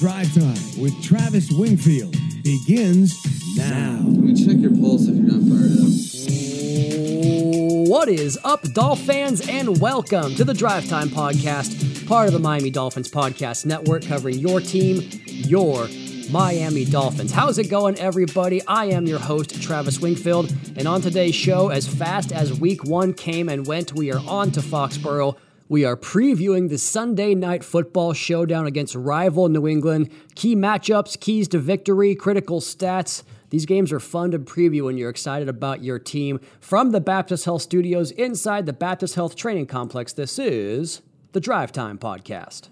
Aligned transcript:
Drive 0.00 0.32
Time 0.32 0.80
with 0.80 1.02
Travis 1.02 1.50
Wingfield 1.52 2.16
begins 2.42 3.22
now. 3.54 4.00
Let 4.02 4.24
me 4.24 4.34
check 4.34 4.56
your 4.56 4.70
pulse 4.70 5.06
if 5.06 5.14
you're 5.14 5.26
not 5.26 5.42
fired 5.42 5.76
up. 5.76 5.90
What 7.86 8.08
is 8.08 8.38
up, 8.42 8.62
Dolphins, 8.72 9.46
and 9.46 9.78
welcome 9.78 10.34
to 10.36 10.44
the 10.44 10.54
Drive 10.54 10.88
Time 10.88 11.10
Podcast, 11.10 12.08
part 12.08 12.28
of 12.28 12.32
the 12.32 12.38
Miami 12.38 12.70
Dolphins 12.70 13.10
Podcast 13.10 13.66
Network, 13.66 14.02
covering 14.06 14.38
your 14.38 14.60
team, 14.60 15.06
your 15.26 15.86
Miami 16.30 16.86
Dolphins. 16.86 17.30
How's 17.30 17.58
it 17.58 17.68
going, 17.68 17.98
everybody? 17.98 18.62
I 18.66 18.86
am 18.86 19.04
your 19.04 19.18
host, 19.18 19.60
Travis 19.60 20.00
Wingfield, 20.00 20.50
and 20.76 20.88
on 20.88 21.02
today's 21.02 21.34
show, 21.34 21.68
as 21.68 21.86
fast 21.86 22.32
as 22.32 22.58
week 22.58 22.84
one 22.84 23.12
came 23.12 23.50
and 23.50 23.66
went, 23.66 23.92
we 23.92 24.10
are 24.10 24.20
on 24.26 24.50
to 24.52 24.60
Foxborough. 24.60 25.36
We 25.70 25.84
are 25.84 25.96
previewing 25.96 26.68
the 26.68 26.78
Sunday 26.78 27.32
night 27.32 27.62
football 27.62 28.12
showdown 28.12 28.66
against 28.66 28.96
rival 28.96 29.48
New 29.48 29.68
England. 29.68 30.10
Key 30.34 30.56
matchups, 30.56 31.20
keys 31.20 31.46
to 31.46 31.60
victory, 31.60 32.16
critical 32.16 32.60
stats. 32.60 33.22
These 33.50 33.66
games 33.66 33.92
are 33.92 34.00
fun 34.00 34.32
to 34.32 34.40
preview 34.40 34.86
when 34.86 34.98
you're 34.98 35.10
excited 35.10 35.48
about 35.48 35.84
your 35.84 36.00
team. 36.00 36.40
From 36.58 36.90
the 36.90 37.00
Baptist 37.00 37.44
Health 37.44 37.62
Studios 37.62 38.10
inside 38.10 38.66
the 38.66 38.72
Baptist 38.72 39.14
Health 39.14 39.36
Training 39.36 39.66
Complex, 39.66 40.12
this 40.12 40.40
is 40.40 41.02
the 41.30 41.40
Drive 41.40 41.70
Time 41.70 41.98
Podcast. 41.98 42.70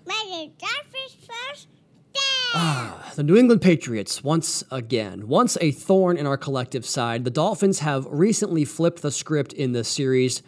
Ah, 2.55 3.13
the 3.15 3.23
New 3.23 3.37
England 3.37 3.63
Patriots, 3.63 4.25
once 4.25 4.65
again, 4.73 5.29
once 5.29 5.57
a 5.61 5.71
thorn 5.71 6.17
in 6.17 6.27
our 6.27 6.37
collective 6.37 6.85
side. 6.85 7.23
The 7.23 7.31
Dolphins 7.31 7.79
have 7.79 8.07
recently 8.11 8.65
flipped 8.65 9.03
the 9.03 9.13
script 9.13 9.53
in 9.53 9.71
this 9.71 9.87
series. 9.87 10.43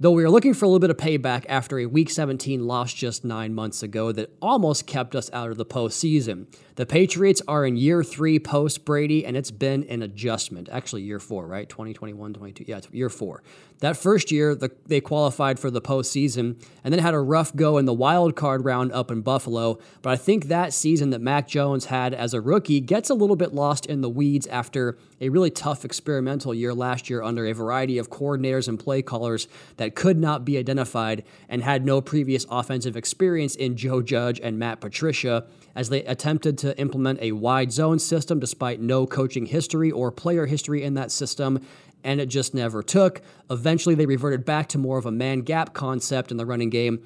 Though 0.00 0.10
we 0.10 0.24
are 0.24 0.30
looking 0.30 0.54
for 0.54 0.64
a 0.64 0.68
little 0.68 0.80
bit 0.80 0.90
of 0.90 0.96
payback 0.96 1.44
after 1.48 1.78
a 1.78 1.86
Week 1.86 2.10
17 2.10 2.66
loss 2.66 2.92
just 2.92 3.24
nine 3.24 3.54
months 3.54 3.80
ago 3.80 4.10
that 4.10 4.28
almost 4.42 4.88
kept 4.88 5.14
us 5.14 5.30
out 5.32 5.52
of 5.52 5.56
the 5.56 5.64
postseason. 5.64 6.46
The 6.74 6.84
Patriots 6.84 7.40
are 7.46 7.64
in 7.64 7.76
year 7.76 8.02
three 8.02 8.40
post 8.40 8.84
Brady, 8.84 9.24
and 9.24 9.36
it's 9.36 9.52
been 9.52 9.84
an 9.84 10.02
adjustment. 10.02 10.68
Actually, 10.68 11.02
year 11.02 11.20
four, 11.20 11.46
right? 11.46 11.68
2021, 11.68 12.34
22. 12.34 12.64
Yeah, 12.66 12.78
it's 12.78 12.90
year 12.90 13.08
four. 13.08 13.44
That 13.84 13.98
first 13.98 14.32
year, 14.32 14.54
the, 14.54 14.70
they 14.86 15.02
qualified 15.02 15.58
for 15.58 15.70
the 15.70 15.82
postseason 15.82 16.58
and 16.82 16.94
then 16.94 17.00
had 17.00 17.12
a 17.12 17.20
rough 17.20 17.54
go 17.54 17.76
in 17.76 17.84
the 17.84 17.92
wild 17.92 18.34
card 18.34 18.64
round 18.64 18.90
up 18.92 19.10
in 19.10 19.20
Buffalo. 19.20 19.78
But 20.00 20.08
I 20.08 20.16
think 20.16 20.46
that 20.46 20.72
season 20.72 21.10
that 21.10 21.20
Mac 21.20 21.46
Jones 21.46 21.84
had 21.84 22.14
as 22.14 22.32
a 22.32 22.40
rookie 22.40 22.80
gets 22.80 23.10
a 23.10 23.14
little 23.14 23.36
bit 23.36 23.52
lost 23.52 23.84
in 23.84 24.00
the 24.00 24.08
weeds 24.08 24.46
after 24.46 24.96
a 25.20 25.28
really 25.28 25.50
tough 25.50 25.84
experimental 25.84 26.54
year 26.54 26.72
last 26.72 27.10
year 27.10 27.22
under 27.22 27.44
a 27.44 27.52
variety 27.52 27.98
of 27.98 28.08
coordinators 28.08 28.68
and 28.68 28.80
play 28.80 29.02
callers 29.02 29.48
that 29.76 29.94
could 29.94 30.18
not 30.18 30.46
be 30.46 30.56
identified 30.56 31.22
and 31.50 31.62
had 31.62 31.84
no 31.84 32.00
previous 32.00 32.46
offensive 32.50 32.96
experience 32.96 33.54
in 33.54 33.76
Joe 33.76 34.00
Judge 34.00 34.40
and 34.42 34.58
Matt 34.58 34.80
Patricia 34.80 35.44
as 35.74 35.88
they 35.88 36.04
attempted 36.04 36.56
to 36.58 36.78
implement 36.78 37.20
a 37.20 37.32
wide 37.32 37.72
zone 37.72 37.98
system 37.98 38.38
despite 38.38 38.80
no 38.80 39.06
coaching 39.06 39.46
history 39.46 39.90
or 39.90 40.10
player 40.10 40.46
history 40.46 40.82
in 40.82 40.94
that 40.94 41.10
system 41.10 41.60
and 42.04 42.20
it 42.20 42.26
just 42.26 42.54
never 42.54 42.82
took. 42.82 43.22
Eventually, 43.50 43.94
they 43.94 44.06
reverted 44.06 44.44
back 44.44 44.68
to 44.68 44.78
more 44.78 44.98
of 44.98 45.06
a 45.06 45.10
man 45.10 45.40
gap 45.40 45.72
concept 45.72 46.30
in 46.30 46.36
the 46.36 46.46
running 46.46 46.70
game. 46.70 47.04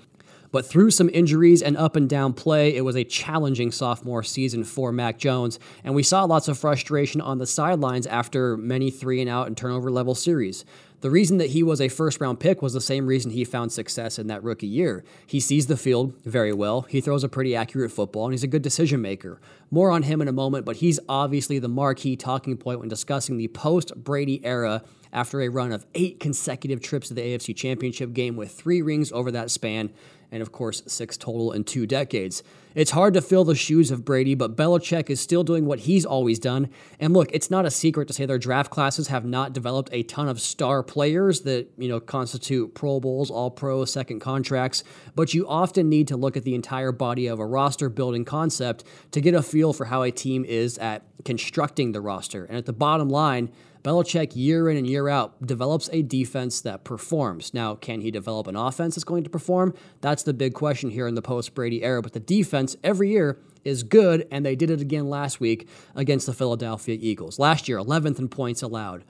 But 0.50 0.66
through 0.66 0.92
some 0.92 1.10
injuries 1.12 1.60
and 1.60 1.76
up 1.76 1.94
and 1.94 2.08
down 2.08 2.32
play, 2.32 2.74
it 2.74 2.80
was 2.80 2.96
a 2.96 3.04
challenging 3.04 3.70
sophomore 3.70 4.22
season 4.22 4.64
for 4.64 4.92
Mac 4.92 5.18
Jones, 5.18 5.58
and 5.84 5.94
we 5.94 6.02
saw 6.02 6.24
lots 6.24 6.48
of 6.48 6.58
frustration 6.58 7.20
on 7.20 7.38
the 7.38 7.46
sidelines 7.46 8.06
after 8.06 8.56
many 8.56 8.90
three 8.90 9.20
and 9.20 9.28
out 9.28 9.46
and 9.46 9.56
turnover 9.56 9.90
level 9.90 10.14
series. 10.14 10.64
The 11.00 11.10
reason 11.10 11.38
that 11.38 11.50
he 11.50 11.62
was 11.62 11.80
a 11.80 11.88
first 11.88 12.20
round 12.20 12.40
pick 12.40 12.60
was 12.60 12.72
the 12.72 12.80
same 12.80 13.06
reason 13.06 13.30
he 13.30 13.44
found 13.44 13.70
success 13.70 14.18
in 14.18 14.26
that 14.26 14.42
rookie 14.42 14.66
year. 14.66 15.04
He 15.26 15.38
sees 15.38 15.68
the 15.68 15.76
field 15.76 16.12
very 16.24 16.52
well, 16.52 16.82
he 16.82 17.00
throws 17.00 17.22
a 17.22 17.28
pretty 17.28 17.54
accurate 17.54 17.92
football, 17.92 18.24
and 18.24 18.32
he's 18.32 18.42
a 18.42 18.48
good 18.48 18.62
decision 18.62 19.00
maker. 19.00 19.40
More 19.70 19.92
on 19.92 20.02
him 20.02 20.20
in 20.20 20.26
a 20.26 20.32
moment, 20.32 20.64
but 20.64 20.76
he's 20.76 20.98
obviously 21.08 21.60
the 21.60 21.68
marquee 21.68 22.16
talking 22.16 22.56
point 22.56 22.80
when 22.80 22.88
discussing 22.88 23.36
the 23.36 23.46
post 23.48 23.94
Brady 23.94 24.44
era 24.44 24.82
after 25.12 25.40
a 25.40 25.48
run 25.48 25.70
of 25.70 25.86
eight 25.94 26.18
consecutive 26.18 26.80
trips 26.80 27.08
to 27.08 27.14
the 27.14 27.22
AFC 27.22 27.54
Championship 27.54 28.12
game 28.12 28.34
with 28.34 28.50
three 28.50 28.82
rings 28.82 29.12
over 29.12 29.30
that 29.30 29.52
span 29.52 29.90
and 30.30 30.42
of 30.42 30.52
course, 30.52 30.82
six 30.86 31.16
total 31.16 31.52
in 31.52 31.64
two 31.64 31.86
decades. 31.86 32.42
It's 32.74 32.92
hard 32.92 33.14
to 33.14 33.22
fill 33.22 33.44
the 33.44 33.54
shoes 33.54 33.90
of 33.90 34.04
Brady, 34.04 34.34
but 34.34 34.54
Belichick 34.54 35.10
is 35.10 35.20
still 35.20 35.42
doing 35.42 35.64
what 35.64 35.80
he's 35.80 36.04
always 36.04 36.38
done. 36.38 36.68
And 37.00 37.12
look, 37.12 37.28
it's 37.32 37.50
not 37.50 37.66
a 37.66 37.70
secret 37.70 38.06
to 38.08 38.14
say 38.14 38.26
their 38.26 38.38
draft 38.38 38.70
classes 38.70 39.08
have 39.08 39.24
not 39.24 39.52
developed 39.52 39.88
a 39.92 40.04
ton 40.04 40.28
of 40.28 40.40
star 40.40 40.82
players 40.82 41.40
that, 41.40 41.68
you 41.76 41.88
know, 41.88 41.98
constitute 41.98 42.74
Pro 42.74 43.00
Bowls, 43.00 43.30
All 43.30 43.50
Pro, 43.50 43.84
second 43.84 44.20
contracts, 44.20 44.84
but 45.16 45.34
you 45.34 45.48
often 45.48 45.88
need 45.88 46.08
to 46.08 46.16
look 46.16 46.36
at 46.36 46.44
the 46.44 46.54
entire 46.54 46.92
body 46.92 47.26
of 47.26 47.40
a 47.40 47.46
roster 47.46 47.88
building 47.88 48.24
concept 48.24 48.84
to 49.10 49.20
get 49.20 49.34
a 49.34 49.42
feel 49.42 49.72
for 49.72 49.86
how 49.86 50.02
a 50.02 50.10
team 50.10 50.44
is 50.44 50.78
at 50.78 51.02
constructing 51.24 51.92
the 51.92 52.00
roster. 52.00 52.44
And 52.44 52.56
at 52.56 52.66
the 52.66 52.72
bottom 52.72 53.08
line, 53.08 53.50
Belichick, 53.88 54.36
year 54.36 54.68
in 54.68 54.76
and 54.76 54.86
year 54.86 55.08
out, 55.08 55.46
develops 55.46 55.88
a 55.94 56.02
defense 56.02 56.60
that 56.60 56.84
performs. 56.84 57.54
Now, 57.54 57.74
can 57.74 58.02
he 58.02 58.10
develop 58.10 58.46
an 58.46 58.54
offense 58.54 58.96
that's 58.96 59.04
going 59.04 59.24
to 59.24 59.30
perform? 59.30 59.72
That's 60.02 60.22
the 60.22 60.34
big 60.34 60.52
question 60.52 60.90
here 60.90 61.06
in 61.06 61.14
the 61.14 61.22
post 61.22 61.54
Brady 61.54 61.82
era. 61.82 62.02
But 62.02 62.12
the 62.12 62.20
defense 62.20 62.76
every 62.84 63.08
year 63.08 63.38
is 63.64 63.82
good, 63.82 64.28
and 64.30 64.44
they 64.44 64.56
did 64.56 64.68
it 64.70 64.82
again 64.82 65.08
last 65.08 65.40
week 65.40 65.70
against 65.94 66.26
the 66.26 66.34
Philadelphia 66.34 66.98
Eagles. 67.00 67.38
Last 67.38 67.66
year, 67.66 67.78
11th 67.78 68.18
in 68.18 68.28
points 68.28 68.60
allowed. 68.60 69.04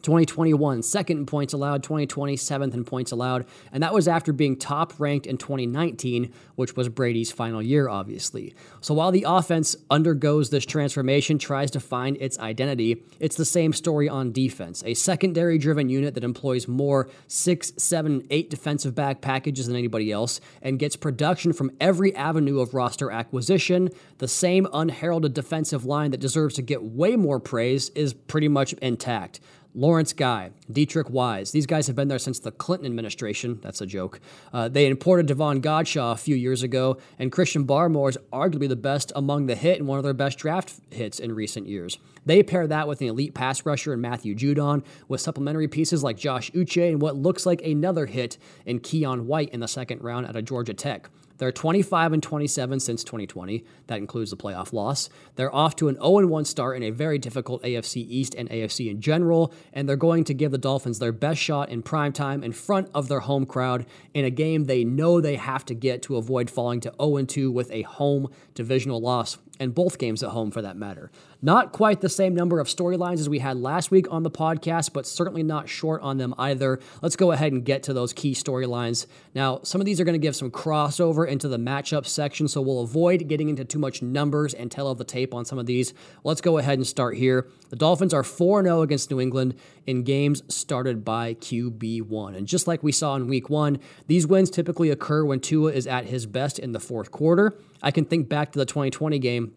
2021, 0.00 0.82
second 0.82 1.18
in 1.18 1.26
points 1.26 1.52
allowed, 1.52 1.82
2020, 1.82 2.36
seventh 2.36 2.74
in 2.74 2.84
points 2.84 3.12
allowed, 3.12 3.46
and 3.72 3.82
that 3.82 3.92
was 3.92 4.08
after 4.08 4.32
being 4.32 4.56
top 4.56 4.98
ranked 4.98 5.26
in 5.26 5.36
2019, 5.36 6.32
which 6.54 6.76
was 6.76 6.88
Brady's 6.88 7.30
final 7.30 7.62
year, 7.62 7.88
obviously. 7.88 8.54
So 8.80 8.94
while 8.94 9.12
the 9.12 9.24
offense 9.28 9.76
undergoes 9.90 10.50
this 10.50 10.64
transformation, 10.64 11.38
tries 11.38 11.70
to 11.72 11.80
find 11.80 12.16
its 12.20 12.38
identity, 12.38 13.02
it's 13.20 13.36
the 13.36 13.44
same 13.44 13.72
story 13.72 14.08
on 14.08 14.32
defense. 14.32 14.82
A 14.86 14.94
secondary 14.94 15.58
driven 15.58 15.88
unit 15.88 16.14
that 16.14 16.24
employs 16.24 16.66
more 16.66 17.08
six, 17.26 17.72
seven, 17.76 18.26
eight 18.30 18.50
defensive 18.50 18.94
back 18.94 19.20
packages 19.20 19.66
than 19.66 19.76
anybody 19.76 20.10
else 20.10 20.40
and 20.62 20.78
gets 20.78 20.96
production 20.96 21.52
from 21.52 21.70
every 21.80 22.14
avenue 22.16 22.60
of 22.60 22.74
roster 22.74 23.10
acquisition. 23.10 23.90
The 24.18 24.28
same 24.28 24.66
unheralded 24.72 25.34
defensive 25.34 25.84
line 25.84 26.10
that 26.12 26.20
deserves 26.20 26.54
to 26.56 26.62
get 26.62 26.82
way 26.82 27.16
more 27.16 27.40
praise 27.40 27.90
is 27.90 28.14
pretty 28.14 28.48
much 28.48 28.72
intact. 28.74 29.40
Lawrence 29.74 30.12
Guy, 30.12 30.50
Deatrich 30.70 31.08
Wise. 31.08 31.52
These 31.52 31.64
guys 31.64 31.86
have 31.86 31.96
been 31.96 32.08
there 32.08 32.18
since 32.18 32.38
the 32.38 32.50
Clinton 32.50 32.86
administration. 32.86 33.58
That's 33.62 33.80
a 33.80 33.86
joke. 33.86 34.20
Uh, 34.52 34.68
they 34.68 34.86
imported 34.86 35.26
Davon 35.26 35.62
Godchaux 35.62 36.12
a 36.12 36.16
few 36.16 36.36
years 36.36 36.62
ago, 36.62 36.98
and 37.18 37.32
Christian 37.32 37.66
Barmore 37.66 38.10
is 38.10 38.18
arguably 38.32 38.68
the 38.68 38.76
best 38.76 39.12
among 39.16 39.46
the 39.46 39.54
hit 39.54 39.78
and 39.78 39.88
one 39.88 39.96
of 39.98 40.04
their 40.04 40.12
best 40.12 40.36
draft 40.38 40.74
hits 40.90 41.18
in 41.18 41.34
recent 41.34 41.68
years. 41.68 41.98
They 42.26 42.42
pair 42.42 42.66
that 42.66 42.86
with 42.86 43.00
an 43.00 43.08
elite 43.08 43.34
pass 43.34 43.64
rusher 43.64 43.94
in 43.94 44.00
Matthew 44.02 44.34
Judon, 44.34 44.84
with 45.08 45.22
supplementary 45.22 45.68
pieces 45.68 46.02
like 46.02 46.18
Josh 46.18 46.50
Uche 46.52 46.90
and 46.90 47.00
what 47.00 47.16
looks 47.16 47.46
like 47.46 47.62
another 47.62 48.04
hit 48.04 48.36
in 48.66 48.80
Keion 48.80 49.24
White 49.24 49.48
in 49.50 49.60
the 49.60 49.68
second 49.68 50.02
round 50.02 50.26
out 50.26 50.36
of 50.36 50.44
Georgia 50.44 50.74
Tech. 50.74 51.08
They're 51.38 51.52
25 51.52 52.12
and 52.12 52.22
27 52.22 52.80
since 52.80 53.04
2020. 53.04 53.64
That 53.86 53.98
includes 53.98 54.30
the 54.30 54.36
playoff 54.36 54.72
loss. 54.72 55.08
They're 55.36 55.54
off 55.54 55.76
to 55.76 55.88
an 55.88 55.96
0 55.96 56.26
1 56.26 56.44
start 56.44 56.76
in 56.76 56.82
a 56.82 56.90
very 56.90 57.18
difficult 57.18 57.62
AFC 57.62 57.96
East 58.08 58.34
and 58.34 58.48
AFC 58.50 58.90
in 58.90 59.00
general, 59.00 59.52
and 59.72 59.88
they're 59.88 59.96
going 59.96 60.24
to 60.24 60.34
give 60.34 60.52
the 60.52 60.58
Dolphins 60.58 60.98
their 60.98 61.12
best 61.12 61.40
shot 61.40 61.68
in 61.68 61.82
prime 61.82 62.12
time 62.12 62.42
in 62.42 62.52
front 62.52 62.88
of 62.94 63.08
their 63.08 63.20
home 63.20 63.46
crowd 63.46 63.86
in 64.14 64.24
a 64.24 64.30
game 64.30 64.64
they 64.64 64.84
know 64.84 65.20
they 65.20 65.36
have 65.36 65.64
to 65.66 65.74
get 65.74 66.02
to 66.02 66.16
avoid 66.16 66.50
falling 66.50 66.80
to 66.80 66.92
0 67.00 67.24
2 67.24 67.50
with 67.50 67.70
a 67.70 67.82
home 67.82 68.28
divisional 68.54 69.00
loss 69.00 69.38
and 69.62 69.74
both 69.74 69.96
games 69.96 70.24
at 70.24 70.30
home 70.30 70.50
for 70.50 70.60
that 70.60 70.76
matter. 70.76 71.10
Not 71.40 71.72
quite 71.72 72.00
the 72.00 72.08
same 72.08 72.34
number 72.34 72.58
of 72.58 72.66
storylines 72.66 73.20
as 73.20 73.28
we 73.28 73.38
had 73.38 73.56
last 73.56 73.92
week 73.92 74.06
on 74.10 74.24
the 74.24 74.30
podcast, 74.30 74.92
but 74.92 75.06
certainly 75.06 75.44
not 75.44 75.68
short 75.68 76.02
on 76.02 76.18
them 76.18 76.34
either. 76.36 76.80
Let's 77.00 77.14
go 77.14 77.30
ahead 77.30 77.52
and 77.52 77.64
get 77.64 77.84
to 77.84 77.92
those 77.92 78.12
key 78.12 78.34
storylines. 78.34 79.06
Now, 79.34 79.60
some 79.62 79.80
of 79.80 79.84
these 79.84 80.00
are 80.00 80.04
going 80.04 80.14
to 80.14 80.18
give 80.18 80.34
some 80.34 80.50
crossover 80.50 81.26
into 81.26 81.46
the 81.46 81.58
matchup 81.58 82.06
section, 82.06 82.48
so 82.48 82.60
we'll 82.60 82.80
avoid 82.80 83.28
getting 83.28 83.48
into 83.48 83.64
too 83.64 83.78
much 83.78 84.02
numbers 84.02 84.52
and 84.52 84.70
tell 84.70 84.88
of 84.88 84.98
the 84.98 85.04
tape 85.04 85.32
on 85.32 85.44
some 85.44 85.58
of 85.58 85.66
these. 85.66 85.94
Let's 86.24 86.40
go 86.40 86.58
ahead 86.58 86.78
and 86.78 86.86
start 86.86 87.16
here. 87.16 87.46
The 87.70 87.76
Dolphins 87.76 88.12
are 88.12 88.24
4 88.24 88.64
0 88.64 88.82
against 88.82 89.10
New 89.10 89.20
England 89.20 89.54
in 89.86 90.02
games 90.02 90.42
started 90.52 91.04
by 91.04 91.34
QB1. 91.34 92.36
And 92.36 92.48
just 92.48 92.66
like 92.66 92.82
we 92.82 92.92
saw 92.92 93.14
in 93.14 93.28
week 93.28 93.48
one, 93.48 93.78
these 94.08 94.26
wins 94.26 94.50
typically 94.50 94.90
occur 94.90 95.24
when 95.24 95.38
Tua 95.38 95.72
is 95.72 95.86
at 95.86 96.06
his 96.06 96.26
best 96.26 96.58
in 96.58 96.72
the 96.72 96.80
fourth 96.80 97.12
quarter. 97.12 97.56
I 97.82 97.90
can 97.90 98.04
think 98.04 98.28
back 98.28 98.52
to 98.52 98.58
the 98.58 98.64
2020 98.64 99.18
game 99.18 99.54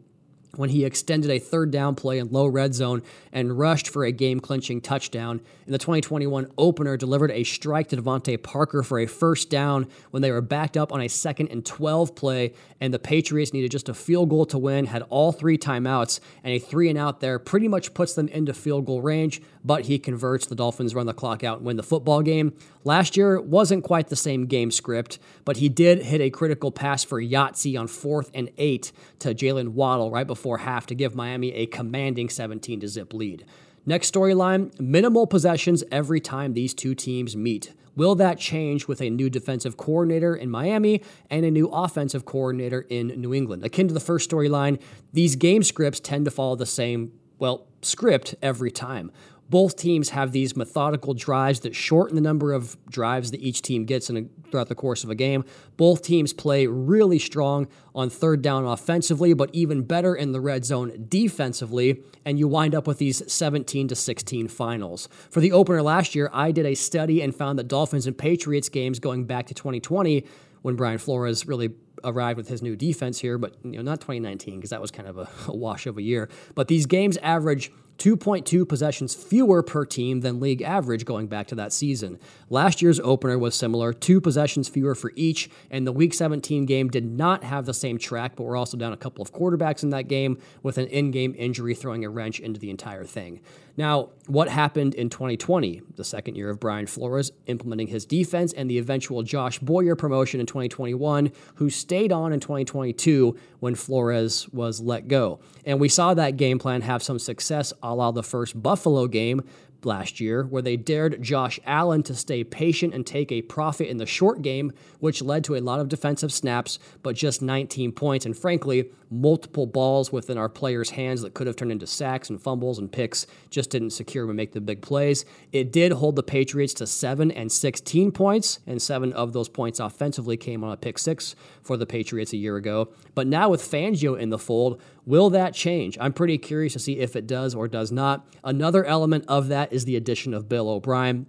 when 0.57 0.69
he 0.69 0.85
extended 0.85 1.29
a 1.31 1.39
third 1.39 1.71
down 1.71 1.95
play 1.95 2.19
in 2.19 2.31
low 2.31 2.47
red 2.47 2.73
zone 2.73 3.01
and 3.31 3.57
rushed 3.57 3.87
for 3.87 4.05
a 4.05 4.11
game 4.11 4.39
clinching 4.39 4.81
touchdown. 4.81 5.41
In 5.65 5.71
the 5.71 5.77
2021 5.77 6.51
opener, 6.57 6.97
delivered 6.97 7.31
a 7.31 7.43
strike 7.43 7.89
to 7.89 7.97
DeVante 7.97 8.41
Parker 8.41 8.83
for 8.83 8.99
a 8.99 9.05
first 9.05 9.49
down 9.49 9.87
when 10.11 10.21
they 10.21 10.31
were 10.31 10.41
backed 10.41 10.77
up 10.77 10.91
on 10.91 11.01
a 11.01 11.09
second 11.09 11.49
and 11.49 11.65
12 11.65 12.15
play, 12.15 12.53
and 12.79 12.93
the 12.93 12.99
Patriots 12.99 13.53
needed 13.53 13.71
just 13.71 13.89
a 13.89 13.93
field 13.93 14.29
goal 14.29 14.45
to 14.47 14.57
win, 14.57 14.85
had 14.85 15.03
all 15.03 15.31
three 15.31 15.57
timeouts, 15.57 16.19
and 16.43 16.53
a 16.53 16.59
three 16.59 16.89
and 16.89 16.97
out 16.97 17.19
there 17.19 17.39
pretty 17.39 17.67
much 17.67 17.93
puts 17.93 18.13
them 18.13 18.27
into 18.29 18.53
field 18.53 18.85
goal 18.85 19.01
range, 19.01 19.41
but 19.65 19.85
he 19.85 19.99
converts. 19.99 20.45
The 20.45 20.55
Dolphins 20.55 20.95
run 20.95 21.05
the 21.05 21.13
clock 21.13 21.43
out 21.43 21.57
and 21.57 21.65
win 21.65 21.75
the 21.75 21.83
football 21.83 22.21
game. 22.21 22.53
Last 22.85 23.17
year 23.17 23.41
wasn't 23.41 23.83
quite 23.83 24.07
the 24.07 24.15
same 24.15 24.45
game 24.45 24.71
script, 24.71 25.19
but 25.43 25.57
he 25.57 25.67
did 25.67 26.03
hit 26.03 26.21
a 26.21 26.29
critical 26.29 26.71
pass 26.71 27.03
for 27.03 27.21
Yahtzee 27.21 27.77
on 27.77 27.87
fourth 27.87 28.31
and 28.33 28.49
eight 28.57 28.93
to 29.19 29.35
Jaylen 29.35 29.69
Waddle 29.69 30.11
right 30.11 30.25
before 30.25 30.45
before 30.45 30.59
half 30.59 30.85
to 30.85 30.93
give 30.93 31.15
Miami 31.15 31.51
a 31.53 31.65
commanding 31.65 32.29
17 32.29 32.81
to 32.81 32.87
zip 32.87 33.13
lead. 33.13 33.45
Next 33.83 34.13
storyline 34.13 34.79
minimal 34.79 35.25
possessions 35.25 35.83
every 35.91 36.19
time 36.19 36.53
these 36.53 36.75
two 36.75 36.93
teams 36.93 37.35
meet. 37.35 37.73
Will 37.95 38.13
that 38.15 38.37
change 38.37 38.87
with 38.87 39.01
a 39.01 39.09
new 39.09 39.27
defensive 39.27 39.75
coordinator 39.75 40.35
in 40.35 40.51
Miami 40.51 41.01
and 41.31 41.45
a 41.45 41.49
new 41.49 41.67
offensive 41.69 42.25
coordinator 42.25 42.81
in 42.89 43.07
New 43.07 43.33
England? 43.33 43.65
Akin 43.65 43.87
to 43.87 43.93
the 43.95 43.99
first 43.99 44.29
storyline, 44.29 44.79
these 45.13 45.35
game 45.35 45.63
scripts 45.63 45.99
tend 45.99 46.25
to 46.25 46.31
follow 46.31 46.55
the 46.55 46.65
same, 46.65 47.13
well, 47.39 47.65
script 47.81 48.35
every 48.43 48.69
time. 48.69 49.11
Both 49.49 49.75
teams 49.75 50.09
have 50.09 50.31
these 50.31 50.55
methodical 50.55 51.13
drives 51.13 51.59
that 51.61 51.75
shorten 51.75 52.15
the 52.15 52.21
number 52.21 52.51
of 52.51 52.77
drives 52.89 53.31
that 53.31 53.41
each 53.41 53.61
team 53.61 53.85
gets 53.85 54.09
a, 54.09 54.25
throughout 54.49 54.69
the 54.69 54.75
course 54.75 55.03
of 55.03 55.09
a 55.09 55.15
game. 55.15 55.45
Both 55.77 56.01
teams 56.01 56.33
play 56.33 56.65
really 56.65 57.19
strong 57.19 57.67
on 57.93 58.09
third 58.09 58.41
down 58.41 58.65
offensively, 58.65 59.33
but 59.33 59.49
even 59.53 59.83
better 59.83 60.15
in 60.15 60.31
the 60.31 60.41
red 60.41 60.65
zone 60.65 61.05
defensively, 61.07 62.01
and 62.25 62.39
you 62.39 62.47
wind 62.47 62.73
up 62.73 62.87
with 62.87 62.97
these 62.97 63.21
17 63.31 63.87
to 63.89 63.95
16 63.95 64.47
finals. 64.47 65.07
For 65.29 65.41
the 65.41 65.51
opener 65.51 65.81
last 65.81 66.15
year, 66.15 66.29
I 66.33 66.51
did 66.51 66.65
a 66.65 66.73
study 66.73 67.21
and 67.21 67.35
found 67.35 67.59
that 67.59 67.67
Dolphins 67.67 68.07
and 68.07 68.17
Patriots 68.17 68.69
games 68.69 68.99
going 68.99 69.25
back 69.25 69.45
to 69.47 69.53
2020 69.53 70.25
when 70.63 70.75
Brian 70.75 70.97
Flores 70.97 71.45
really 71.45 71.69
arrived 72.03 72.37
with 72.37 72.47
his 72.47 72.61
new 72.61 72.75
defense 72.75 73.19
here, 73.19 73.37
but 73.37 73.55
you 73.63 73.73
know, 73.73 73.81
not 73.81 74.01
2019 74.01 74.55
because 74.55 74.71
that 74.71 74.81
was 74.81 74.91
kind 74.91 75.07
of 75.07 75.17
a, 75.17 75.29
a 75.47 75.55
wash 75.55 75.85
of 75.85 75.97
a 75.97 76.01
year. 76.01 76.29
But 76.55 76.67
these 76.67 76.85
games 76.85 77.17
average 77.17 77.71
2.2 77.97 78.67
possessions 78.67 79.15
fewer 79.15 79.63
per 79.63 79.85
team 79.85 80.21
than 80.21 80.39
league 80.39 80.61
average 80.61 81.05
going 81.05 81.27
back 81.27 81.47
to 81.47 81.55
that 81.55 81.73
season. 81.73 82.19
Last 82.49 82.81
year's 82.81 82.99
opener 82.99 83.37
was 83.37 83.55
similar, 83.55 83.93
two 83.93 84.19
possessions 84.19 84.67
fewer 84.67 84.95
for 84.95 85.11
each, 85.15 85.49
and 85.71 85.87
the 85.87 85.91
Week 85.91 86.13
17 86.13 86.65
game 86.65 86.89
did 86.89 87.05
not 87.05 87.43
have 87.43 87.65
the 87.65 87.73
same 87.73 87.97
track, 87.97 88.35
but 88.35 88.43
we're 88.43 88.57
also 88.57 88.77
down 88.77 88.93
a 88.93 88.97
couple 88.97 89.21
of 89.21 89.33
quarterbacks 89.33 89.83
in 89.83 89.89
that 89.91 90.07
game 90.07 90.37
with 90.61 90.77
an 90.77 90.87
in 90.87 91.11
game 91.11 91.33
injury 91.37 91.73
throwing 91.73 92.03
a 92.03 92.09
wrench 92.09 92.39
into 92.39 92.59
the 92.59 92.69
entire 92.69 93.03
thing. 93.03 93.39
Now, 93.77 94.09
what 94.27 94.47
happened 94.47 94.95
in 94.95 95.09
2020, 95.09 95.81
the 95.95 96.03
second 96.03 96.35
year 96.35 96.49
of 96.49 96.59
Brian 96.59 96.87
Flores 96.87 97.31
implementing 97.47 97.87
his 97.87 98.05
defense, 98.05 98.53
and 98.53 98.69
the 98.69 98.77
eventual 98.77 99.21
Josh 99.21 99.59
Boyer 99.59 99.95
promotion 99.95 100.39
in 100.39 100.45
2021, 100.45 101.31
who 101.55 101.69
stayed 101.69 102.11
on 102.11 102.31
in 102.31 102.39
2022 102.39 103.35
when 103.59 103.75
Flores 103.75 104.47
was 104.49 104.79
let 104.79 105.07
go? 105.07 105.39
And 105.65 105.79
we 105.79 105.89
saw 105.89 106.13
that 106.13 106.37
game 106.37 106.57
plan 106.57 106.81
have 106.81 107.03
some 107.03 107.19
success 107.19 107.73
a 107.83 107.93
la 107.93 108.11
the 108.11 108.23
first 108.23 108.61
Buffalo 108.61 109.07
game 109.07 109.43
last 109.85 110.19
year, 110.19 110.43
where 110.43 110.61
they 110.61 110.77
dared 110.77 111.21
Josh 111.21 111.59
Allen 111.65 112.03
to 112.03 112.15
stay 112.15 112.43
patient 112.43 112.93
and 112.93 113.05
take 113.05 113.31
a 113.31 113.41
profit 113.43 113.87
in 113.87 113.97
the 113.97 114.05
short 114.05 114.41
game, 114.41 114.71
which 114.99 115.21
led 115.21 115.43
to 115.45 115.55
a 115.55 115.61
lot 115.61 115.79
of 115.79 115.89
defensive 115.89 116.31
snaps, 116.31 116.79
but 117.03 117.15
just 117.15 117.41
19 117.41 117.91
points. 117.91 118.25
And 118.25 118.37
frankly, 118.37 118.89
multiple 119.09 119.65
balls 119.65 120.11
within 120.11 120.37
our 120.37 120.49
players' 120.49 120.91
hands 120.91 121.21
that 121.21 121.33
could 121.33 121.47
have 121.47 121.55
turned 121.55 121.71
into 121.71 121.87
sacks 121.87 122.29
and 122.29 122.41
fumbles 122.41 122.79
and 122.79 122.91
picks 122.91 123.27
just 123.49 123.69
didn't 123.69 123.91
secure 123.91 124.25
and 124.25 124.35
make 124.35 124.53
the 124.53 124.61
big 124.61 124.81
plays. 124.81 125.25
It 125.51 125.71
did 125.71 125.91
hold 125.93 126.15
the 126.15 126.23
Patriots 126.23 126.73
to 126.75 126.87
7 126.87 127.31
and 127.31 127.51
16 127.51 128.11
points, 128.11 128.59
and 128.67 128.81
seven 128.81 129.13
of 129.13 129.33
those 129.33 129.49
points 129.49 129.79
offensively 129.79 130.37
came 130.37 130.63
on 130.63 130.71
a 130.71 130.77
pick 130.77 130.97
six 130.97 131.35
for 131.61 131.77
the 131.77 131.85
Patriots 131.85 132.33
a 132.33 132.37
year 132.37 132.57
ago. 132.57 132.89
But 133.13 133.27
now 133.27 133.49
with 133.49 133.61
Fangio 133.61 134.19
in 134.19 134.29
the 134.29 134.39
fold, 134.39 134.81
will 135.05 135.29
that 135.31 135.53
change? 135.53 135.97
I'm 135.99 136.13
pretty 136.13 136.37
curious 136.37 136.73
to 136.73 136.79
see 136.79 136.99
if 136.99 137.15
it 137.15 137.27
does 137.27 137.55
or 137.55 137.67
does 137.67 137.91
not. 137.91 138.27
Another 138.43 138.83
element 138.85 139.25
of 139.27 139.47
that 139.49 139.71
is 139.75 139.85
the 139.85 139.95
addition 139.95 140.33
of 140.33 140.49
Bill 140.49 140.69
O'Brien 140.69 141.27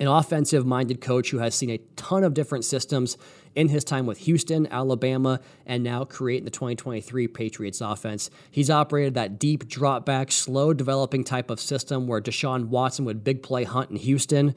an 0.00 0.06
offensive 0.06 0.64
minded 0.64 1.00
coach 1.00 1.30
who 1.30 1.38
has 1.38 1.54
seen 1.54 1.70
a 1.70 1.78
ton 1.96 2.22
of 2.22 2.34
different 2.34 2.64
systems 2.64 3.16
in 3.54 3.68
his 3.68 3.82
time 3.82 4.06
with 4.06 4.18
Houston, 4.18 4.66
Alabama, 4.68 5.40
and 5.66 5.82
now 5.82 6.04
creating 6.04 6.44
the 6.44 6.50
2023 6.50 7.26
Patriots 7.28 7.80
offense. 7.80 8.30
He's 8.50 8.70
operated 8.70 9.14
that 9.14 9.38
deep 9.38 9.66
drop 9.66 10.06
back, 10.06 10.30
slow 10.30 10.72
developing 10.72 11.24
type 11.24 11.50
of 11.50 11.60
system 11.60 12.06
where 12.06 12.20
Deshaun 12.20 12.66
Watson 12.66 13.04
would 13.06 13.24
big 13.24 13.42
play 13.42 13.64
hunt 13.64 13.90
in 13.90 13.96
Houston. 13.96 14.54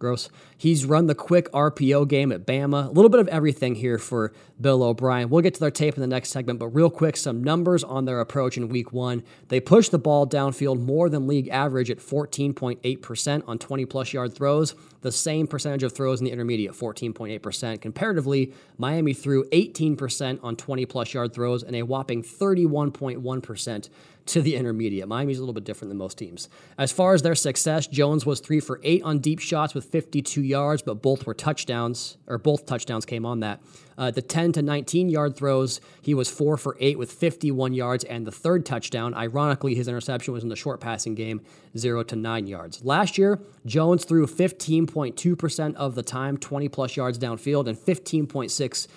Gross. 0.00 0.30
He's 0.56 0.86
run 0.86 1.08
the 1.08 1.14
quick 1.14 1.52
RPO 1.52 2.08
game 2.08 2.32
at 2.32 2.46
Bama. 2.46 2.88
A 2.88 2.90
little 2.90 3.10
bit 3.10 3.20
of 3.20 3.28
everything 3.28 3.74
here 3.74 3.98
for 3.98 4.32
Bill 4.58 4.82
O'Brien. 4.82 5.28
We'll 5.28 5.42
get 5.42 5.52
to 5.54 5.60
their 5.60 5.70
tape 5.70 5.94
in 5.94 6.00
the 6.00 6.06
next 6.06 6.30
segment, 6.30 6.58
but 6.58 6.68
real 6.68 6.88
quick, 6.88 7.18
some 7.18 7.44
numbers 7.44 7.84
on 7.84 8.06
their 8.06 8.20
approach 8.20 8.56
in 8.56 8.70
week 8.70 8.94
one. 8.94 9.22
They 9.48 9.60
pushed 9.60 9.90
the 9.90 9.98
ball 9.98 10.26
downfield 10.26 10.80
more 10.80 11.10
than 11.10 11.26
league 11.26 11.48
average 11.48 11.90
at 11.90 11.98
14.8% 11.98 13.42
on 13.46 13.58
20 13.58 13.84
plus 13.84 14.14
yard 14.14 14.34
throws, 14.34 14.74
the 15.02 15.12
same 15.12 15.46
percentage 15.46 15.82
of 15.82 15.92
throws 15.92 16.20
in 16.20 16.24
the 16.24 16.32
intermediate, 16.32 16.72
14.8%. 16.72 17.82
Comparatively, 17.82 18.54
Miami 18.78 19.12
threw 19.12 19.44
18% 19.50 20.40
on 20.42 20.56
20 20.56 20.86
plus 20.86 21.12
yard 21.12 21.34
throws 21.34 21.62
and 21.62 21.76
a 21.76 21.82
whopping 21.82 22.22
31.1% 22.22 23.88
to 24.26 24.42
the 24.42 24.56
intermediate. 24.56 25.08
Miami's 25.08 25.38
a 25.38 25.40
little 25.40 25.54
bit 25.54 25.64
different 25.64 25.90
than 25.90 25.98
most 25.98 26.18
teams. 26.18 26.48
As 26.78 26.92
far 26.92 27.14
as 27.14 27.22
their 27.22 27.34
success, 27.34 27.86
Jones 27.86 28.24
was 28.24 28.40
three 28.40 28.60
for 28.60 28.80
eight 28.82 29.02
on 29.02 29.18
deep 29.18 29.40
shots 29.40 29.74
with 29.74 29.84
52 29.84 30.42
yards, 30.42 30.82
but 30.82 31.02
both 31.02 31.26
were 31.26 31.34
touchdowns, 31.34 32.16
or 32.26 32.38
both 32.38 32.66
touchdowns 32.66 33.04
came 33.04 33.26
on 33.26 33.40
that. 33.40 33.60
Uh, 33.98 34.10
the 34.10 34.22
10 34.22 34.52
to 34.52 34.62
19 34.62 35.10
yard 35.10 35.36
throws, 35.36 35.80
he 36.00 36.14
was 36.14 36.30
four 36.30 36.56
for 36.56 36.76
eight 36.80 36.98
with 36.98 37.12
51 37.12 37.74
yards 37.74 38.02
and 38.04 38.26
the 38.26 38.32
third 38.32 38.64
touchdown. 38.64 39.12
Ironically, 39.14 39.74
his 39.74 39.88
interception 39.88 40.32
was 40.32 40.42
in 40.42 40.48
the 40.48 40.56
short 40.56 40.80
passing 40.80 41.14
game, 41.14 41.42
zero 41.76 42.02
to 42.04 42.16
nine 42.16 42.46
yards. 42.46 42.82
Last 42.84 43.18
year, 43.18 43.40
Jones 43.66 44.04
threw 44.04 44.26
15.2% 44.26 45.74
of 45.74 45.94
the 45.94 46.02
time, 46.02 46.38
20 46.38 46.68
plus 46.68 46.96
yards 46.96 47.18
downfield, 47.18 47.68
and 47.68 47.76
15.6 47.76 48.88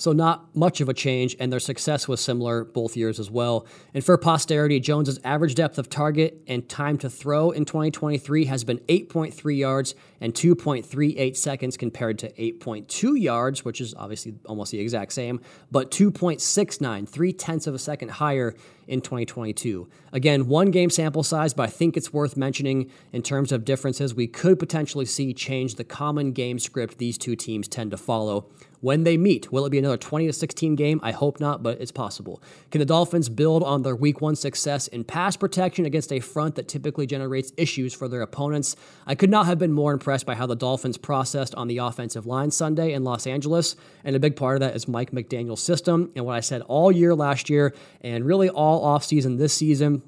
so 0.00 0.12
not 0.12 0.56
much 0.56 0.80
of 0.80 0.88
a 0.88 0.94
change, 0.94 1.36
and 1.38 1.52
their 1.52 1.60
success 1.60 2.08
was 2.08 2.22
similar 2.22 2.64
both 2.64 2.96
years 2.96 3.20
as 3.20 3.30
well. 3.30 3.66
And 3.92 4.02
for 4.02 4.16
posterity, 4.16 4.80
Jones's 4.80 5.20
average 5.24 5.54
depth 5.54 5.76
of 5.76 5.90
target 5.90 6.40
and 6.46 6.66
time 6.66 6.96
to 6.98 7.10
throw 7.10 7.50
in 7.50 7.66
2023 7.66 8.46
has 8.46 8.64
been 8.64 8.78
8.3 8.78 9.58
yards 9.58 9.94
and 10.22 10.32
2.38 10.32 11.36
seconds 11.36 11.76
compared 11.76 12.18
to 12.20 12.32
8.2 12.32 13.20
yards, 13.20 13.62
which 13.62 13.78
is 13.82 13.94
obviously 13.94 14.36
almost 14.46 14.72
the 14.72 14.80
exact 14.80 15.12
same, 15.12 15.38
but 15.70 15.90
2.69, 15.90 17.06
three 17.06 17.34
tenths 17.34 17.66
of 17.66 17.74
a 17.74 17.78
second 17.78 18.12
higher 18.12 18.54
in 18.88 19.02
2022. 19.02 19.86
Again, 20.14 20.48
one 20.48 20.70
game 20.70 20.88
sample 20.88 21.22
size, 21.22 21.52
but 21.52 21.64
I 21.64 21.66
think 21.66 21.98
it's 21.98 22.10
worth 22.10 22.38
mentioning 22.38 22.90
in 23.12 23.20
terms 23.20 23.52
of 23.52 23.66
differences 23.66 24.14
we 24.14 24.26
could 24.26 24.58
potentially 24.58 25.04
see 25.04 25.34
change 25.34 25.74
the 25.74 25.84
common 25.84 26.32
game 26.32 26.58
script 26.58 26.96
these 26.96 27.18
two 27.18 27.36
teams 27.36 27.68
tend 27.68 27.90
to 27.90 27.98
follow 27.98 28.46
when 28.80 29.04
they 29.04 29.16
meet. 29.16 29.52
Will 29.52 29.66
it 29.66 29.70
be 29.70 29.78
another 29.78 29.96
20 29.96 30.26
to 30.26 30.32
16 30.32 30.74
game? 30.74 31.00
I 31.02 31.12
hope 31.12 31.40
not, 31.40 31.62
but 31.62 31.80
it's 31.80 31.92
possible. 31.92 32.42
Can 32.70 32.78
the 32.78 32.84
Dolphins 32.84 33.28
build 33.28 33.62
on 33.62 33.82
their 33.82 33.96
week 33.96 34.20
one 34.20 34.36
success 34.36 34.88
in 34.88 35.04
pass 35.04 35.36
protection 35.36 35.84
against 35.84 36.12
a 36.12 36.20
front 36.20 36.54
that 36.54 36.68
typically 36.68 37.06
generates 37.06 37.52
issues 37.56 37.94
for 37.94 38.08
their 38.08 38.22
opponents? 38.22 38.76
I 39.06 39.14
could 39.14 39.30
not 39.30 39.46
have 39.46 39.58
been 39.58 39.72
more 39.72 39.92
impressed 39.92 40.26
by 40.26 40.34
how 40.34 40.46
the 40.46 40.56
Dolphins 40.56 40.96
processed 40.96 41.54
on 41.54 41.68
the 41.68 41.78
offensive 41.78 42.26
line 42.26 42.50
Sunday 42.50 42.92
in 42.92 43.04
Los 43.04 43.26
Angeles. 43.26 43.76
And 44.04 44.16
a 44.16 44.20
big 44.20 44.36
part 44.36 44.56
of 44.56 44.60
that 44.60 44.74
is 44.74 44.88
Mike 44.88 45.12
McDaniel's 45.12 45.62
system. 45.62 46.10
And 46.16 46.24
what 46.24 46.36
I 46.36 46.40
said 46.40 46.62
all 46.62 46.90
year 46.90 47.14
last 47.14 47.50
year 47.50 47.74
and 48.00 48.24
really 48.24 48.48
all 48.48 48.84
offseason 48.84 49.38
this 49.38 49.54
season 49.54 50.02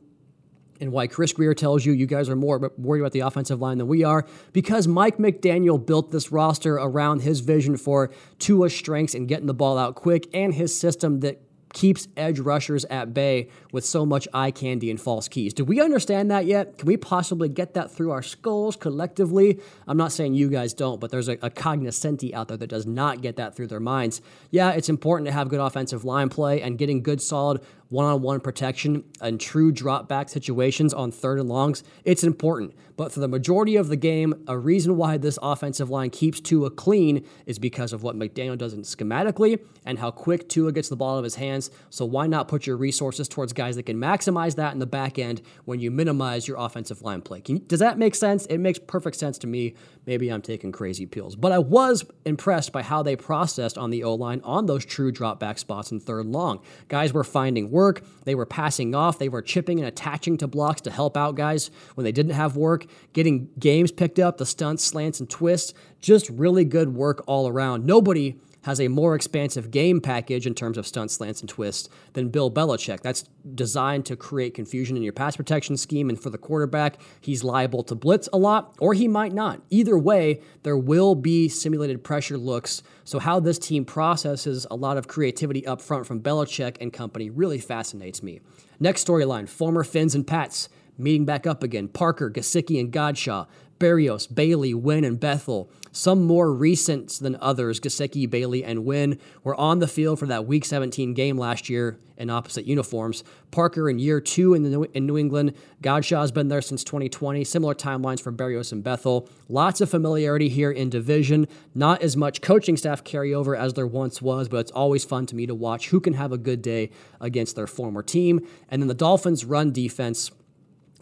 and 0.82 0.92
why 0.92 1.06
Chris 1.06 1.32
Grier 1.32 1.54
tells 1.54 1.86
you 1.86 1.92
you 1.92 2.06
guys 2.06 2.28
are 2.28 2.36
more 2.36 2.72
worried 2.76 3.00
about 3.00 3.12
the 3.12 3.20
offensive 3.20 3.60
line 3.60 3.78
than 3.78 3.86
we 3.86 4.02
are 4.02 4.26
because 4.52 4.88
Mike 4.88 5.16
McDaniel 5.16 5.84
built 5.84 6.10
this 6.10 6.32
roster 6.32 6.74
around 6.74 7.20
his 7.20 7.40
vision 7.40 7.76
for 7.76 8.10
Tua's 8.40 8.74
strengths 8.74 9.14
and 9.14 9.28
getting 9.28 9.46
the 9.46 9.54
ball 9.54 9.78
out 9.78 9.94
quick 9.94 10.28
and 10.34 10.52
his 10.52 10.78
system 10.78 11.20
that 11.20 11.40
keeps 11.72 12.08
edge 12.16 12.38
rushers 12.38 12.84
at 12.86 13.14
bay 13.14 13.48
with 13.72 13.84
so 13.84 14.04
much 14.04 14.28
eye 14.32 14.50
candy 14.50 14.90
and 14.90 15.00
false 15.00 15.28
keys. 15.28 15.54
Do 15.54 15.64
we 15.64 15.80
understand 15.80 16.30
that 16.30 16.46
yet? 16.46 16.78
Can 16.78 16.86
we 16.86 16.96
possibly 16.96 17.48
get 17.48 17.74
that 17.74 17.90
through 17.90 18.10
our 18.10 18.22
skulls 18.22 18.76
collectively? 18.76 19.60
I'm 19.86 19.96
not 19.96 20.12
saying 20.12 20.34
you 20.34 20.48
guys 20.50 20.74
don't, 20.74 21.00
but 21.00 21.10
there's 21.10 21.28
a, 21.28 21.38
a 21.42 21.50
cognoscenti 21.50 22.34
out 22.34 22.48
there 22.48 22.56
that 22.58 22.68
does 22.68 22.86
not 22.86 23.22
get 23.22 23.36
that 23.36 23.56
through 23.56 23.68
their 23.68 23.80
minds. 23.80 24.20
Yeah, 24.50 24.72
it's 24.72 24.88
important 24.88 25.26
to 25.28 25.32
have 25.32 25.48
good 25.48 25.60
offensive 25.60 26.04
line 26.04 26.28
play, 26.28 26.60
and 26.60 26.76
getting 26.78 27.02
good, 27.02 27.22
solid 27.22 27.62
one 27.92 28.06
on 28.06 28.22
one 28.22 28.40
protection 28.40 29.04
and 29.20 29.38
true 29.38 29.70
drop 29.70 30.08
back 30.08 30.30
situations 30.30 30.94
on 30.94 31.12
third 31.12 31.38
and 31.38 31.48
longs, 31.48 31.84
it's 32.04 32.24
important. 32.24 32.74
But 32.96 33.12
for 33.12 33.20
the 33.20 33.28
majority 33.28 33.76
of 33.76 33.88
the 33.88 33.96
game, 33.96 34.44
a 34.46 34.56
reason 34.56 34.96
why 34.96 35.18
this 35.18 35.38
offensive 35.42 35.90
line 35.90 36.08
keeps 36.08 36.40
Tua 36.40 36.70
clean 36.70 37.26
is 37.46 37.58
because 37.58 37.92
of 37.92 38.02
what 38.02 38.16
McDaniel 38.16 38.56
does 38.56 38.72
in 38.72 38.82
schematically 38.82 39.60
and 39.84 39.98
how 39.98 40.10
quick 40.10 40.48
Tua 40.48 40.72
gets 40.72 40.88
the 40.88 40.96
ball 40.96 41.16
out 41.16 41.18
of 41.18 41.24
his 41.24 41.34
hands. 41.34 41.70
So 41.90 42.06
why 42.06 42.26
not 42.26 42.48
put 42.48 42.66
your 42.66 42.76
resources 42.76 43.28
towards 43.28 43.52
guys 43.52 43.76
that 43.76 43.84
can 43.84 43.98
maximize 43.98 44.56
that 44.56 44.72
in 44.72 44.78
the 44.78 44.86
back 44.86 45.18
end 45.18 45.42
when 45.64 45.78
you 45.80 45.90
minimize 45.90 46.48
your 46.48 46.56
offensive 46.58 47.02
line 47.02 47.20
play? 47.20 47.40
Does 47.40 47.80
that 47.80 47.98
make 47.98 48.14
sense? 48.14 48.46
It 48.46 48.58
makes 48.58 48.78
perfect 48.78 49.16
sense 49.16 49.36
to 49.38 49.46
me. 49.46 49.74
Maybe 50.04 50.30
I'm 50.30 50.42
taking 50.42 50.72
crazy 50.72 51.06
pills. 51.06 51.36
But 51.36 51.52
I 51.52 51.58
was 51.58 52.04
impressed 52.24 52.72
by 52.72 52.82
how 52.82 53.02
they 53.02 53.14
processed 53.14 53.78
on 53.78 53.90
the 53.90 54.02
O 54.02 54.14
line 54.14 54.40
on 54.42 54.66
those 54.66 54.84
true 54.84 55.12
drop 55.12 55.38
back 55.38 55.58
spots 55.58 55.92
in 55.92 56.00
third 56.00 56.26
long. 56.26 56.60
Guys 56.88 57.12
were 57.12 57.22
finding 57.22 57.70
work, 57.70 58.04
they 58.24 58.34
were 58.34 58.46
passing 58.46 58.94
off, 58.94 59.18
they 59.18 59.28
were 59.28 59.42
chipping 59.42 59.78
and 59.78 59.86
attaching 59.86 60.36
to 60.38 60.48
blocks 60.48 60.80
to 60.82 60.90
help 60.90 61.16
out 61.16 61.36
guys 61.36 61.70
when 61.94 62.04
they 62.04 62.12
didn't 62.12 62.32
have 62.32 62.56
work 62.56 62.86
getting 63.12 63.48
games 63.58 63.92
picked 63.92 64.18
up, 64.18 64.38
the 64.38 64.46
stunts, 64.46 64.84
slants, 64.84 65.20
and 65.20 65.30
twists. 65.30 65.72
Just 66.00 66.28
really 66.30 66.64
good 66.64 66.94
work 66.94 67.22
all 67.26 67.46
around. 67.46 67.86
Nobody 67.86 68.40
has 68.62 68.80
a 68.80 68.88
more 68.88 69.14
expansive 69.14 69.70
game 69.70 70.00
package 70.00 70.46
in 70.46 70.54
terms 70.54 70.78
of 70.78 70.86
stunts, 70.86 71.14
slants, 71.14 71.40
and 71.40 71.48
twists 71.48 71.88
than 72.12 72.28
Bill 72.28 72.50
Belichick. 72.50 73.00
That's 73.00 73.24
designed 73.54 74.06
to 74.06 74.16
create 74.16 74.54
confusion 74.54 74.96
in 74.96 75.02
your 75.02 75.12
pass 75.12 75.36
protection 75.36 75.76
scheme. 75.76 76.08
And 76.08 76.20
for 76.20 76.30
the 76.30 76.38
quarterback, 76.38 77.00
he's 77.20 77.44
liable 77.44 77.82
to 77.84 77.94
blitz 77.94 78.28
a 78.32 78.38
lot, 78.38 78.74
or 78.78 78.94
he 78.94 79.08
might 79.08 79.32
not. 79.32 79.60
Either 79.70 79.98
way, 79.98 80.40
there 80.62 80.76
will 80.76 81.14
be 81.14 81.48
simulated 81.48 82.04
pressure 82.04 82.38
looks. 82.38 82.82
So, 83.04 83.18
how 83.18 83.40
this 83.40 83.58
team 83.58 83.84
processes 83.84 84.66
a 84.70 84.76
lot 84.76 84.96
of 84.96 85.08
creativity 85.08 85.66
up 85.66 85.80
front 85.80 86.06
from 86.06 86.20
Belichick 86.20 86.76
and 86.80 86.92
company 86.92 87.30
really 87.30 87.58
fascinates 87.58 88.22
me. 88.22 88.40
Next 88.78 89.06
storyline 89.06 89.48
former 89.48 89.84
Finns 89.84 90.14
and 90.14 90.26
Pats 90.26 90.68
meeting 90.98 91.24
back 91.24 91.46
up 91.46 91.62
again. 91.62 91.88
Parker, 91.88 92.30
Gesicki, 92.30 92.78
and 92.78 92.92
Godchaux, 92.92 93.46
Berrios, 93.82 94.32
Bailey, 94.32 94.74
Wynn, 94.74 95.02
and 95.02 95.18
Bethel. 95.18 95.68
Some 95.90 96.24
more 96.24 96.52
recent 96.54 97.10
than 97.18 97.36
others, 97.40 97.80
Gesicki, 97.80 98.30
Bailey, 98.30 98.62
and 98.62 98.84
Wynn, 98.84 99.18
were 99.42 99.56
on 99.56 99.80
the 99.80 99.88
field 99.88 100.20
for 100.20 100.26
that 100.26 100.46
Week 100.46 100.64
17 100.64 101.14
game 101.14 101.36
last 101.36 101.68
year 101.68 101.98
in 102.16 102.30
opposite 102.30 102.64
uniforms. 102.64 103.24
Parker 103.50 103.90
in 103.90 103.98
year 103.98 104.20
two 104.20 104.54
in, 104.54 104.62
New, 104.62 104.84
in 104.94 105.04
New 105.04 105.18
England. 105.18 105.54
Godchaux 105.82 106.20
has 106.20 106.30
been 106.30 106.46
there 106.46 106.62
since 106.62 106.84
2020. 106.84 107.42
Similar 107.42 107.74
timelines 107.74 108.22
for 108.22 108.30
Berrios 108.30 108.70
and 108.70 108.84
Bethel. 108.84 109.28
Lots 109.48 109.80
of 109.80 109.90
familiarity 109.90 110.48
here 110.48 110.70
in 110.70 110.88
division. 110.88 111.48
Not 111.74 112.02
as 112.02 112.16
much 112.16 112.40
coaching 112.40 112.76
staff 112.76 113.02
carryover 113.02 113.58
as 113.58 113.74
there 113.74 113.86
once 113.86 114.22
was, 114.22 114.48
but 114.48 114.58
it's 114.58 114.70
always 114.70 115.04
fun 115.04 115.26
to 115.26 115.34
me 115.34 115.46
to 115.46 115.54
watch 115.54 115.88
who 115.88 116.00
can 116.00 116.14
have 116.14 116.30
a 116.30 116.38
good 116.38 116.62
day 116.62 116.90
against 117.20 117.56
their 117.56 117.66
former 117.66 118.02
team. 118.02 118.46
And 118.68 118.80
then 118.80 118.88
the 118.88 118.94
Dolphins' 118.94 119.44
run 119.44 119.72
defense 119.72 120.30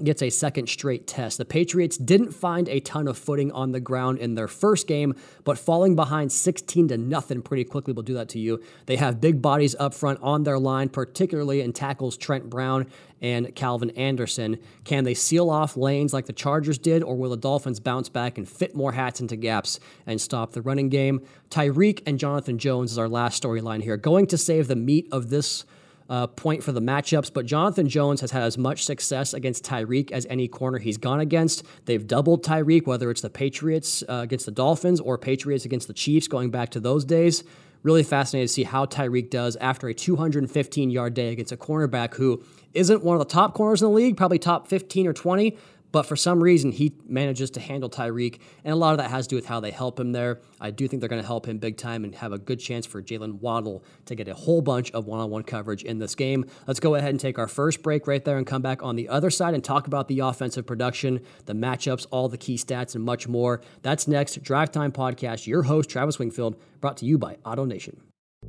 gets 0.04 0.23
a 0.23 0.30
second 0.30 0.69
straight 0.69 1.07
test. 1.07 1.38
The 1.38 1.45
Patriots 1.45 1.97
didn't 1.97 2.33
find 2.33 2.69
a 2.69 2.80
ton 2.80 3.09
of 3.09 3.19
footing 3.19 3.52
on 3.52 3.73
the 3.73 3.80
ground 3.80 4.19
in 4.19 4.35
their 4.35 4.49
first 4.49 4.87
game, 4.87 5.14
but 5.45 5.59
falling 5.59 5.97
behind 5.97 6.33
16 6.33 6.88
to 6.88 6.99
nothing 6.99 7.42
pretty 7.42 7.64
quickly 7.64 7.92
will 7.92 8.02
do 8.02 8.14
that 8.14 8.28
to 8.30 8.38
you. 8.38 8.62
They 8.87 8.97
have 8.97 9.21
big 9.21 9.40
bodies 9.40 9.76
up 9.78 9.95
front 9.95 10.19
on 10.23 10.45
their 10.45 10.59
line, 10.59 10.88
particularly 10.88 11.61
in 11.61 11.73
tackles 11.73 12.16
Trent 12.16 12.50
Brown 12.50 12.87
and 13.21 13.54
Calvin 13.54 13.90
Anderson. 13.90 14.59
Can 14.85 15.04
they 15.04 15.14
seal 15.14 15.50
off 15.50 15.76
lanes 15.76 16.12
like 16.12 16.26
the 16.26 16.33
Chargers 16.33 16.78
did, 16.78 17.02
or 17.02 17.16
will 17.16 17.30
the 17.30 17.37
Dolphins 17.37 17.80
bounce 17.80 18.09
back 18.09 18.38
and 18.38 18.49
fit 18.49 18.75
more 18.75 18.92
hats 18.92 19.21
into 19.21 19.37
gaps 19.37 19.78
and 20.07 20.21
stop 20.21 20.52
the 20.52 20.62
running 20.62 20.88
game? 20.88 21.21
Tyreek 21.50 22.02
and 22.07 22.19
Jonathan 22.19 22.59
Jones 22.59 22.92
is 22.92 22.99
our 22.99 23.09
last 23.09 23.42
storyline 23.42 23.83
here. 23.83 23.97
Going 23.97 24.26
to 24.28 24.38
save 24.38 24.69
the 24.69 24.76
meat 24.76 25.07
of 25.12 25.30
this 25.30 25.64
uh, 26.10 26.26
point 26.26 26.62
for 26.62 26.72
the 26.72 26.82
matchups, 26.82 27.32
but 27.32 27.46
Jonathan 27.46 27.88
Jones 27.88 28.20
has 28.20 28.32
had 28.32 28.42
as 28.42 28.58
much 28.58 28.84
success 28.84 29.32
against 29.32 29.64
Tyreek 29.64 30.10
as 30.10 30.26
any 30.28 30.48
corner 30.48 30.78
he's 30.78 30.98
gone 30.98 31.20
against. 31.20 31.62
They've 31.84 32.04
doubled 32.04 32.44
Tyreek, 32.44 32.86
whether 32.86 33.10
it's 33.12 33.20
the 33.20 33.30
Patriots 33.30 34.02
uh, 34.08 34.14
against 34.24 34.44
the 34.44 34.52
Dolphins 34.52 34.98
or 35.00 35.16
Patriots 35.16 35.64
against 35.64 35.86
the 35.86 35.94
Chiefs, 35.94 36.26
going 36.26 36.50
back 36.50 36.70
to 36.70 36.80
those 36.80 37.04
days. 37.04 37.44
Really 37.84 38.02
fascinated 38.02 38.48
to 38.48 38.52
see 38.52 38.64
how 38.64 38.84
Tyreek 38.84 39.30
does 39.30 39.56
after 39.56 39.88
a 39.88 39.94
215 39.94 40.90
yard 40.90 41.14
day 41.14 41.32
against 41.32 41.52
a 41.52 41.56
cornerback 41.56 42.14
who 42.14 42.42
isn't 42.74 43.04
one 43.04 43.14
of 43.14 43.20
the 43.20 43.32
top 43.32 43.54
corners 43.54 43.80
in 43.80 43.88
the 43.88 43.94
league, 43.94 44.16
probably 44.16 44.38
top 44.38 44.66
15 44.66 45.06
or 45.06 45.12
20, 45.12 45.56
but 45.92 46.04
for 46.04 46.16
some 46.16 46.42
reason, 46.42 46.73
he 46.73 46.92
manages 47.06 47.50
to 47.52 47.61
handle 47.61 47.90
Tyreek, 47.90 48.40
and 48.64 48.73
a 48.73 48.76
lot 48.76 48.92
of 48.92 48.99
that 48.99 49.11
has 49.11 49.26
to 49.26 49.30
do 49.30 49.37
with 49.37 49.47
how 49.47 49.61
they 49.61 49.70
help 49.70 49.99
him 49.99 50.12
there. 50.12 50.40
I 50.61 50.70
do 50.70 50.87
think 50.87 51.00
they're 51.00 51.09
going 51.09 51.23
to 51.23 51.26
help 51.26 51.47
him 51.47 51.59
big 51.59 51.76
time 51.76 52.04
and 52.04 52.14
have 52.14 52.32
a 52.32 52.38
good 52.38 52.61
chance 52.61 52.87
for 52.87 53.02
Jaylen 53.02 53.40
Waddle 53.40 53.85
to 54.06 54.14
get 54.14 54.28
a 54.28 54.35
whole 54.35 54.61
bunch 54.61 54.90
of 54.92 55.06
one 55.06 55.20
on 55.20 55.30
one 55.30 55.42
coverage 55.42 55.82
in 55.82 55.99
this 55.99 56.14
game. 56.14 56.44
Let's 56.66 56.80
go 56.80 56.94
ahead 56.94 57.11
and 57.11 57.20
take 57.20 57.38
our 57.38 57.49
first 57.49 57.82
break 57.82 58.06
right 58.06 58.25
there 58.25 58.38
and 58.38 58.47
come 58.47 58.62
back 58.62 58.82
on 58.82 58.97
the 58.97 59.09
other 59.09 59.30
side 59.30 59.54
and 59.54 59.64
talk 59.64 59.87
about 59.87 60.09
the 60.09 60.20
offensive 60.20 60.66
production, 60.66 61.20
the 61.47 61.54
matchups, 61.54 62.06
all 62.11 62.28
the 62.28 62.38
key 62.38 62.56
stats, 62.56 62.94
and 62.94 63.04
much 63.04 63.26
more. 63.28 63.61
That's 63.82 64.06
next. 64.06 64.42
Drive 64.42 64.70
Time 64.70 64.92
Podcast, 64.92 65.47
your 65.47 65.62
host, 65.64 65.90
Travis 65.90 66.18
Wingfield, 66.18 66.61
brought 66.80 66.97
to 66.99 67.06
you 67.06 67.18
by 67.18 67.38
Auto 67.44 67.64
Nation. 67.64 68.09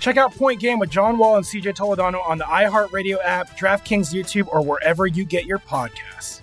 Check 0.00 0.16
out 0.16 0.34
Point 0.34 0.60
Game 0.60 0.78
with 0.78 0.90
John 0.90 1.18
Wall 1.18 1.36
and 1.36 1.44
CJ 1.44 1.76
Toledano 1.76 2.26
on 2.26 2.38
the 2.38 2.44
iHeartRadio 2.44 3.18
app, 3.22 3.56
DraftKings 3.58 4.12
YouTube, 4.12 4.48
or 4.48 4.64
wherever 4.64 5.06
you 5.06 5.24
get 5.24 5.44
your 5.44 5.58
podcasts. 5.58 6.40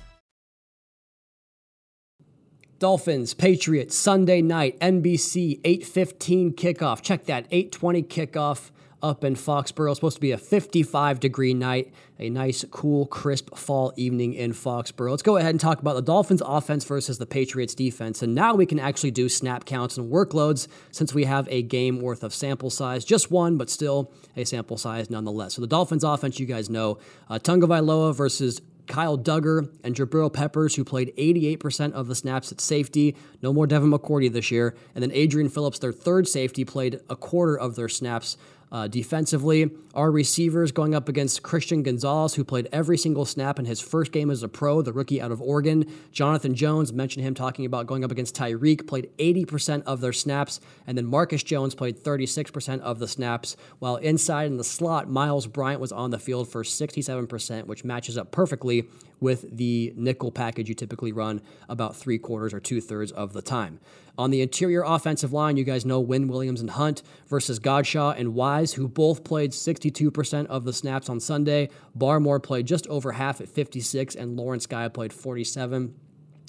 Dolphins, 2.80 3.34
Patriots, 3.34 3.98
Sunday 3.98 4.44
night, 4.44 4.80
NBC, 4.80 5.60
8.15 5.62 6.54
kickoff. 6.54 7.02
Check 7.02 7.26
that, 7.26 7.50
8.20 7.50 8.06
kickoff 8.06 8.70
up 9.02 9.24
in 9.24 9.36
Foxborough. 9.36 9.92
It's 9.92 9.98
supposed 9.98 10.18
to 10.18 10.22
be 10.22 10.32
a 10.32 10.38
55 10.38 11.20
degree 11.20 11.54
night, 11.54 11.94
a 12.20 12.30
nice, 12.30 12.66
cool, 12.72 13.06
crisp 13.06 13.56
fall 13.56 13.94
evening 13.96 14.34
in 14.34 14.54
Foxborough. 14.54 15.12
Let's 15.12 15.24
go 15.24 15.38
ahead 15.38 15.52
and 15.52 15.60
talk 15.60 15.80
about 15.80 15.96
the 15.96 16.02
Dolphins 16.02 16.42
offense 16.46 16.84
versus 16.86 17.18
the 17.18 17.26
Patriots 17.26 17.76
defense. 17.76 18.22
And 18.22 18.34
now 18.34 18.56
we 18.56 18.66
can 18.66 18.80
actually 18.80 19.12
do 19.12 19.30
snap 19.30 19.66
counts 19.66 19.98
and 19.98 20.12
workloads 20.12 20.68
since 20.92 21.14
we 21.14 21.26
have 21.26 21.48
a 21.50 21.62
game 21.62 22.02
worth 22.02 22.24
of 22.24 22.34
sample 22.34 22.70
size. 22.70 23.06
Just 23.06 23.30
one, 23.30 23.58
but 23.58 23.70
still 23.70 24.12
a 24.36 24.46
sample 24.46 24.78
size 24.78 25.10
nonetheless. 25.10 25.56
So 25.56 25.62
the 25.62 25.68
Dolphins 25.68 26.04
offense, 26.04 26.40
you 26.40 26.46
guys 26.46 26.70
know, 26.70 26.98
uh, 27.30 27.40
Tua 27.40 27.58
Tagovailoa 27.58 28.16
versus 28.16 28.62
Kyle 28.88 29.18
Dugger 29.18 29.70
and 29.84 29.96
Jabril 29.96 30.32
Peppers, 30.32 30.76
who 30.76 30.84
played 30.84 31.14
88% 31.18 31.92
of 31.92 32.08
the 32.08 32.16
snaps 32.16 32.52
at 32.52 32.62
safety. 32.62 33.16
No 33.42 33.54
more 33.54 33.68
Devin 33.68 33.92
McCourty 33.92 34.32
this 34.32 34.50
year. 34.50 34.76
And 34.96 35.02
then 35.02 35.12
Adrian 35.12 35.50
Phillips, 35.50 35.80
their 35.80 35.92
third 35.92 36.28
safety, 36.28 36.66
played 36.66 37.00
a 37.10 37.16
quarter 37.16 37.58
of 37.58 37.76
their 37.76 37.90
snaps 37.90 38.38
uh, 38.72 38.88
defensively. 38.88 39.70
Our 39.94 40.12
receivers 40.12 40.72
going 40.72 40.94
up 40.94 41.10
against 41.10 41.44
Christian 41.44 41.84
Gonzalez, 41.84 42.36
who 42.36 42.44
played 42.44 42.68
every 42.72 42.98
single 42.98 43.26
snap 43.26 43.60
in 43.60 43.66
his 43.66 43.80
first 43.80 44.12
game 44.12 44.30
as 44.30 44.44
a 44.44 44.48
pro, 44.48 44.82
the 44.82 44.94
rookie 44.94 45.22
out 45.22 45.32
of 45.32 45.42
Oregon. 45.42 45.86
Jonathan 46.12 46.54
Jones, 46.54 46.94
mentioned 46.94 47.26
him 47.26 47.34
talking 47.34 47.66
about 47.66 47.88
going 47.88 48.04
up 48.04 48.12
against 48.12 48.36
Tyreek, 48.36 48.88
played 48.88 49.10
80% 49.18 49.84
of 49.84 50.02
their 50.02 50.14
snaps. 50.14 50.60
And 50.86 50.98
then 50.98 51.06
Marcus 51.06 51.44
Jones 51.44 51.76
played 51.76 51.98
36% 51.98 52.80
of 52.82 53.00
the 53.00 53.08
snaps. 53.08 53.56
While 53.80 53.96
inside 53.98 54.48
in 54.48 54.58
the 54.58 54.64
slot, 54.64 55.10
Myles 55.10 55.48
Bryant 55.48 55.82
was 55.82 55.92
on 55.92 56.12
the 56.12 56.20
field 56.20 56.50
for 56.50 56.64
67%, 56.64 57.66
which 57.66 57.84
matches 57.84 58.18
up 58.18 58.32
perfectly 58.32 58.88
with 59.20 59.46
the 59.56 59.94
nickel 59.96 60.32
package 60.32 60.70
you 60.70 60.76
typically 60.76 61.12
run 61.12 61.42
about 61.70 61.96
three 61.96 62.18
quarters 62.18 62.54
or 62.54 62.60
two 62.60 62.82
thirds 62.82 63.12
of 63.12 63.34
the 63.34 63.42
time. 63.42 63.80
On 64.18 64.32
the 64.32 64.42
interior 64.42 64.84
offensive 64.84 65.32
line, 65.32 65.58
you 65.58 65.64
guys 65.64 65.86
know 65.86 66.00
Wynn 66.00 66.28
Williams 66.28 66.60
and 66.60 66.72
Hunt 66.72 67.04
versus 67.28 67.60
Godchaux 67.60 68.16
and 68.18 68.34
Wise, 68.34 68.74
who 68.74 68.88
both 68.88 69.24
played 69.24 69.52
62% 69.52 70.48
of 70.48 70.66
the 70.66 70.74
snaps 70.74 71.08
on 71.08 71.20
Sunday. 71.20 71.70
Barmore 71.96 72.42
played 72.42 72.66
just 72.66 72.88
over 72.88 73.12
half 73.12 73.42
at 73.42 73.48
56, 73.48 74.16
and 74.16 74.36
Lawrence 74.36 74.66
Guy 74.66 74.88
played 74.88 75.14
47. 75.14 75.94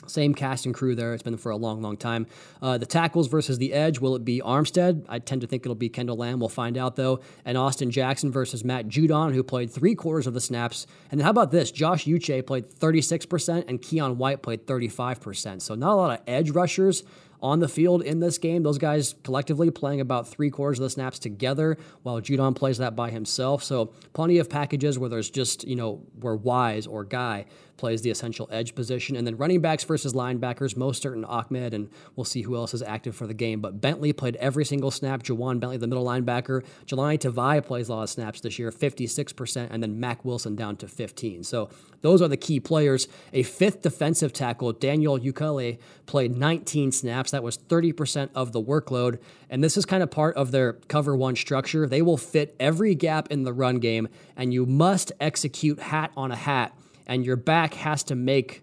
Same 0.09 0.35
cast 0.35 0.67
and 0.67 0.75
crew 0.75 0.95
there. 0.95 1.15
It's 1.15 1.23
been 1.23 1.37
for 1.37 1.51
a 1.51 1.57
long, 1.57 1.83
long 1.83 1.97
time. 1.97 2.27
Uh, 2.61 2.79
the 2.79 2.87
tackles 2.87 3.29
versus 3.29 3.59
the 3.59 3.73
edge. 3.73 4.01
Will 4.01 4.17
it 4.17 4.25
be 4.25 4.41
Armstead? 4.41 5.05
I 5.09 5.19
tend 5.19 5.43
to 5.43 5.47
think 5.47 5.65
it'll 5.65 5.75
be 5.75 5.89
Kendall 5.89 6.17
Lamm. 6.17 6.41
We'll 6.41 6.49
find 6.49 6.77
out 6.77 6.97
though. 6.97 7.21
And 7.45 7.57
Austin 7.59 7.91
Jackson 7.91 8.33
versus 8.33 8.65
Matt 8.65 8.89
Judon, 8.89 9.35
who 9.35 9.43
played 9.43 9.71
three 9.71 9.95
quarters 9.95 10.27
of 10.27 10.35
the 10.35 10.41
snaps. 10.41 10.87
And 11.11 11.21
then 11.21 11.25
how 11.25 11.31
about 11.31 11.51
this? 11.51 11.71
Josh 11.71 12.07
Uche 12.07 12.47
played 12.47 12.69
36% 12.69 13.69
and 13.69 13.81
Keion 13.81 14.17
White 14.17 14.43
played 14.43 14.67
35%. 14.67 15.63
So 15.63 15.75
not 15.75 15.93
a 15.93 15.97
lot 15.97 16.19
of 16.19 16.25
edge 16.27 16.51
rushers 16.51 17.05
on 17.41 17.61
the 17.61 17.69
field 17.69 18.03
in 18.03 18.21
this 18.21 18.39
game. 18.39 18.63
Those 18.63 18.79
guys 18.79 19.15
collectively 19.23 19.71
playing 19.71 20.01
about 20.01 20.29
three 20.29 20.51
quarters 20.51 20.79
of 20.79 20.85
the 20.85 20.91
snaps 20.91 21.19
together, 21.19 21.77
while 22.03 22.21
Judon 22.21 22.55
plays 22.55 22.79
that 22.79 22.97
by 22.97 23.11
himself. 23.11 23.63
So 23.63 23.87
plenty 24.13 24.39
of 24.39 24.49
packages 24.49 24.99
where 24.99 25.09
there's 25.09 25.31
just, 25.31 25.65
you 25.65 25.77
know, 25.77 26.03
where 26.21 26.35
Wise 26.35 26.87
or 26.87 27.05
Guy 27.05 27.47
plays 27.79 28.03
the 28.03 28.11
essential 28.11 28.49
edge 28.53 28.75
position. 28.75 29.17
And 29.17 29.27
then 29.27 29.37
running 29.37 29.61
backs 29.61 29.85
versus 29.85 30.13
linebackers, 30.13 30.77
most 30.77 31.05
and 31.05 31.25
Ahmed, 31.25 31.73
and 31.73 31.89
we'll 32.17 32.25
see 32.25 32.43
who 32.43 32.57
else 32.57 32.75
is 32.75 32.83
active 32.83 33.17
for 33.17 33.27
the 33.27 33.35
game. 33.35 33.61
But 33.61 33.81
Bentley 33.81 34.13
played 34.13 34.37
every 34.37 34.65
single 34.65 34.91
snap. 34.91 35.23
Ja'Whaun 35.23 35.61
Bentley, 35.61 35.79
the 35.79 35.87
middle 35.87 36.05
linebacker. 36.05 36.65
Jahlani 36.87 37.19
Tavai 37.19 37.65
plays 37.65 37.89
a 37.89 37.95
lot 37.95 38.03
of 38.03 38.11
snaps 38.11 38.41
this 38.41 38.59
year, 38.59 38.71
56%, 38.71 39.69
and 39.71 39.83
then 39.83 39.99
Mack 39.99 40.25
Wilson 40.25 40.57
down 40.57 40.77
to 40.77 40.89
15. 40.89 41.45
So 41.45 41.71
those 42.01 42.21
are 42.21 42.29
the 42.29 42.37
key 42.37 42.61
players. 42.61 43.09
A 43.33 43.43
fifth 43.43 43.83
defensive 43.83 44.33
tackle, 44.33 44.73
Daniel 44.73 45.19
Ekuale, 45.19 45.79
played 46.07 46.37
19 46.37 46.93
snaps. 46.93 47.31
That 47.31 47.43
was 47.43 47.57
30% 47.57 48.31
of 48.35 48.53
the 48.53 48.63
workload. 48.63 49.19
And 49.49 49.63
this 49.63 49.77
is 49.77 49.87
kind 49.87 50.03
of 50.03 50.11
part 50.11 50.37
of 50.37 50.51
their 50.51 50.75
cover 50.89 51.17
one 51.17 51.37
structure. 51.37 51.87
They 51.87 52.03
will 52.03 52.17
fit 52.17 52.55
every 52.59 52.95
gap 52.95 53.29
in 53.31 53.45
the 53.45 53.53
run 53.53 53.79
game, 53.79 54.09
and 54.37 54.53
you 54.53 54.67
must 54.67 55.13
execute 55.21 55.79
hat 55.79 56.11
on 56.17 56.33
a 56.33 56.37
hat 56.37 56.75
and 57.09 57.25
your 57.25 57.37
back 57.37 57.75
has 57.75 58.05
to 58.05 58.15
make 58.15 58.63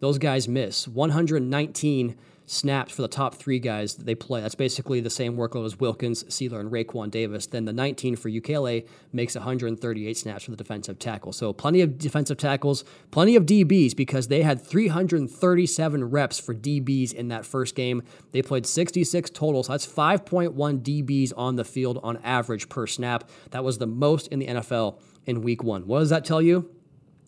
those 0.00 0.18
guys 0.18 0.48
miss. 0.48 0.88
119 0.88 2.16
snaps 2.46 2.92
for 2.92 3.02
the 3.02 3.08
top 3.08 3.34
three 3.34 3.58
guys 3.58 3.94
that 3.94 4.04
they 4.04 4.14
play. 4.14 4.40
That's 4.40 4.54
basically 4.54 5.00
the 5.00 5.10
same 5.10 5.36
workload 5.36 5.64
as 5.64 5.78
Wilkins, 5.78 6.24
Sieler, 6.24 6.60
and 6.60 6.70
Raekwon 6.70 7.10
Davis. 7.10 7.46
Then 7.46 7.64
the 7.64 7.72
19 7.72 8.16
for 8.16 8.28
Ekuale 8.28 8.86
makes 9.12 9.34
138 9.34 10.16
snaps 10.16 10.44
for 10.44 10.50
the 10.50 10.56
defensive 10.56 10.98
tackle. 10.98 11.32
So 11.32 11.52
plenty 11.52 11.80
of 11.80 11.98
defensive 11.98 12.36
tackles, 12.36 12.84
plenty 13.10 13.36
of 13.36 13.46
DBs 13.46 13.96
because 13.96 14.28
they 14.28 14.42
had 14.42 14.60
337 14.60 16.10
reps 16.10 16.38
for 16.38 16.54
DBs 16.54 17.12
in 17.14 17.28
that 17.28 17.46
first 17.46 17.74
game. 17.74 18.02
They 18.32 18.42
played 18.42 18.66
66 18.66 19.30
total, 19.30 19.62
so 19.62 19.72
that's 19.72 19.86
5.1 19.86 20.54
DBs 20.82 21.32
on 21.36 21.56
the 21.56 21.64
field 21.64 22.00
on 22.02 22.18
average 22.24 22.68
per 22.68 22.86
snap. 22.86 23.28
That 23.50 23.64
was 23.64 23.78
the 23.78 23.86
most 23.86 24.28
in 24.28 24.40
the 24.40 24.46
NFL 24.46 25.00
in 25.26 25.42
week 25.42 25.62
one. 25.62 25.86
What 25.86 26.00
does 26.00 26.10
that 26.10 26.24
tell 26.24 26.42
you? 26.42 26.70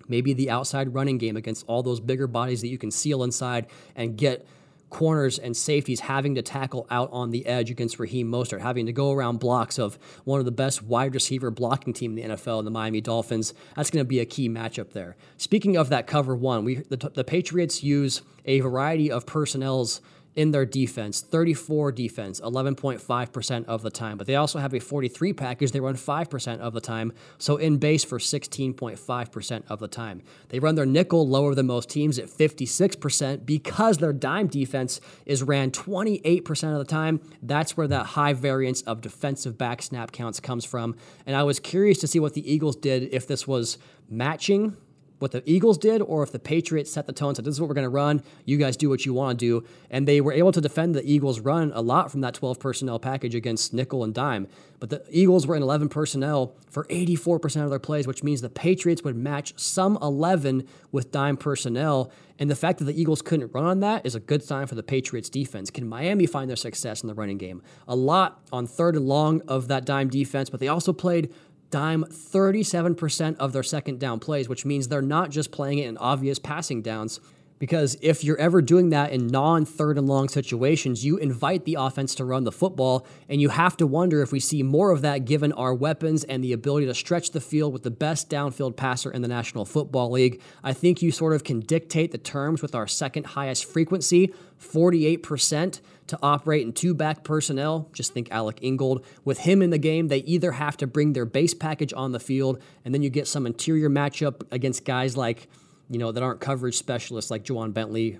Maybe 0.09 0.33
the 0.33 0.51
outside 0.51 0.95
running 0.95 1.19
game 1.19 1.37
against 1.37 1.65
all 1.67 1.83
those 1.83 2.01
bigger 2.01 2.27
bodies 2.27 2.61
that 2.61 2.69
you 2.69 2.79
can 2.79 2.91
seal 2.91 3.23
inside 3.23 3.67
and 3.97 4.17
get 4.17 4.47
corners 4.95 5.41
and 5.41 5.57
safeties 5.57 5.99
having 5.99 6.37
to 6.37 6.43
tackle 6.43 6.87
out 6.89 7.09
on 7.13 7.31
the 7.31 7.47
edge 7.47 7.69
against 7.69 7.99
Raheem 7.99 8.31
Mostert, 8.31 8.61
having 8.61 8.87
to 8.87 8.93
go 8.93 9.11
around 9.11 9.41
blocks 9.41 9.77
of 9.77 9.99
one 10.23 10.39
of 10.39 10.45
the 10.45 10.53
best 10.53 10.83
wide 10.83 11.15
receiver 11.15 11.51
blocking 11.51 11.93
team 11.93 12.17
in 12.17 12.29
the 12.29 12.37
NFL, 12.37 12.63
the 12.63 12.71
Miami 12.71 13.01
Dolphins. 13.01 13.55
That's 13.75 13.91
going 13.91 14.05
to 14.05 14.09
be 14.09 14.21
a 14.21 14.25
key 14.25 14.49
matchup 14.49 14.93
there. 14.93 15.17
Speaking 15.37 15.77
of 15.77 15.89
that 15.89 16.07
cover 16.07 16.37
one, 16.37 16.65
we 16.65 16.77
the, 16.77 16.97
the 16.97 17.25
Patriots 17.25 17.83
use 17.83 18.23
a 18.45 18.61
variety 18.61 19.11
of 19.11 19.27
personnels 19.27 20.01
in 20.37 20.51
their 20.51 20.67
defense 20.67 21.21
34 21.21 21.93
defense 21.93 22.41
11.5% 22.41 23.65
of 23.67 23.83
the 23.83 23.91
time. 23.91 24.17
But 24.19 24.27
they 24.27 24.37
also 24.37 24.59
have 24.59 24.75
a 24.75 24.81
43 24.81 25.33
package. 25.33 25.73
They 25.73 25.81
run 25.81 25.95
5% 25.95 26.59
of 26.59 26.73
the 26.73 26.81
time. 26.81 27.13
So 27.39 27.57
in 27.57 27.79
base 27.79 28.05
for 28.05 28.19
16.5% 28.19 29.63
of 29.69 29.79
the 29.79 29.89
time. 29.89 30.23
They 30.49 30.59
run 30.59 30.75
their 30.75 30.87
nickel 30.87 31.29
lower 31.29 31.55
than 31.55 31.67
most 31.67 31.89
teams 31.89 32.19
at 32.19 32.27
56% 32.27 33.47
because 33.47 33.99
their 33.99 34.13
dime 34.13 34.49
defense 34.49 35.01
is 35.27 35.43
ran 35.43 35.71
28% 35.71 36.73
of 36.73 36.79
the 36.79 36.85
time. 36.85 37.21
That's 37.43 37.77
where 37.77 37.89
that 37.89 38.07
high 38.07 38.33
variance 38.33 38.83
of 38.83 39.01
defensive 39.01 39.57
back 39.59 39.83
snap 39.83 40.13
counts 40.13 40.41
comes 40.41 40.65
from. 40.65 40.97
And 41.27 41.37
i 41.37 41.43
was 41.43 41.61
curious 41.61 41.99
to 41.99 42.07
see 42.07 42.19
what 42.19 42.35
the 42.35 42.53
eagles 42.53 42.77
did 42.77 43.13
if 43.13 43.27
this 43.27 43.47
was 43.47 43.79
matching 44.09 44.77
what 45.25 45.33
the 45.33 45.43
Eagles 45.51 45.79
did 45.79 46.03
or 46.03 46.23
if 46.23 46.33
the 46.33 46.39
Patriots 46.39 46.93
set 46.93 47.07
the 47.07 47.13
tone 47.15 47.35
said, 47.35 47.47
This 47.47 47.55
is 47.55 47.61
what 47.61 47.69
we're 47.69 47.75
going 47.75 47.87
to 47.87 47.89
run. 47.89 48.23
You 48.45 48.59
guys 48.59 48.77
do 48.77 48.91
what 48.91 49.07
you 49.07 49.15
want 49.15 49.39
to 49.39 49.45
do. 49.47 49.67
And 49.91 50.07
they 50.07 50.21
were 50.21 50.35
able 50.35 50.53
to 50.53 50.61
defend 50.61 50.95
the 50.95 51.03
Eagles' 51.03 51.41
run 51.41 51.73
a 51.75 51.81
lot 51.81 52.11
from 52.11 52.21
that 52.21 52.35
12 52.35 52.61
personnel 52.61 52.99
package 52.99 53.35
against 53.35 53.73
nickel 53.73 54.05
and 54.05 54.13
dime. 54.13 54.49
But 54.81 54.91
the 54.91 55.03
Eagles 55.09 55.47
were 55.47 55.57
in 55.57 55.63
11 55.63 55.89
personnel 55.89 56.55
for 56.69 56.85
84% 56.85 57.65
of 57.65 57.71
their 57.71 57.79
plays, 57.79 58.07
which 58.07 58.23
means 58.23 58.43
the 58.43 58.51
Patriots 58.51 59.03
would 59.03 59.17
match 59.17 59.55
some 59.57 59.97
11 60.03 60.69
with 60.93 61.11
dime 61.11 61.39
personnel. 61.39 62.13
And 62.39 62.51
the 62.51 62.57
fact 62.57 62.81
that 62.81 62.85
the 62.85 63.01
Eagles 63.01 63.23
couldn't 63.23 63.55
run 63.55 63.65
on 63.65 63.81
that 63.81 64.05
is 64.05 64.15
a 64.15 64.21
good 64.21 64.43
sign 64.43 64.67
for 64.67 64.75
the 64.75 64.83
Patriots 64.83 65.31
defense. 65.31 65.71
Can 65.71 65.89
Miami 65.89 66.27
find 66.27 66.51
their 66.51 66.57
success 66.57 67.03
in 67.03 67.07
the 67.07 67.15
running 67.15 67.39
game? 67.39 67.63
A 67.89 67.97
lot 67.97 68.43
on 68.53 68.67
third 68.67 68.95
and 68.95 69.07
long 69.07 69.41
of 69.49 69.69
that 69.69 69.87
dime 69.87 70.11
defense, 70.11 70.51
but 70.51 70.61
they 70.61 70.69
also 70.69 70.93
played 70.93 71.33
dime 71.71 72.05
37% 72.05 73.37
of 73.37 73.53
their 73.53 73.63
second 73.63 73.99
down 73.99 74.21
plays, 74.21 74.49
which 74.49 74.65
means 74.65 74.89
they're 74.89 75.03
not 75.03 75.31
just 75.31 75.51
playing 75.51 75.79
it 75.79 75.89
in 75.89 75.97
obvious 75.99 76.39
passing 76.39 76.83
downs. 76.83 77.21
Because 77.61 77.97
if 78.03 78.25
you're 78.25 78.39
ever 78.39 78.61
doing 78.61 78.91
that 78.91 79.13
in 79.13 79.29
non 79.29 79.65
third 79.65 79.97
and 79.97 80.07
long 80.07 80.29
situations, 80.29 81.05
you 81.05 81.17
invite 81.17 81.65
the 81.65 81.77
offense 81.79 82.15
to 82.17 82.25
run 82.25 82.45
the 82.45 82.53
football, 82.53 83.07
and 83.29 83.41
you 83.41 83.49
have 83.49 83.77
to 83.79 83.87
wonder 83.87 84.23
if 84.23 84.33
we 84.33 84.41
see 84.41 84.63
more 84.63 84.91
of 84.91 85.03
that 85.03 85.25
given 85.25 85.53
our 85.53 85.73
weapons 85.73 86.25
and 86.25 86.43
the 86.43 86.53
ability 86.53 86.87
to 86.87 86.95
stretch 86.95 87.31
the 87.31 87.41
field 87.41 87.73
with 87.73 87.83
the 87.83 87.91
best 87.91 88.29
downfield 88.29 88.77
passer 88.77 89.11
in 89.11 89.23
the 89.23 89.29
National 89.29 89.65
Football 89.65 90.11
League. 90.11 90.43
I 90.63 90.73
think 90.73 91.01
you 91.01 91.13
sort 91.13 91.33
of 91.33 91.45
can 91.45 91.61
dictate 91.61 92.11
the 92.11 92.19
terms 92.19 92.61
with 92.61 92.75
our 92.75 92.89
second 92.89 93.25
highest 93.27 93.65
frequency, 93.65 94.35
48% 94.61 95.81
to 96.09 96.19
operate 96.23 96.67
in 96.67 96.73
two 96.73 96.95
back 96.95 97.25
personnel. 97.25 97.89
Just 97.93 98.13
think 98.13 98.31
Alec 98.31 98.59
Ingold. 98.63 99.05
With 99.25 99.39
him 99.39 99.63
in 99.63 99.71
the 99.71 99.79
game, 99.79 100.09
they 100.09 100.19
either 100.19 100.53
have 100.53 100.77
to 100.79 100.87
bring 100.87 101.13
their 101.13 101.25
base 101.25 101.55
package 101.55 101.93
on 101.95 102.13
the 102.13 102.21
field, 102.21 102.61
and 102.85 102.95
then 102.95 103.03
you 103.03 103.11
get 103.11 103.27
some 103.27 103.47
interior 103.47 103.89
matchup 103.89 104.43
against 104.51 104.85
guys 104.85 105.17
like, 105.17 105.49
you 105.91 105.99
know, 105.99 106.13
that 106.13 106.23
aren't 106.23 106.41
coverage 106.41 106.77
specialists 106.77 107.31
like 107.31 107.45
Ja'Whaun 107.45 107.73
Bentley, 107.73 108.19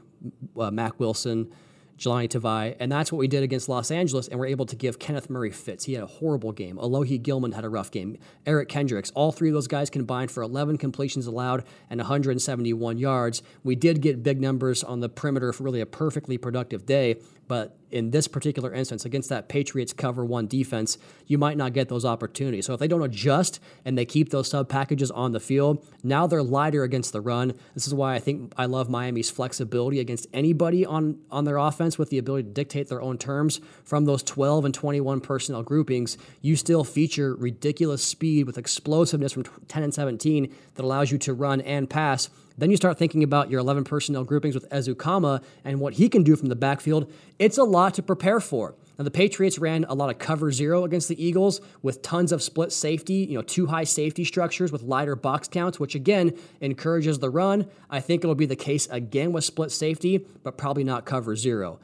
uh, 0.59 0.71
Mack 0.71 0.99
Wilson, 0.99 1.53
Jahlani 1.99 2.29
Tavai, 2.29 2.77
and 2.81 2.91
that's 2.91 3.13
what 3.13 3.19
we 3.19 3.29
did 3.29 3.43
against 3.43 3.69
Los 3.69 3.91
Angeles, 3.91 4.27
and 4.27 4.39
we're 4.39 4.47
able 4.47 4.67
to 4.67 4.77
give 4.77 4.99
Kenneth 4.99 5.31
Murray 5.31 5.51
fits. 5.51 5.85
He 5.85 5.93
had 5.93 6.03
a 6.03 6.07
horrible 6.07 6.53
game. 6.53 6.77
Alohi 6.77 7.23
Gilman 7.23 7.53
had 7.53 7.65
a 7.65 7.69
rough 7.69 7.91
game. 7.91 8.19
Eric 8.47 8.69
Kendricks, 8.69 9.13
all 9.13 9.31
three 9.31 9.49
of 9.49 9.55
those 9.55 9.69
guys 9.69 9.91
combined 9.91 10.31
for 10.31 10.43
11 10.43 10.79
completions 10.79 11.27
allowed 11.27 11.65
and 11.89 12.01
171 12.01 12.99
yards. 12.99 13.43
We 13.63 13.77
did 13.77 14.01
get 14.01 14.23
big 14.23 14.41
numbers 14.41 14.83
on 14.83 15.01
the 15.01 15.09
perimeter 15.09 15.53
for 15.53 15.63
really 15.63 15.81
a 15.81 15.87
perfectly 15.87 16.37
productive 16.37 16.85
day, 16.85 17.17
but 17.47 17.77
in 17.91 18.11
this 18.11 18.27
particular 18.27 18.73
instance, 18.73 19.05
against 19.05 19.29
that 19.29 19.49
Patriots 19.49 19.93
cover 19.93 20.25
one 20.25 20.49
defense, 20.49 20.99
you 21.27 21.39
might 21.39 21.57
not 21.57 21.73
get 21.73 21.89
those 21.89 22.05
opportunities. 22.05 22.67
So 22.67 22.75
if 22.75 22.81
they 22.81 22.89
don't 22.89 23.03
adjust 23.03 23.61
and 23.85 23.97
they 23.97 24.05
keep 24.05 24.31
those 24.31 24.49
sub 24.49 24.69
packages 24.69 25.13
on 25.13 25.31
the 25.31 25.39
field, 25.39 25.87
now 26.03 26.27
they're 26.27 26.43
lighter 26.43 26.83
against 26.83 27.13
the 27.13 27.21
run. 27.21 27.55
This 27.75 27.87
is 27.87 27.95
why 27.95 28.15
I 28.15 28.19
think 28.19 28.53
I 28.57 28.67
love 28.67 28.91
Miami's 28.91 29.31
flexibility 29.31 30.01
against 30.01 30.27
anybody 30.33 30.85
on, 30.85 31.21
on 31.31 31.45
their 31.45 31.57
offense 31.57 31.97
with 31.97 32.11
the 32.11 32.19
ability 32.19 32.49
to 32.49 32.55
dictate 32.55 32.89
their 32.89 33.01
own 33.01 33.17
terms. 33.17 33.61
From 33.85 34.07
those 34.07 34.25
12 34.25 34.65
and 34.65 34.75
21 34.75 35.21
personnel 35.21 35.63
groupings, 35.63 36.19
you 36.43 36.57
still 36.57 36.83
feature 36.83 37.37
ridiculous 37.37 38.03
speed 38.03 38.47
with 38.47 38.59
explosiveness 38.59 39.35
from 39.35 39.45
10 39.69 39.83
and 39.85 39.95
17 39.95 40.53
that 40.75 40.83
allows 40.85 41.13
you 41.13 41.19
to 41.19 41.33
run 41.33 41.61
and 41.61 41.89
pass 41.89 42.29
then 42.57 42.71
you 42.71 42.77
start 42.77 42.99
thinking 42.99 43.23
about 43.23 43.51
your 43.51 43.61
11 43.61 43.85
personnel 43.85 44.25
groupings 44.25 44.55
with 44.55 44.69
Ezukanma 44.71 45.43
and 45.65 45.81
what 45.81 45.95
he 45.95 46.09
can 46.09 46.23
do 46.23 46.37
from 46.37 46.49
the 46.49 46.57
backfield. 46.57 47.13
It's 47.39 47.59
a 47.59 47.65
lot 47.65 47.95
to 47.95 48.03
prepare 48.03 48.41
for. 48.41 48.75
Now, 48.97 49.05
the 49.05 49.11
Patriots 49.11 49.59
ran 49.59 49.85
a 49.89 49.95
lot 49.95 50.11
of 50.11 50.19
cover 50.19 50.53
zero 50.53 50.85
against 50.85 51.09
the 51.09 51.25
Eagles 51.25 51.61
with 51.83 52.01
tons 52.01 52.31
of 52.31 52.43
split 52.43 52.71
safety, 52.71 53.27
you 53.29 53.35
know, 53.35 53.43
two 53.43 53.67
high 53.67 53.83
safety 53.83 54.25
structures 54.25 54.71
with 54.71 54.83
lighter 54.83 55.17
box 55.17 55.49
counts, 55.49 55.81
which 55.81 55.97
again 55.97 56.39
encourages 56.61 57.19
the 57.19 57.29
run. 57.29 57.67
I 57.91 57.99
think 57.99 58.23
it'll 58.23 58.37
be 58.37 58.47
the 58.47 58.55
case 58.55 58.87
again 58.87 59.33
with 59.33 59.43
split 59.43 59.73
safety, 59.73 60.25
but 60.45 60.57
probably 60.57 60.85
not 60.85 61.07
cover 61.07 61.35
zero. 61.35 61.81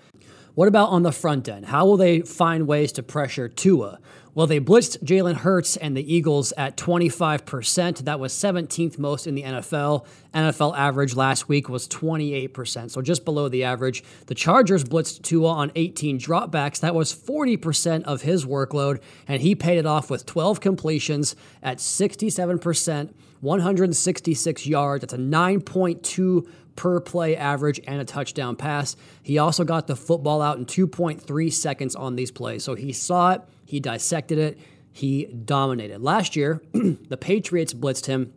What 0.55 0.69
about 0.69 0.91
on 0.91 1.03
the 1.03 1.13
front 1.13 1.49
end? 1.49 1.67
How 1.67 1.87
will 1.87 1.97
they 1.97 2.21
find 2.21 2.67
ways 2.67 2.93
to 2.93 3.03
pressure 3.03 3.49
Tua? 3.49 3.99
Well, 4.33 4.47
they 4.47 4.61
blitzed 4.61 5.03
Jalen 5.03 5.35
Hurts 5.39 5.77
and 5.77 5.97
the 5.97 6.15
Eagles 6.15 6.53
at 6.57 6.77
25%. 6.77 8.05
That 8.05 8.21
was 8.21 8.33
17th 8.33 8.97
most 8.97 9.27
in 9.27 9.35
the 9.35 9.43
NFL. 9.43 10.07
NFL 10.33 10.77
average 10.77 11.17
last 11.17 11.49
week 11.49 11.69
was 11.69 11.89
28%, 11.89 12.93
so 12.93 13.03
just 13.03 13.25
below 13.25 13.49
the 13.49 13.65
average. 13.65 14.05
The 14.27 14.37
Chargers 14.37 14.85
blitzed 14.85 15.23
Tua 15.23 15.49
on 15.49 15.73
18 15.75 16.21
dropbacks. 16.21 16.79
That 16.79 16.95
was 16.95 17.13
40% 17.13 18.05
of 18.05 18.23
his 18.23 18.47
workload, 18.47 19.03
and 19.27 19.43
he 19.43 19.57
paid 19.57 19.79
it 19.79 19.87
off 19.87 20.11
with 20.11 20.27
12 20.27 20.61
completions 20.61 21.35
at 21.61 21.79
67%, 21.79 23.13
166 23.41 24.67
yards. 24.67 25.01
That's 25.01 25.15
a 25.15 25.19
9.2 25.19 26.47
per 26.77 27.01
play 27.01 27.37
average 27.37 27.81
and 27.87 28.01
a 28.01 28.05
touchdown 28.05 28.55
pass. 28.55 28.95
He 29.23 29.39
also 29.39 29.65
got 29.65 29.89
the 29.89 29.97
football 29.97 30.41
out 30.41 30.57
in 30.57 30.67
2.3 30.67 31.53
seconds 31.53 31.97
on 31.97 32.15
these 32.15 32.31
plays. 32.31 32.63
So 32.63 32.75
he 32.75 32.93
saw 32.93 33.33
it, 33.33 33.43
he 33.71 33.79
dissected 33.79 34.37
it, 34.37 34.59
he 34.91 35.27
dominated. 35.27 36.03
Last 36.03 36.35
year, 36.35 36.61
the 36.73 37.17
Patriots 37.17 37.73
blitzed 37.73 38.07
him 38.07 38.33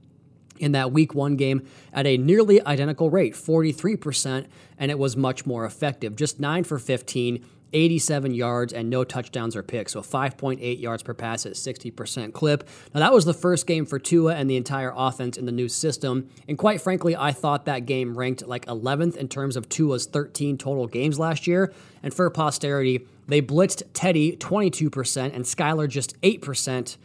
in 0.59 0.73
that 0.73 0.91
week 0.91 1.15
one 1.15 1.35
game 1.37 1.65
at 1.91 2.05
a 2.05 2.17
nearly 2.17 2.63
identical 2.63 3.09
rate, 3.09 3.33
43%, 3.33 4.45
and 4.77 4.91
it 4.91 4.99
was 4.99 5.17
much 5.17 5.43
more 5.47 5.65
effective. 5.65 6.15
Just 6.15 6.39
9 6.39 6.63
for 6.63 6.77
15, 6.77 7.43
87 7.73 8.33
yards, 8.33 8.73
and 8.73 8.89
no 8.89 9.03
touchdowns 9.03 9.55
or 9.55 9.63
picks. 9.63 9.93
So 9.93 10.01
5.8 10.01 10.79
yards 10.79 11.03
per 11.03 11.13
pass 11.13 11.45
at 11.45 11.53
60% 11.53 12.33
clip. 12.33 12.67
Now, 12.93 12.99
that 13.01 13.13
was 13.13 13.25
the 13.25 13.33
first 13.33 13.67
game 13.67 13.85
for 13.85 13.99
Tua 13.99 14.35
and 14.35 14.49
the 14.49 14.55
entire 14.55 14.93
offense 14.95 15.37
in 15.37 15.45
the 15.45 15.51
new 15.51 15.67
system. 15.67 16.29
And 16.47 16.57
quite 16.57 16.81
frankly, 16.81 17.15
I 17.15 17.31
thought 17.31 17.65
that 17.65 17.85
game 17.85 18.17
ranked 18.17 18.45
like 18.47 18.65
11th 18.67 19.15
in 19.15 19.27
terms 19.27 19.55
of 19.55 19.69
Tua's 19.69 20.05
13 20.05 20.57
total 20.57 20.87
games 20.87 21.19
last 21.19 21.47
year. 21.47 21.73
And 22.01 22.13
for 22.13 22.29
posterity, 22.29 23.07
they 23.27 23.41
blitzed 23.41 23.83
Teddy 23.93 24.35
22% 24.37 25.33
and 25.33 25.45
Skylar 25.45 25.87
just 25.87 26.19
8% 26.21 26.97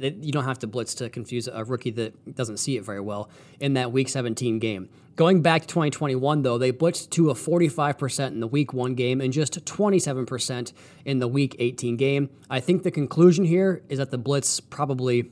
you 0.00 0.32
don't 0.32 0.44
have 0.44 0.58
to 0.60 0.66
blitz 0.66 0.94
to 0.94 1.08
confuse 1.08 1.48
a 1.48 1.64
rookie 1.64 1.90
that 1.92 2.34
doesn't 2.34 2.58
see 2.58 2.76
it 2.76 2.84
very 2.84 3.00
well 3.00 3.30
in 3.60 3.74
that 3.74 3.92
Week 3.92 4.08
17 4.08 4.58
game. 4.58 4.88
Going 5.16 5.42
back 5.42 5.62
to 5.62 5.68
2021, 5.68 6.42
though, 6.42 6.58
they 6.58 6.72
blitzed 6.72 7.10
to 7.10 7.30
a 7.30 7.34
45% 7.34 8.28
in 8.28 8.40
the 8.40 8.48
Week 8.48 8.72
1 8.72 8.94
game 8.94 9.20
and 9.20 9.32
just 9.32 9.64
27% 9.64 10.72
in 11.04 11.20
the 11.20 11.28
Week 11.28 11.54
18 11.60 11.96
game. 11.96 12.30
I 12.50 12.58
think 12.58 12.82
the 12.82 12.90
conclusion 12.90 13.44
here 13.44 13.82
is 13.88 13.98
that 13.98 14.10
the 14.10 14.18
blitz 14.18 14.58
probably 14.58 15.30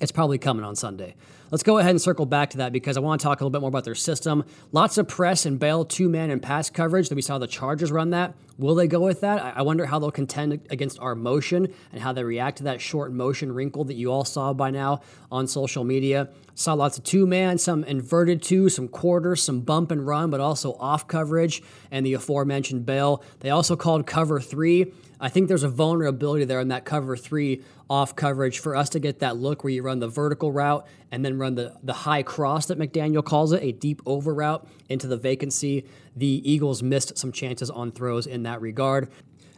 it's 0.00 0.12
probably 0.12 0.38
coming 0.38 0.64
on 0.64 0.76
Sunday. 0.76 1.14
Let's 1.50 1.62
go 1.62 1.78
ahead 1.78 1.90
and 1.90 2.00
circle 2.00 2.26
back 2.26 2.50
to 2.50 2.56
that 2.58 2.72
because 2.72 2.96
I 2.96 3.00
want 3.00 3.20
to 3.20 3.24
talk 3.24 3.40
a 3.40 3.44
little 3.44 3.50
bit 3.50 3.60
more 3.60 3.68
about 3.68 3.84
their 3.84 3.94
system. 3.94 4.44
Lots 4.72 4.98
of 4.98 5.06
press 5.06 5.46
and 5.46 5.58
bail, 5.58 5.84
two 5.84 6.08
man 6.08 6.30
and 6.30 6.42
pass 6.42 6.68
coverage 6.68 7.08
that 7.10 7.14
we 7.14 7.22
saw 7.22 7.38
the 7.38 7.46
Chargers 7.46 7.92
run 7.92 8.10
that. 8.10 8.34
Will 8.58 8.74
they 8.74 8.88
go 8.88 9.00
with 9.00 9.20
that? 9.20 9.56
I 9.56 9.62
wonder 9.62 9.86
how 9.86 9.98
they'll 9.98 10.10
contend 10.10 10.52
against 10.70 10.98
our 11.00 11.14
motion 11.14 11.72
and 11.92 12.00
how 12.00 12.12
they 12.12 12.24
react 12.24 12.58
to 12.58 12.64
that 12.64 12.80
short 12.80 13.12
motion 13.12 13.52
wrinkle 13.52 13.84
that 13.84 13.94
you 13.94 14.10
all 14.10 14.24
saw 14.24 14.52
by 14.52 14.70
now 14.70 15.02
on 15.30 15.46
social 15.46 15.84
media. 15.84 16.28
Saw 16.56 16.74
lots 16.74 16.98
of 16.98 17.04
two 17.04 17.26
man, 17.26 17.58
some 17.58 17.84
inverted 17.84 18.42
two, 18.42 18.68
some 18.68 18.88
quarters, 18.88 19.42
some 19.42 19.60
bump 19.60 19.90
and 19.90 20.06
run, 20.06 20.30
but 20.30 20.40
also 20.40 20.74
off 20.74 21.06
coverage 21.06 21.62
and 21.90 22.06
the 22.06 22.14
aforementioned 22.14 22.86
bail. 22.86 23.22
They 23.40 23.50
also 23.50 23.76
called 23.76 24.06
cover 24.06 24.40
three. 24.40 24.92
I 25.24 25.30
think 25.30 25.48
there's 25.48 25.62
a 25.62 25.70
vulnerability 25.70 26.44
there 26.44 26.60
in 26.60 26.68
that 26.68 26.84
cover 26.84 27.16
three 27.16 27.62
off 27.88 28.14
coverage 28.14 28.58
for 28.58 28.76
us 28.76 28.90
to 28.90 29.00
get 29.00 29.20
that 29.20 29.38
look 29.38 29.64
where 29.64 29.72
you 29.72 29.82
run 29.82 29.98
the 29.98 30.06
vertical 30.06 30.52
route 30.52 30.86
and 31.10 31.24
then 31.24 31.38
run 31.38 31.54
the, 31.54 31.74
the 31.82 31.94
high 31.94 32.22
cross 32.22 32.66
that 32.66 32.78
McDaniel 32.78 33.24
calls 33.24 33.50
it, 33.54 33.62
a 33.62 33.72
deep 33.72 34.02
over 34.04 34.34
route 34.34 34.68
into 34.90 35.06
the 35.06 35.16
vacancy. 35.16 35.86
The 36.14 36.42
Eagles 36.44 36.82
missed 36.82 37.16
some 37.16 37.32
chances 37.32 37.70
on 37.70 37.90
throws 37.90 38.26
in 38.26 38.42
that 38.42 38.60
regard. 38.60 39.08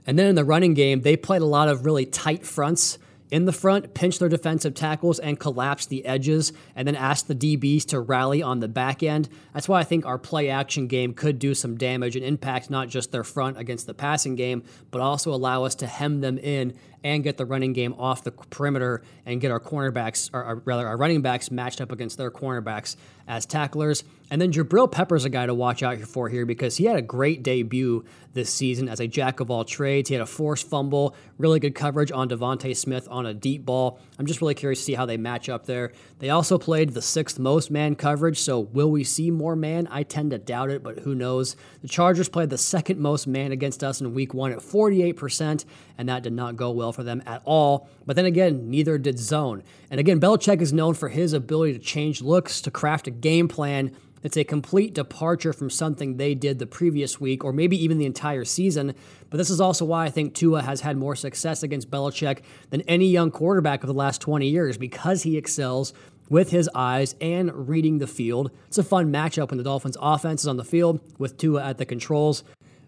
And 0.07 0.17
then 0.17 0.29
in 0.29 0.37
the 0.37 0.45
running 0.45 0.75
game, 0.75 1.01
they 1.01 1.17
played 1.17 1.43
a 1.43 1.47
lot 1.47 1.67
of 1.67 1.85
really 1.85 2.07
tight 2.07 2.47
fronts 2.47 2.99
in 3.31 3.45
the 3.45 3.53
front, 3.53 3.95
pinch 3.95 4.19
their 4.19 4.29
defensive 4.29 4.75
tackles, 4.75 5.19
and 5.19 5.39
collapse 5.39 5.87
the 5.87 6.05
edges, 6.05 6.53
and 6.75 6.87
then 6.87 6.95
ask 6.95 7.27
the 7.27 7.35
DBs 7.35 7.85
to 7.87 8.01
rally 8.01 8.43
on 8.43 8.61
the 8.61 8.69
back 8.69 9.03
end. 9.03 9.29
That's 9.53 9.69
why 9.69 9.81
I 9.81 9.85
think 9.85 10.07
our 10.07 10.19
play 10.19 10.49
action 10.49 10.87
game 10.87 11.13
could 11.13 11.39
do 11.39 11.55
some 11.55 11.77
damage 11.77 12.17
and 12.17 12.25
impact 12.25 12.71
not 12.71 12.89
just 12.89 13.13
their 13.13 13.25
front 13.25 13.59
against 13.59 13.87
the 13.87 13.95
passing 13.95 14.37
game, 14.37 14.63
but 14.91 15.01
also 15.01 15.33
allow 15.33 15.65
us 15.65 15.75
to 15.77 15.87
hem 15.87 16.21
them 16.21 16.39
in 16.39 16.75
and 17.05 17.23
get 17.23 17.37
the 17.37 17.45
running 17.45 17.73
game 17.73 17.95
off 17.99 18.25
the 18.25 18.33
perimeter 18.33 19.03
and 19.25 19.41
get 19.41 19.51
our 19.51 19.61
cornerbacks, 19.61 20.31
or, 20.33 20.63
rather 20.65 20.87
our 20.87 20.97
running 20.97 21.23
backs, 21.23 21.51
matched 21.51 21.81
up 21.81 21.93
against 21.93 22.19
their 22.19 22.31
cornerbacks 22.31 22.97
as 23.29 23.47
tacklers. 23.47 24.05
And 24.31 24.41
then 24.41 24.53
Jabril 24.53 24.91
Peppers 24.91 25.25
a 25.25 25.29
guy 25.29 25.47
to 25.47 25.55
watch 25.55 25.83
out 25.83 25.99
for 26.01 26.29
here 26.29 26.45
because 26.45 26.77
he 26.77 26.85
had 26.85 26.97
a 26.97 27.03
great 27.03 27.43
debut 27.43 28.05
this 28.35 28.53
season 28.53 28.89
as 28.89 29.01
a 29.01 29.07
jack 29.07 29.41
of 29.41 29.51
all 29.51 29.65
trades. 29.65 30.09
He 30.09 30.15
had 30.15 30.23
a 30.23 30.27
forced 30.27 30.69
fumble, 30.69 31.15
really 31.39 31.61
good 31.61 31.75
coverage 31.75 32.11
on 32.13 32.29
DeVonta 32.29 32.77
Smith 32.77 33.07
on 33.11 33.27
a 33.27 33.35
deep 33.35 33.65
ball. 33.65 34.01
I'm 34.19 34.27
just 34.27 34.41
really 34.41 34.55
curious 34.55 34.81
to 34.81 34.85
see 34.85 34.95
how 34.95 35.07
they 35.07 35.17
match 35.17 35.49
up 35.49 35.67
there. 35.67 35.93
They 36.19 36.31
also 36.31 36.59
played 36.59 36.91
the 36.91 37.03
sixth 37.03 37.39
most 37.39 37.71
man 37.71 37.95
coverage, 37.95 38.41
so 38.41 38.61
will 38.61 38.91
we 38.91 39.05
see 39.05 39.31
more 39.31 39.57
man? 39.57 39.89
I 39.91 40.03
tend 40.03 40.33
to 40.33 40.39
doubt 40.39 40.71
it, 40.71 40.83
but 40.83 41.01
who 41.01 41.15
knows? 41.15 41.57
The 41.83 41.89
Chargers 41.89 42.29
played 42.29 42.51
the 42.51 42.59
second 42.59 43.01
most 43.01 43.27
man 43.27 43.53
against 43.53 43.85
us 43.85 44.01
in 44.01 44.13
week 44.13 44.35
one 44.35 44.53
at 44.53 44.59
48%, 44.59 45.65
and 45.99 46.09
that 46.09 46.23
did 46.23 46.33
not 46.33 46.57
go 46.57 46.71
well 46.71 46.93
for 46.93 47.03
them 47.03 47.23
at 47.27 47.43
all. 47.45 47.89
But 48.05 48.17
then 48.17 48.27
again, 48.27 48.71
neither 48.71 48.99
did 48.99 49.19
zone. 49.19 49.63
And 49.91 50.01
again, 50.01 50.21
Belichick 50.21 50.61
is 50.61 50.73
known 50.73 50.95
for 50.95 51.09
his 51.09 51.33
ability 51.33 51.73
to 51.75 51.79
change 51.79 52.23
looks, 52.23 52.61
to 52.63 52.71
craft 52.71 53.07
a 53.07 53.11
game 53.11 53.49
plan 53.49 53.93
it's 54.27 54.37
a 54.37 54.43
complete 54.43 54.93
departure 54.93 55.53
from 55.53 55.71
something 55.71 56.17
they 56.17 56.35
did 56.35 56.59
the 56.59 56.67
previous 56.67 57.21
week 57.21 57.45
or 57.45 57.53
maybe 57.53 57.81
even 57.85 57.99
the 57.99 58.07
entire 58.07 58.45
season. 58.45 58.93
But 59.31 59.37
this 59.37 59.51
is 59.51 59.61
also 59.61 59.85
why 59.85 60.07
I 60.07 60.11
think 60.11 60.35
Tua 60.35 60.63
has 60.63 60.81
had 60.81 60.97
more 60.97 61.15
success 61.15 61.63
against 61.63 61.93
Belichick 61.93 62.41
than 62.71 62.81
any 62.83 63.07
young 63.07 63.31
quarterback 63.31 63.85
of 63.85 63.87
the 63.87 63.95
last 63.95 64.21
20 64.21 64.49
years 64.49 64.79
because 64.79 65.23
he 65.23 65.37
excels 65.37 65.93
with 66.29 66.51
his 66.51 66.69
eyes 66.75 67.15
and 67.21 67.69
reading 67.69 67.99
the 67.99 68.09
field. 68.09 68.51
It's 68.67 68.79
a 68.79 68.83
fun 68.83 69.13
matchup 69.13 69.51
when 69.51 69.59
the 69.59 69.65
Dolphins' 69.65 69.97
offense 70.01 70.41
is 70.41 70.49
on 70.49 70.57
the 70.57 70.65
field 70.65 71.01
with 71.19 71.37
Tua 71.37 71.63
at 71.63 71.79
the 71.79 71.87
controls 71.87 72.43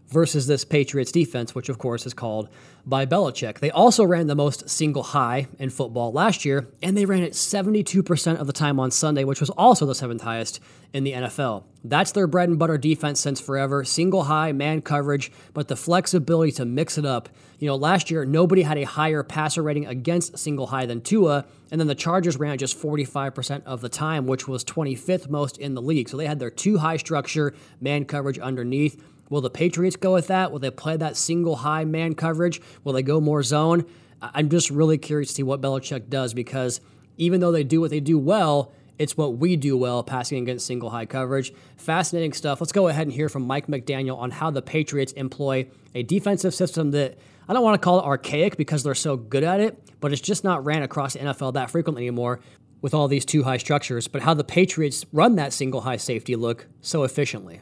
versus 0.08 0.46
this 0.46 0.64
Patriots 0.64 1.12
defense, 1.12 1.54
which 1.54 1.68
of 1.68 1.78
course 1.78 2.06
is 2.06 2.14
called 2.14 2.48
by 2.86 3.04
Belichick. 3.04 3.58
They 3.58 3.70
also 3.70 4.04
ran 4.04 4.26
the 4.26 4.34
most 4.34 4.68
single 4.70 5.02
high 5.02 5.46
in 5.58 5.70
football 5.70 6.12
last 6.12 6.44
year, 6.44 6.68
and 6.82 6.96
they 6.96 7.04
ran 7.04 7.22
it 7.22 7.32
72% 7.32 8.36
of 8.40 8.46
the 8.46 8.52
time 8.52 8.80
on 8.80 8.90
Sunday, 8.90 9.24
which 9.24 9.40
was 9.40 9.50
also 9.50 9.84
the 9.84 9.94
seventh 9.94 10.22
highest 10.22 10.60
in 10.94 11.04
the 11.04 11.12
NFL. 11.12 11.64
That's 11.84 12.12
their 12.12 12.26
bread 12.26 12.48
and 12.48 12.58
butter 12.58 12.78
defense 12.78 13.20
since 13.20 13.40
forever 13.40 13.84
single 13.84 14.24
high, 14.24 14.52
man 14.52 14.80
coverage, 14.80 15.30
but 15.52 15.68
the 15.68 15.76
flexibility 15.76 16.52
to 16.52 16.64
mix 16.64 16.96
it 16.96 17.04
up. 17.04 17.28
You 17.58 17.66
know, 17.66 17.76
last 17.76 18.10
year, 18.10 18.24
nobody 18.24 18.62
had 18.62 18.78
a 18.78 18.84
higher 18.84 19.22
passer 19.22 19.62
rating 19.62 19.86
against 19.86 20.38
single 20.38 20.68
high 20.68 20.86
than 20.86 21.02
Tua, 21.02 21.44
and 21.70 21.80
then 21.80 21.88
the 21.88 21.94
Chargers 21.94 22.36
ran 22.36 22.56
just 22.56 22.80
45% 22.80 23.64
of 23.64 23.80
the 23.80 23.88
time, 23.88 24.26
which 24.26 24.48
was 24.48 24.64
25th 24.64 25.28
most 25.28 25.58
in 25.58 25.74
the 25.74 25.82
league. 25.82 26.08
So 26.08 26.16
they 26.16 26.26
had 26.26 26.38
their 26.38 26.50
two 26.50 26.78
high 26.78 26.96
structure, 26.96 27.54
man 27.80 28.04
coverage 28.04 28.38
underneath. 28.38 29.02
Will 29.30 29.40
the 29.40 29.50
Patriots 29.50 29.96
go 29.96 30.14
with 30.14 30.28
that? 30.28 30.52
Will 30.52 30.58
they 30.58 30.70
play 30.70 30.96
that 30.96 31.16
single 31.16 31.56
high 31.56 31.84
man 31.84 32.14
coverage? 32.14 32.60
Will 32.84 32.92
they 32.92 33.02
go 33.02 33.20
more 33.20 33.42
zone? 33.42 33.84
I'm 34.20 34.48
just 34.48 34.70
really 34.70 34.98
curious 34.98 35.28
to 35.30 35.34
see 35.36 35.42
what 35.42 35.60
Belichick 35.60 36.08
does 36.08 36.34
because 36.34 36.80
even 37.16 37.40
though 37.40 37.52
they 37.52 37.64
do 37.64 37.80
what 37.80 37.90
they 37.90 38.00
do 38.00 38.18
well, 38.18 38.72
it's 38.98 39.16
what 39.16 39.38
we 39.38 39.56
do 39.56 39.76
well, 39.76 40.02
passing 40.02 40.42
against 40.42 40.66
single 40.66 40.90
high 40.90 41.06
coverage. 41.06 41.52
Fascinating 41.76 42.32
stuff. 42.32 42.60
Let's 42.60 42.72
go 42.72 42.88
ahead 42.88 43.06
and 43.06 43.14
hear 43.14 43.28
from 43.28 43.46
Mike 43.46 43.68
McDaniel 43.68 44.18
on 44.18 44.30
how 44.30 44.50
the 44.50 44.62
Patriots 44.62 45.12
employ 45.12 45.68
a 45.94 46.02
defensive 46.02 46.54
system 46.54 46.90
that 46.92 47.16
I 47.48 47.52
don't 47.52 47.62
want 47.62 47.80
to 47.80 47.84
call 47.84 48.00
it 48.00 48.04
archaic 48.04 48.56
because 48.56 48.82
they're 48.82 48.94
so 48.94 49.16
good 49.16 49.44
at 49.44 49.60
it, 49.60 49.80
but 50.00 50.12
it's 50.12 50.20
just 50.20 50.42
not 50.42 50.64
ran 50.64 50.82
across 50.82 51.12
the 51.12 51.20
NFL 51.20 51.54
that 51.54 51.70
frequently 51.70 52.02
anymore 52.02 52.40
with 52.80 52.94
all 52.94 53.08
these 53.08 53.24
two 53.24 53.44
high 53.44 53.56
structures, 53.56 54.06
but 54.08 54.22
how 54.22 54.34
the 54.34 54.44
Patriots 54.44 55.04
run 55.12 55.36
that 55.36 55.52
single 55.52 55.80
high 55.80 55.96
safety 55.96 56.36
look 56.36 56.66
so 56.80 57.04
efficiently 57.04 57.60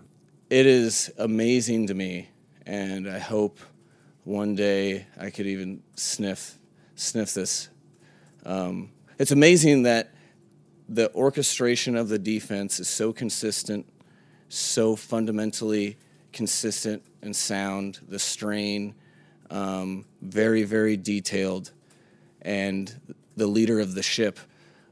it 0.48 0.66
is 0.66 1.12
amazing 1.18 1.88
to 1.88 1.94
me, 1.94 2.28
and 2.64 3.09
I 3.09 3.18
hope 3.18 3.59
one 4.22 4.54
day 4.54 5.06
I 5.18 5.30
could 5.30 5.46
even 5.46 5.82
sniff 5.96 6.59
sniff 6.94 7.35
this. 7.35 7.68
Um, 8.44 8.90
it's 9.18 9.32
amazing 9.32 9.82
that 9.82 10.14
the 10.88 11.12
orchestration 11.14 11.96
of 11.96 12.09
the 12.09 12.18
defense 12.18 12.78
is 12.78 12.88
so 12.88 13.12
consistent, 13.12 13.87
so 14.48 14.94
fundamentally 14.94 15.98
consistent 16.32 17.02
and 17.22 17.35
sound. 17.35 17.98
The 18.09 18.20
strain, 18.20 18.94
um, 19.50 20.04
very 20.22 20.62
very 20.62 20.96
detailed, 20.96 21.72
and 22.42 23.16
the 23.37 23.48
leader 23.48 23.80
of 23.80 23.94
the 23.94 24.02
ship 24.02 24.38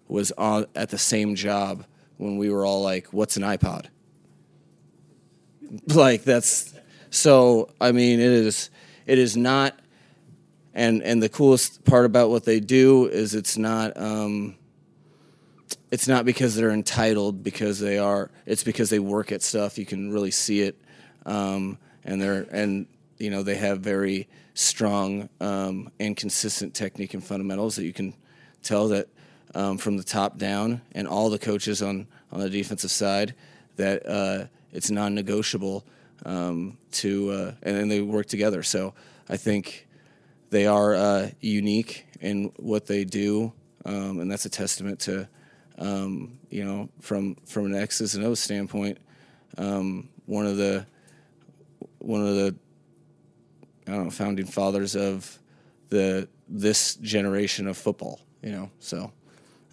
was 0.09 0.33
on 0.33 0.67
at 0.75 0.91
the 0.91 0.99
same 0.99 1.37
job 1.37 1.85
when 2.17 2.39
we 2.39 2.51
were 2.51 2.67
all 2.67 2.83
like, 2.83 3.13
"What's 3.13 3.37
an 3.37 3.45
iPod?" 3.45 3.87
Like 5.89 6.25
that's 6.25 6.73
so. 7.11 7.71
I 7.81 7.93
mean, 7.93 8.21
it 8.21 8.31
is 8.31 8.71
it 9.07 9.19
is 9.19 9.37
not. 9.37 9.79
And 10.75 11.03
and 11.03 11.23
the 11.23 11.29
coolest 11.29 11.85
part 11.85 12.05
about 12.05 12.31
what 12.31 12.45
they 12.45 12.61
do 12.61 13.07
is 13.07 13.35
it's 13.35 13.57
not. 13.57 13.97
Um, 13.97 14.57
it's 15.91 16.09
not 16.09 16.25
because 16.25 16.57
they're 16.57 16.73
entitled 16.73 17.45
because 17.45 17.79
they 17.79 17.99
are. 17.99 18.31
It's 18.47 18.65
because 18.65 18.91
they 18.91 18.99
work 18.99 19.31
at 19.31 19.43
stuff. 19.43 19.79
You 19.79 19.87
can 19.87 20.13
really 20.13 20.33
see 20.33 20.63
it, 20.63 20.77
um, 21.25 21.79
and 22.05 22.21
they're 22.21 22.47
and 22.51 22.87
you 23.19 23.31
know 23.31 23.45
they 23.45 23.55
have 23.55 23.81
very 23.81 24.29
strong 24.55 25.29
um, 25.41 25.91
and 26.01 26.17
consistent 26.17 26.75
technique 26.75 27.15
and 27.15 27.23
fundamentals 27.23 27.77
that 27.77 27.85
you 27.85 27.93
can 27.93 28.15
tell 28.63 28.89
that 28.89 29.09
um, 29.55 29.79
from 29.79 29.97
the 29.97 30.03
top 30.03 30.39
down, 30.39 30.81
and 30.93 31.07
all 31.07 31.31
the 31.31 31.39
coaches 31.39 31.81
on 31.81 32.09
on 32.33 32.41
the 32.41 32.51
defensive 32.51 32.91
side 32.91 33.35
that 33.77 34.05
uh, 34.05 34.47
it's 34.75 34.91
non-negotiable 34.91 35.87
um, 36.27 36.77
to 36.93 37.31
uh, 37.31 37.53
and 37.63 37.77
then 37.77 37.89
they 37.89 38.01
work 38.03 38.27
together. 38.27 38.63
So 38.63 38.95
I 39.29 39.37
think 39.39 39.87
they 40.51 40.67
are 40.67 40.95
uh, 40.95 41.31
unique 41.41 42.07
in 42.21 42.53
what 42.57 42.87
they 42.87 43.05
do, 43.05 43.53
um, 43.85 44.21
and 44.21 44.31
that's 44.31 44.45
a 44.45 44.51
testament 44.51 45.01
to 45.01 45.29
um, 45.79 46.39
you 46.51 46.65
know 46.65 46.89
from 47.01 47.37
from 47.47 47.67
an 47.67 47.75
X's 47.75 48.15
and 48.15 48.25
O's 48.25 48.41
standpoint. 48.41 48.99
Um, 49.57 50.11
one 50.27 50.47
of 50.47 50.57
the 50.57 50.87
one 51.99 52.21
of 52.21 52.35
the 52.35 52.55
I 53.87 53.93
don't 53.93 54.05
know 54.05 54.11
founding 54.11 54.47
fathers 54.47 54.97
of 54.97 55.39
the 55.91 56.29
this 56.49 56.97
generation 56.97 57.67
of 57.67 57.77
football. 57.77 58.21
You 58.43 58.53
know, 58.53 58.71
so 58.79 59.13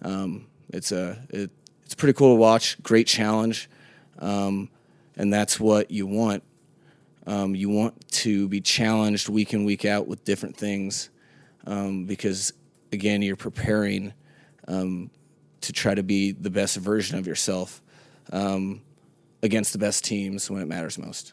um, 0.02 0.46
it's 0.68 0.92
a 0.92 1.18
it, 1.30 1.50
it's 1.84 1.94
pretty 1.94 2.14
cool 2.14 2.34
to 2.34 2.40
watch. 2.40 2.82
Great 2.82 3.06
challenge, 3.06 3.68
um, 4.18 4.70
and 5.16 5.32
that's 5.32 5.60
what 5.60 5.90
you 5.90 6.06
want. 6.06 6.42
Um, 7.26 7.54
you 7.54 7.68
want 7.68 8.10
to 8.12 8.48
be 8.48 8.60
challenged 8.60 9.28
week 9.28 9.54
in 9.54 9.64
week 9.64 9.84
out 9.84 10.08
with 10.08 10.24
different 10.24 10.56
things 10.56 11.10
um, 11.66 12.04
because 12.04 12.52
again 12.90 13.22
you're 13.22 13.36
preparing 13.36 14.12
um, 14.66 15.10
to 15.60 15.72
try 15.72 15.94
to 15.94 16.02
be 16.02 16.32
the 16.32 16.50
best 16.50 16.76
version 16.76 17.18
of 17.18 17.26
yourself 17.26 17.80
um, 18.32 18.80
against 19.42 19.72
the 19.72 19.78
best 19.78 20.04
teams 20.04 20.50
when 20.50 20.60
it 20.62 20.66
matters 20.66 20.98
most. 20.98 21.32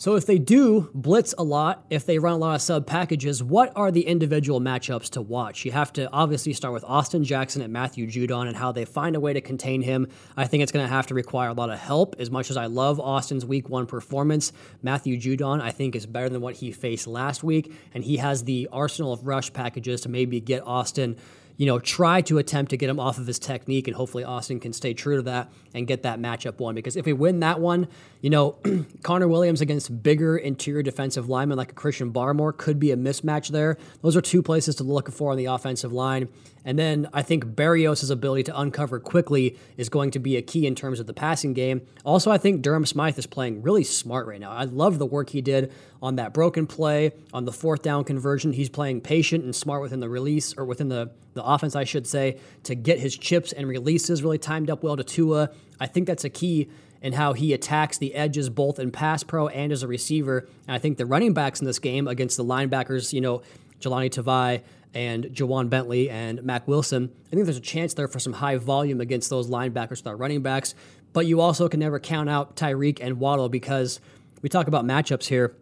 So 0.00 0.14
if 0.14 0.24
they 0.24 0.38
do 0.38 0.88
blitz 0.94 1.34
a 1.36 1.44
lot, 1.44 1.84
if 1.90 2.06
they 2.06 2.18
run 2.18 2.32
a 2.32 2.38
lot 2.38 2.54
of 2.54 2.62
sub 2.62 2.86
packages, 2.86 3.42
what 3.42 3.70
are 3.76 3.90
the 3.90 4.06
individual 4.06 4.58
matchups 4.58 5.10
to 5.10 5.20
watch? 5.20 5.66
You 5.66 5.72
have 5.72 5.92
to 5.92 6.10
obviously 6.10 6.54
start 6.54 6.72
with 6.72 6.84
Austin 6.84 7.22
Jackson 7.22 7.60
and 7.60 7.70
Matthew 7.70 8.06
Judon 8.06 8.48
and 8.48 8.56
how 8.56 8.72
they 8.72 8.86
find 8.86 9.14
a 9.14 9.20
way 9.20 9.34
to 9.34 9.42
contain 9.42 9.82
him. 9.82 10.08
I 10.38 10.46
think 10.46 10.62
it's 10.62 10.72
going 10.72 10.86
to 10.86 10.90
have 10.90 11.08
to 11.08 11.14
require 11.14 11.50
a 11.50 11.52
lot 11.52 11.68
of 11.68 11.78
help. 11.78 12.16
As 12.18 12.30
much 12.30 12.48
as 12.48 12.56
I 12.56 12.64
love 12.64 12.98
Austin's 12.98 13.44
week 13.44 13.68
one 13.68 13.84
performance, 13.84 14.54
Matthew 14.82 15.20
Judon 15.20 15.60
I 15.60 15.70
think 15.70 15.94
is 15.94 16.06
better 16.06 16.30
than 16.30 16.40
what 16.40 16.54
he 16.54 16.72
faced 16.72 17.06
last 17.06 17.44
week, 17.44 17.70
and 17.92 18.02
he 18.02 18.16
has 18.16 18.44
the 18.44 18.70
arsenal 18.72 19.12
of 19.12 19.26
rush 19.26 19.52
packages 19.52 20.00
to 20.00 20.08
maybe 20.08 20.40
get 20.40 20.66
Austin 20.66 21.18
you 21.60 21.66
know, 21.66 21.78
try 21.78 22.22
to 22.22 22.38
attempt 22.38 22.70
to 22.70 22.78
get 22.78 22.88
him 22.88 22.98
off 22.98 23.18
of 23.18 23.26
his 23.26 23.38
technique, 23.38 23.86
and 23.86 23.94
hopefully 23.94 24.24
Austin 24.24 24.58
can 24.58 24.72
stay 24.72 24.94
true 24.94 25.16
to 25.16 25.22
that 25.24 25.52
and 25.74 25.86
get 25.86 26.04
that 26.04 26.18
matchup 26.18 26.58
one. 26.58 26.74
Because 26.74 26.96
if 26.96 27.04
we 27.04 27.12
win 27.12 27.40
that 27.40 27.60
one, 27.60 27.86
you 28.22 28.30
know, 28.30 28.56
Connor 29.02 29.28
Williams 29.28 29.60
against 29.60 30.02
bigger 30.02 30.38
interior 30.38 30.82
defensive 30.82 31.28
linemen 31.28 31.58
like 31.58 31.72
a 31.72 31.74
Christian 31.74 32.14
Barmore 32.14 32.56
could 32.56 32.80
be 32.80 32.92
a 32.92 32.96
mismatch 32.96 33.48
there. 33.48 33.76
Those 34.00 34.16
are 34.16 34.22
two 34.22 34.42
places 34.42 34.76
to 34.76 34.84
look 34.84 35.12
for 35.12 35.32
on 35.32 35.36
the 35.36 35.44
offensive 35.44 35.92
line. 35.92 36.30
And 36.64 36.78
then 36.78 37.08
I 37.12 37.22
think 37.22 37.44
Berrios' 37.44 38.10
ability 38.10 38.44
to 38.44 38.60
uncover 38.60 39.00
quickly 39.00 39.56
is 39.76 39.88
going 39.88 40.10
to 40.12 40.18
be 40.18 40.36
a 40.36 40.42
key 40.42 40.66
in 40.66 40.74
terms 40.74 41.00
of 41.00 41.06
the 41.06 41.14
passing 41.14 41.54
game. 41.54 41.82
Also, 42.04 42.30
I 42.30 42.38
think 42.38 42.62
Durham 42.62 42.84
Smythe 42.84 43.18
is 43.18 43.26
playing 43.26 43.62
really 43.62 43.84
smart 43.84 44.26
right 44.26 44.40
now. 44.40 44.50
I 44.50 44.64
love 44.64 44.98
the 44.98 45.06
work 45.06 45.30
he 45.30 45.40
did 45.40 45.72
on 46.02 46.16
that 46.16 46.34
broken 46.34 46.66
play, 46.66 47.12
on 47.32 47.44
the 47.44 47.52
fourth 47.52 47.82
down 47.82 48.04
conversion. 48.04 48.52
He's 48.52 48.68
playing 48.68 49.00
patient 49.00 49.44
and 49.44 49.54
smart 49.54 49.82
within 49.82 50.00
the 50.00 50.08
release, 50.08 50.54
or 50.56 50.64
within 50.64 50.88
the, 50.88 51.10
the 51.34 51.44
offense, 51.44 51.74
I 51.76 51.84
should 51.84 52.06
say, 52.06 52.38
to 52.64 52.74
get 52.74 52.98
his 52.98 53.16
chips 53.16 53.52
and 53.52 53.66
releases 53.66 54.22
really 54.22 54.38
timed 54.38 54.70
up 54.70 54.82
well 54.82 54.96
to 54.96 55.04
Tua. 55.04 55.50
I 55.78 55.86
think 55.86 56.06
that's 56.06 56.24
a 56.24 56.30
key 56.30 56.68
in 57.02 57.14
how 57.14 57.32
he 57.32 57.52
attacks 57.54 57.98
the 57.98 58.14
edges 58.14 58.50
both 58.50 58.78
in 58.78 58.90
pass 58.90 59.22
pro 59.22 59.48
and 59.48 59.72
as 59.72 59.82
a 59.82 59.88
receiver. 59.88 60.46
And 60.66 60.74
I 60.74 60.78
think 60.78 60.98
the 60.98 61.06
running 61.06 61.32
backs 61.32 61.60
in 61.60 61.66
this 61.66 61.78
game 61.78 62.06
against 62.06 62.36
the 62.36 62.44
linebackers, 62.44 63.12
you 63.12 63.22
know, 63.22 63.42
Jahlani 63.80 64.10
Tavai 64.10 64.62
and 64.94 65.24
Ja'Whaun 65.26 65.70
Bentley 65.70 66.10
and 66.10 66.42
Mack 66.42 66.66
Wilson. 66.66 67.10
I 67.26 67.30
think 67.30 67.44
there's 67.44 67.56
a 67.56 67.60
chance 67.60 67.94
there 67.94 68.08
for 68.08 68.18
some 68.18 68.32
high 68.34 68.56
volume 68.56 69.00
against 69.00 69.30
those 69.30 69.48
linebackers 69.48 70.06
our 70.06 70.16
running 70.16 70.42
backs. 70.42 70.74
But 71.12 71.26
you 71.26 71.40
also 71.40 71.68
can 71.68 71.80
never 71.80 71.98
count 71.98 72.28
out 72.28 72.56
Tyreek 72.56 72.98
and 73.00 73.18
Waddle 73.18 73.48
because 73.48 74.00
we 74.42 74.48
talk 74.48 74.68
about 74.68 74.84
matchups 74.84 75.26
here. 75.26 75.56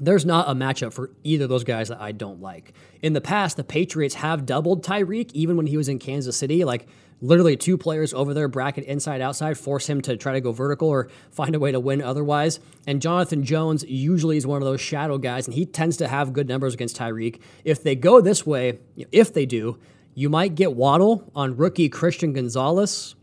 There's 0.00 0.24
not 0.24 0.48
a 0.48 0.54
matchup 0.54 0.92
for 0.92 1.10
either 1.22 1.44
of 1.44 1.50
those 1.50 1.64
guys 1.64 1.88
that 1.88 2.00
I 2.00 2.12
don't 2.12 2.40
like. 2.40 2.72
In 3.00 3.12
the 3.12 3.20
past, 3.20 3.56
the 3.56 3.64
Patriots 3.64 4.16
have 4.16 4.44
doubled 4.44 4.84
Tyreek 4.84 5.30
even 5.32 5.56
when 5.56 5.66
he 5.66 5.76
was 5.76 5.88
in 5.88 5.98
Kansas 5.98 6.36
City. 6.36 6.64
Like 6.64 6.88
literally 7.20 7.56
two 7.56 7.78
players 7.78 8.12
over 8.12 8.34
there, 8.34 8.48
bracket 8.48 8.84
inside 8.84 9.20
outside, 9.20 9.56
force 9.56 9.88
him 9.88 10.00
to 10.02 10.16
try 10.16 10.32
to 10.32 10.40
go 10.40 10.52
vertical 10.52 10.88
or 10.88 11.08
find 11.30 11.54
a 11.54 11.58
way 11.58 11.72
to 11.72 11.80
win 11.80 12.02
otherwise. 12.02 12.60
And 12.86 13.00
Jonathan 13.00 13.44
Jones 13.44 13.84
usually 13.84 14.36
is 14.36 14.46
one 14.46 14.60
of 14.60 14.66
those 14.66 14.80
shadow 14.80 15.18
guys, 15.18 15.46
and 15.46 15.54
he 15.54 15.66
tends 15.66 15.96
to 15.98 16.08
have 16.08 16.32
good 16.32 16.48
numbers 16.48 16.74
against 16.74 16.96
Tyreek. 16.96 17.40
If 17.64 17.82
they 17.82 17.94
go 17.94 18.20
this 18.20 18.46
way, 18.46 18.78
if 19.12 19.32
they 19.32 19.46
do, 19.46 19.78
you 20.14 20.28
might 20.28 20.54
get 20.54 20.74
Waddle 20.74 21.30
on 21.34 21.56
rookie 21.56 21.88
Christian 21.88 22.32
Gonzalez. 22.32 23.14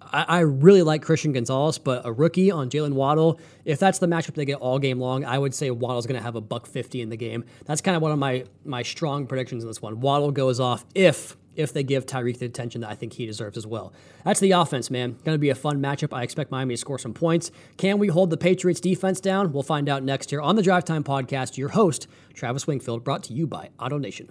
I, 0.00 0.24
I 0.28 0.38
really 0.40 0.82
like 0.82 1.02
Christian 1.02 1.32
Gonzalez, 1.32 1.78
but 1.78 2.02
a 2.04 2.12
rookie 2.12 2.50
on 2.50 2.70
Jaylen 2.70 2.94
Waddle, 2.94 3.40
if 3.64 3.78
that's 3.78 3.98
the 3.98 4.06
matchup 4.06 4.34
they 4.34 4.44
get 4.44 4.56
all 4.56 4.78
game 4.78 4.98
long, 4.98 5.24
I 5.24 5.38
would 5.38 5.54
say 5.54 5.70
Waddle's 5.70 6.06
going 6.06 6.18
to 6.18 6.24
have 6.24 6.34
a 6.34 6.40
buck 6.40 6.66
50 6.66 7.02
in 7.02 7.10
the 7.10 7.16
game. 7.16 7.44
That's 7.66 7.80
kind 7.80 7.96
of 7.96 8.02
one 8.02 8.12
of 8.12 8.18
my, 8.18 8.44
my 8.64 8.82
strong 8.82 9.26
predictions 9.26 9.62
in 9.62 9.68
this 9.68 9.82
one. 9.82 10.00
Waddle 10.00 10.32
goes 10.32 10.60
off 10.60 10.84
if 10.94 11.36
if 11.58 11.72
they 11.72 11.82
give 11.82 12.06
Tyreek 12.06 12.38
the 12.38 12.46
attention 12.46 12.80
that 12.82 12.90
I 12.90 12.94
think 12.94 13.12
he 13.12 13.26
deserves 13.26 13.58
as 13.58 13.66
well. 13.66 13.92
That's 14.24 14.40
the 14.40 14.52
offense, 14.52 14.90
man. 14.90 15.18
Going 15.24 15.34
to 15.34 15.38
be 15.38 15.50
a 15.50 15.54
fun 15.54 15.82
matchup. 15.82 16.16
I 16.16 16.22
expect 16.22 16.50
Miami 16.50 16.74
to 16.74 16.78
score 16.78 16.98
some 16.98 17.12
points. 17.12 17.50
Can 17.76 17.98
we 17.98 18.08
hold 18.08 18.30
the 18.30 18.36
Patriots 18.36 18.80
defense 18.80 19.20
down? 19.20 19.52
We'll 19.52 19.62
find 19.64 19.88
out 19.88 20.02
next 20.02 20.30
year 20.30 20.40
on 20.40 20.56
the 20.56 20.62
Drive 20.62 20.84
Time 20.84 21.02
Podcast. 21.02 21.58
Your 21.58 21.70
host, 21.70 22.06
Travis 22.32 22.66
Wingfield, 22.66 23.02
brought 23.02 23.24
to 23.24 23.32
you 23.32 23.46
by 23.46 23.70
Auto 23.78 23.98
Nation. 23.98 24.30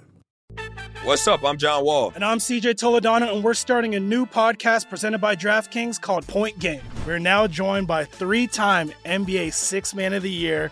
What's 1.04 1.28
up? 1.28 1.44
I'm 1.46 1.58
John 1.58 1.86
Wall. 1.86 2.12
And 2.16 2.26
I'm 2.26 2.38
CJ 2.38 2.74
Toledano, 2.76 3.34
and 3.34 3.44
we're 3.44 3.54
starting 3.54 3.96
a 3.96 4.00
new 4.00 4.26
podcast 4.26 4.90
presented 4.90 5.20
by 5.20 5.36
DraftKings 5.36 6.02
called 6.02 6.28
Point 6.28 6.60
Game. 6.60 6.82
We're 7.06 7.20
now 7.20 7.48
joined 7.48 7.88
by 7.88 8.04
three 8.04 8.48
time 8.48 8.92
NBA 9.06 9.54
Six 9.54 9.94
Man 9.94 10.14
of 10.14 10.24
the 10.24 10.32
Year 10.32 10.72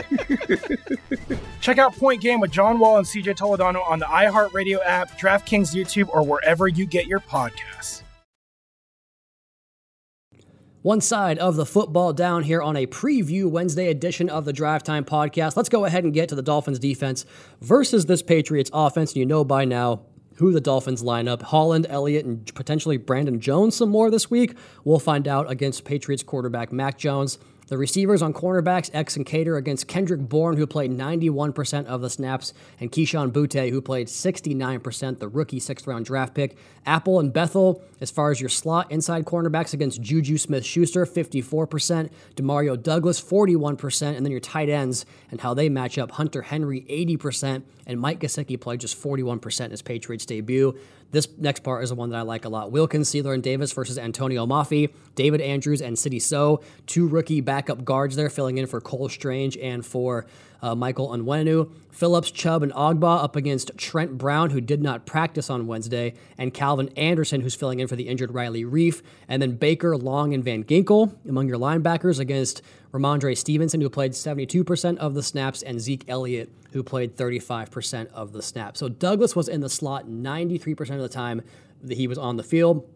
Check 1.61 1.77
out 1.77 1.95
Point 1.95 2.21
Game 2.21 2.39
with 2.39 2.51
John 2.51 2.79
Wall 2.79 2.97
and 2.97 3.05
CJ 3.05 3.37
Toledano 3.37 3.87
on 3.87 3.99
the 3.99 4.05
iHeartRadio 4.05 4.79
app, 4.85 5.19
DraftKings 5.19 5.75
YouTube, 5.75 6.09
or 6.09 6.23
wherever 6.23 6.67
you 6.67 6.85
get 6.85 7.07
your 7.07 7.19
podcasts. 7.19 8.03
One 10.83 10.99
side 10.99 11.37
of 11.37 11.57
the 11.57 11.65
football 11.65 12.11
down 12.11 12.41
here 12.41 12.59
on 12.59 12.75
a 12.75 12.87
preview 12.87 13.45
Wednesday 13.45 13.89
edition 13.89 14.29
of 14.29 14.45
the 14.45 14.53
Drive 14.53 14.81
Time 14.81 15.05
Podcast. 15.05 15.55
Let's 15.55 15.69
go 15.69 15.85
ahead 15.85 16.03
and 16.03 16.11
get 16.11 16.29
to 16.29 16.35
the 16.35 16.41
Dolphins 16.41 16.79
defense 16.79 17.23
versus 17.61 18.07
this 18.07 18.23
Patriots 18.23 18.71
offense. 18.73 19.11
And 19.11 19.17
you 19.17 19.25
know 19.27 19.43
by 19.43 19.63
now 19.63 20.01
who 20.37 20.51
the 20.51 20.59
Dolphins 20.59 21.03
line 21.03 21.27
up. 21.27 21.43
Holland, 21.43 21.85
Elliott, 21.87 22.25
and 22.25 22.51
potentially 22.55 22.97
Brandon 22.97 23.39
Jones 23.39 23.75
some 23.75 23.89
more 23.89 24.09
this 24.09 24.31
week. 24.31 24.55
We'll 24.83 24.97
find 24.97 25.27
out 25.27 25.51
against 25.51 25.85
Patriots 25.85 26.23
quarterback 26.23 26.71
Mac 26.71 26.97
Jones. 26.97 27.37
The 27.71 27.77
receivers 27.77 28.21
on 28.21 28.33
cornerbacks, 28.33 28.89
X 28.93 29.15
and 29.15 29.25
Kader 29.25 29.55
against 29.55 29.87
Kendrick 29.87 30.19
Bourne, 30.19 30.57
who 30.57 30.67
played 30.67 30.91
91% 30.91 31.85
of 31.85 32.01
the 32.01 32.09
snaps, 32.09 32.53
and 32.81 32.91
Kayshon 32.91 33.31
Boutte, 33.31 33.69
who 33.69 33.81
played 33.81 34.07
69%, 34.07 35.19
the 35.19 35.29
rookie 35.29 35.61
sixth 35.61 35.87
round 35.87 36.03
draft 36.03 36.35
pick. 36.35 36.57
Apple 36.85 37.17
and 37.17 37.31
Bethel, 37.31 37.81
as 38.01 38.11
far 38.11 38.29
as 38.29 38.41
your 38.41 38.49
slot 38.49 38.91
inside 38.91 39.23
cornerbacks 39.23 39.73
against 39.73 40.01
Juju 40.01 40.37
Smith 40.37 40.65
Schuster, 40.65 41.05
54%, 41.05 42.09
Demario 42.35 42.81
Douglas, 42.81 43.21
41%, 43.21 44.17
and 44.17 44.25
then 44.25 44.31
your 44.31 44.41
tight 44.41 44.67
ends 44.67 45.05
and 45.29 45.39
how 45.39 45.53
they 45.53 45.69
match 45.69 45.97
up 45.97 46.11
Hunter 46.11 46.41
Henry, 46.41 46.81
80%, 46.89 47.63
and 47.87 48.01
Mike 48.01 48.19
Gesicki 48.19 48.59
played 48.59 48.81
just 48.81 49.01
41% 49.01 49.63
in 49.63 49.71
his 49.71 49.81
Patriots 49.81 50.25
debut. 50.25 50.77
This 51.11 51.27
next 51.37 51.61
part 51.61 51.83
is 51.83 51.89
the 51.89 51.95
one 51.95 52.09
that 52.09 52.17
I 52.17 52.21
like 52.21 52.45
a 52.45 52.49
lot. 52.49 52.71
Wilkins, 52.71 53.09
Sieler, 53.09 53.33
and 53.33 53.43
Davis 53.43 53.73
versus 53.73 53.97
Atonio 53.97 54.47
Mafi, 54.47 54.93
David 55.15 55.41
Andrews, 55.41 55.81
and 55.81 55.99
Sidy 55.99 56.19
Sow. 56.19 56.61
Two 56.87 57.07
rookie 57.07 57.41
backup 57.41 57.83
guards 57.83 58.15
there 58.15 58.29
filling 58.29 58.57
in 58.57 58.65
for 58.65 58.79
Cole 58.79 59.09
Strange 59.09 59.57
and 59.57 59.85
for 59.85 60.25
uh, 60.61 60.75
Michael 60.75 61.09
Onwenu. 61.09 61.69
Phillips, 61.91 62.31
Chubb, 62.31 62.63
and 62.63 62.71
Ogbah 62.71 63.23
up 63.23 63.35
against 63.35 63.71
Trent 63.77 64.17
Brown, 64.17 64.51
who 64.51 64.61
did 64.61 64.81
not 64.81 65.05
practice 65.05 65.49
on 65.49 65.67
Wednesday, 65.67 66.13
and 66.37 66.53
Calvin 66.53 66.89
Anderson, 66.95 67.41
who's 67.41 67.55
filling 67.55 67.79
in 67.79 67.87
for 67.87 67.95
the 67.95 68.07
injured 68.07 68.33
Riley 68.33 68.63
Reiff. 68.63 69.01
And 69.27 69.41
then 69.41 69.57
Baker, 69.57 69.97
Long, 69.97 70.33
and 70.33 70.43
Van 70.43 70.63
Ginkel 70.63 71.13
among 71.27 71.47
your 71.47 71.57
linebackers 71.57 72.19
against 72.19 72.61
Rhamondre 72.93 73.37
Stevenson, 73.37 73.81
who 73.81 73.89
played 73.89 74.13
72% 74.13 74.97
of 74.97 75.13
the 75.13 75.23
snaps, 75.23 75.61
and 75.61 75.79
Zeke 75.79 76.05
Elliott, 76.07 76.49
who 76.71 76.83
played 76.83 77.15
35% 77.15 78.11
of 78.13 78.31
the 78.33 78.41
snaps. 78.41 78.79
So 78.79 78.89
Douglas 78.89 79.35
was 79.35 79.47
in 79.47 79.61
the 79.61 79.69
slot 79.69 80.07
93% 80.07 80.79
of 80.91 81.01
the 81.01 81.09
time 81.09 81.41
that 81.83 81.97
he 81.97 82.07
was 82.07 82.17
on 82.17 82.37
the 82.37 82.43
field. 82.43 82.87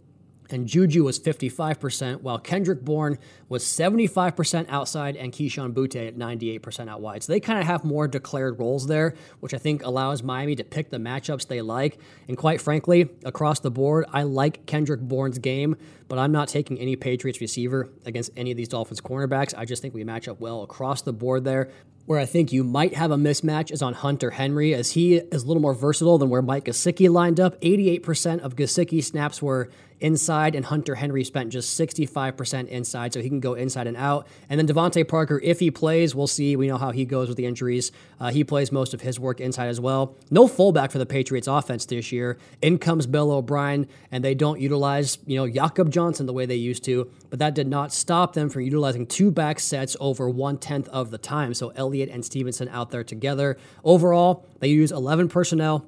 and 0.51 0.67
Juju 0.67 1.03
was 1.03 1.19
55%, 1.19 2.21
while 2.21 2.37
Kendrick 2.37 2.81
Bourne 2.81 3.17
was 3.49 3.63
75% 3.63 4.65
outside 4.69 5.15
and 5.15 5.31
Kayshon 5.31 5.73
Boutte 5.73 6.07
at 6.07 6.17
98% 6.17 6.89
out 6.89 7.01
wide. 7.01 7.23
So 7.23 7.33
they 7.33 7.39
kind 7.39 7.59
of 7.59 7.65
have 7.65 7.83
more 7.83 8.07
declared 8.07 8.59
roles 8.59 8.87
there, 8.87 9.15
which 9.39 9.53
I 9.53 9.57
think 9.57 9.83
allows 9.83 10.23
Miami 10.23 10.55
to 10.55 10.63
pick 10.63 10.89
the 10.89 10.97
matchups 10.97 11.47
they 11.47 11.61
like. 11.61 11.99
And 12.27 12.37
quite 12.37 12.61
frankly, 12.61 13.09
across 13.23 13.59
the 13.59 13.71
board, 13.71 14.05
I 14.11 14.23
like 14.23 14.65
Kendrick 14.65 15.01
Bourne's 15.01 15.39
game, 15.39 15.77
but 16.07 16.19
I'm 16.19 16.31
not 16.31 16.47
taking 16.47 16.79
any 16.79 16.95
Patriots 16.95 17.41
receiver 17.41 17.89
against 18.05 18.31
any 18.37 18.51
of 18.51 18.57
these 18.57 18.67
Dolphins 18.67 19.01
cornerbacks. 19.01 19.53
I 19.57 19.65
just 19.65 19.81
think 19.81 19.93
we 19.93 20.03
match 20.03 20.27
up 20.27 20.39
well 20.39 20.63
across 20.63 21.01
the 21.01 21.13
board 21.13 21.43
there. 21.43 21.71
Where 22.05 22.19
I 22.19 22.25
think 22.25 22.53
you 22.53 22.63
might 22.63 22.93
have 22.93 23.09
a 23.09 23.15
mismatch 23.15 23.71
is 23.71 23.81
on 23.81 23.95
Hunter 23.95 24.29
Henry, 24.31 24.75
as 24.75 24.91
he 24.91 25.15
is 25.15 25.43
a 25.43 25.47
little 25.47 25.61
more 25.61 25.73
versatile 25.73 26.19
than 26.19 26.29
where 26.29 26.43
Mike 26.43 26.65
Gesicki 26.65 27.09
lined 27.09 27.39
up. 27.39 27.59
88% 27.61 28.41
of 28.41 28.55
Gesicki 28.55 29.03
snaps 29.03 29.41
were 29.41 29.71
inside, 29.99 30.55
and 30.55 30.65
Hunter 30.65 30.95
Henry 30.95 31.23
spent 31.23 31.51
just 31.51 31.79
65% 31.79 32.67
inside, 32.67 33.13
so 33.13 33.21
he 33.21 33.29
can 33.29 33.39
go 33.39 33.53
inside 33.53 33.87
and 33.87 33.97
out. 33.97 34.27
And 34.49 34.59
then 34.59 34.67
DeVante 34.67 35.07
Parker, 35.07 35.39
if 35.43 35.59
he 35.59 35.71
plays, 35.71 36.13
we'll 36.13 36.27
see. 36.27 36.55
We 36.55 36.67
know 36.67 36.77
how 36.77 36.91
he 36.91 37.05
goes 37.05 37.27
with 37.27 37.37
the 37.37 37.45
injuries. 37.45 37.91
Uh, 38.19 38.31
he 38.31 38.43
plays 38.43 38.71
most 38.71 38.93
of 38.93 39.01
his 39.01 39.19
work 39.19 39.39
inside 39.39 39.67
as 39.67 39.79
well. 39.79 40.15
No 40.29 40.47
fullback 40.47 40.91
for 40.91 40.97
the 40.97 41.05
Patriots 41.05 41.47
offense 41.47 41.85
this 41.85 42.11
year. 42.11 42.37
In 42.61 42.77
comes 42.77 43.07
Bill 43.07 43.31
O'Brien, 43.31 43.87
and 44.11 44.23
they 44.23 44.35
don't 44.35 44.59
utilize, 44.59 45.17
you 45.25 45.37
know, 45.37 45.47
Jakob 45.47 45.91
Johnson 45.91 46.25
the 46.25 46.33
way 46.33 46.45
they 46.45 46.55
used 46.55 46.83
to, 46.85 47.09
but 47.29 47.39
that 47.39 47.55
did 47.55 47.67
not 47.67 47.93
stop 47.93 48.33
them 48.33 48.49
from 48.49 48.61
utilizing 48.61 49.07
two 49.07 49.31
back 49.31 49.59
sets 49.59 49.95
over 49.99 50.29
one 50.29 50.57
tenth 50.57 50.87
of 50.89 51.11
the 51.11 51.17
time. 51.17 51.53
So 51.53 51.69
and 52.01 52.23
Stevenson 52.23 52.69
out 52.69 52.91
there 52.91 53.03
together. 53.03 53.57
Overall, 53.83 54.45
they 54.59 54.67
use 54.67 54.91
11 54.91 55.29
personnel. 55.29 55.85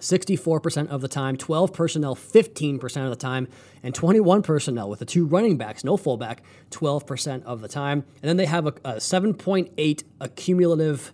64% 0.00 0.88
of 0.88 1.02
the 1.02 1.08
time, 1.08 1.36
12 1.36 1.72
personnel 1.72 2.16
15% 2.16 3.04
of 3.04 3.10
the 3.10 3.16
time, 3.16 3.46
and 3.80 3.94
21 3.94 4.42
personnel 4.42 4.90
with 4.90 4.98
the 4.98 5.04
two 5.04 5.24
running 5.24 5.56
backs, 5.56 5.84
no 5.84 5.96
fullback, 5.96 6.42
12% 6.72 7.44
of 7.44 7.60
the 7.60 7.68
time. 7.68 8.04
And 8.20 8.28
then 8.28 8.36
they 8.36 8.46
have 8.46 8.66
a, 8.66 8.74
a 8.84 8.94
7.8 8.94 10.02
accumulative 10.20 11.12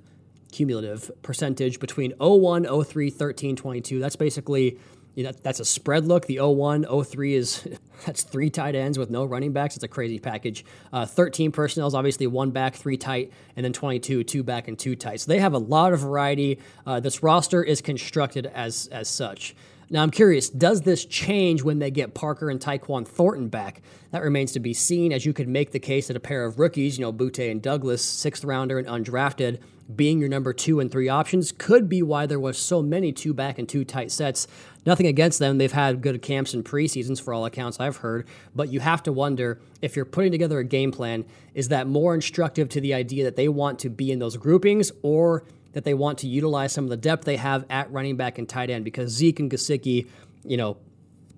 cumulative 0.51 1.11
percentage 1.23 1.79
between 1.79 2.13
01, 2.19 2.85
03, 2.85 3.11
13, 3.11 3.57
22. 3.57 3.99
That's 4.01 4.17
basically 4.17 4.79
you 5.21 5.27
know, 5.27 5.33
that's 5.43 5.61
a 5.61 5.67
spread 5.67 6.07
look. 6.07 6.25
The 6.25 6.41
01, 6.41 6.87
03 7.05 7.35
is 7.35 7.69
that's 8.07 8.23
three 8.23 8.49
tight 8.49 8.75
ends 8.75 8.99
with 8.99 9.11
no 9.11 9.27
running 9.27 9.53
backs. 9.53 9.75
It's 9.75 9.85
a 9.85 9.89
crazy 9.89 10.19
package. 10.19 10.65
Uh, 10.95 11.05
13 11.05 11.53
personnel 11.53 11.87
is 11.87 11.95
obviously 11.95 12.27
one 12.27 12.53
back, 12.53 12.75
three 12.75 12.97
tight, 12.97 13.31
and 13.55 13.63
then 13.63 13.75
22, 13.75 14.25
two 14.25 14.43
back 14.43 14.67
and 14.67 14.79
two 14.79 14.97
tight. 14.97 15.21
So 15.21 15.31
they 15.31 15.39
have 15.39 15.53
a 15.53 15.59
lot 15.59 15.93
of 15.93 16.01
variety. 16.01 16.59
Uh, 16.87 17.01
this 17.01 17.23
roster 17.23 17.63
is 17.63 17.83
constructed 17.83 18.47
as 18.47 18.87
as 18.87 19.11
such. 19.11 19.55
Now, 19.93 20.05
I'm 20.05 20.13
curious, 20.13 20.49
does 20.49 20.83
this 20.83 21.05
change 21.05 21.65
when 21.65 21.81
they 21.81 21.91
get 21.91 22.15
Parker 22.15 22.49
and 22.49 22.61
Tyquan 22.61 23.07
Thornton 23.07 23.49
back? 23.49 23.83
That 24.13 24.23
remains 24.23 24.53
to 24.53 24.61
be 24.61 24.73
seen, 24.73 25.13
as 25.13 25.27
you 25.27 25.33
could 25.33 25.49
make 25.49 25.73
the 25.73 25.81
case 25.81 26.07
that 26.07 26.17
a 26.17 26.21
pair 26.21 26.45
of 26.45 26.61
rookies, 26.61 26.97
you 26.97 27.05
know, 27.05 27.13
Boutte 27.13 27.51
and 27.51 27.61
Douglas, 27.61 28.05
sixth 28.05 28.45
rounder 28.45 28.79
and 28.79 28.87
undrafted, 28.87 29.59
being 29.97 30.21
your 30.21 30.29
number 30.29 30.53
two 30.53 30.79
and 30.79 30.93
three 30.93 31.09
options 31.09 31.51
could 31.51 31.89
be 31.89 32.03
why 32.03 32.25
there 32.25 32.39
was 32.39 32.57
so 32.57 32.81
many 32.81 33.11
two 33.11 33.35
back 33.35 33.59
and 33.59 33.69
two 33.69 33.85
tight 33.85 34.13
sets. 34.13 34.47
Nothing 34.87 35.07
against 35.07 35.41
them. 35.41 35.59
They've 35.59 35.73
had 35.73 36.03
good 36.03 36.23
camps 36.23 36.55
and 36.55 36.65
preseasons 36.65 37.21
for 37.21 37.35
all 37.35 37.45
accounts 37.45 37.81
I've 37.81 37.97
heard, 37.97 38.29
but 38.55 38.73
you 38.73 38.79
have 38.79 39.03
to 39.03 39.13
wonder 39.13 39.61
if 39.83 39.97
you're 39.97 40.05
putting 40.05 40.31
together 40.31 40.61
a 40.61 40.65
game 40.65 40.93
plan, 40.93 41.25
is 41.53 41.67
that 41.69 41.89
more 41.89 42.15
instructive 42.15 42.69
to 42.69 42.81
the 42.81 42.95
idea 42.95 43.25
that 43.25 43.35
they 43.35 43.49
want 43.49 43.81
to 43.81 43.91
be 43.91 44.13
in 44.13 44.21
those 44.21 44.37
groupings 44.37 44.93
or 45.03 45.43
that 45.73 45.85
they 45.85 45.95
want 45.95 46.19
to 46.19 46.27
utilize 46.27 46.73
some 46.73 46.85
of 46.85 46.91
the 46.91 46.97
depth 46.97 47.25
they 47.25 47.37
have 47.37 47.65
at 47.71 47.91
running 47.93 48.17
back 48.17 48.39
and 48.39 48.49
tight 48.49 48.71
end 48.71 48.85
because 48.85 49.11
Zeke 49.11 49.41
and 49.41 49.51
Gesicki, 49.51 50.09
you 50.45 50.57
know, 50.57 50.77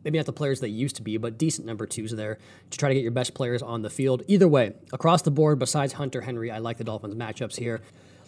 maybe 0.04 0.18
not 0.18 0.26
the 0.26 0.32
players 0.32 0.60
they 0.60 0.68
used 0.68 0.96
to 0.96 1.02
be, 1.02 1.16
but 1.16 1.38
decent 1.38 1.66
number 1.66 1.86
twos 1.86 2.12
there 2.12 2.38
to 2.70 2.78
try 2.78 2.88
to 2.88 2.94
get 2.94 3.02
your 3.02 3.12
best 3.12 3.34
players 3.34 3.62
on 3.62 3.82
the 3.82 3.90
field. 3.90 4.22
Either 4.26 4.48
way, 4.48 4.72
across 4.92 5.22
the 5.22 5.30
board, 5.30 5.58
besides 5.58 5.92
Hunter 5.92 6.22
Henry, 6.22 6.50
I 6.50 6.58
like 6.58 6.78
the 6.78 6.84
Dolphins 6.84 7.14
matchups 7.14 7.56
here. 7.56 7.80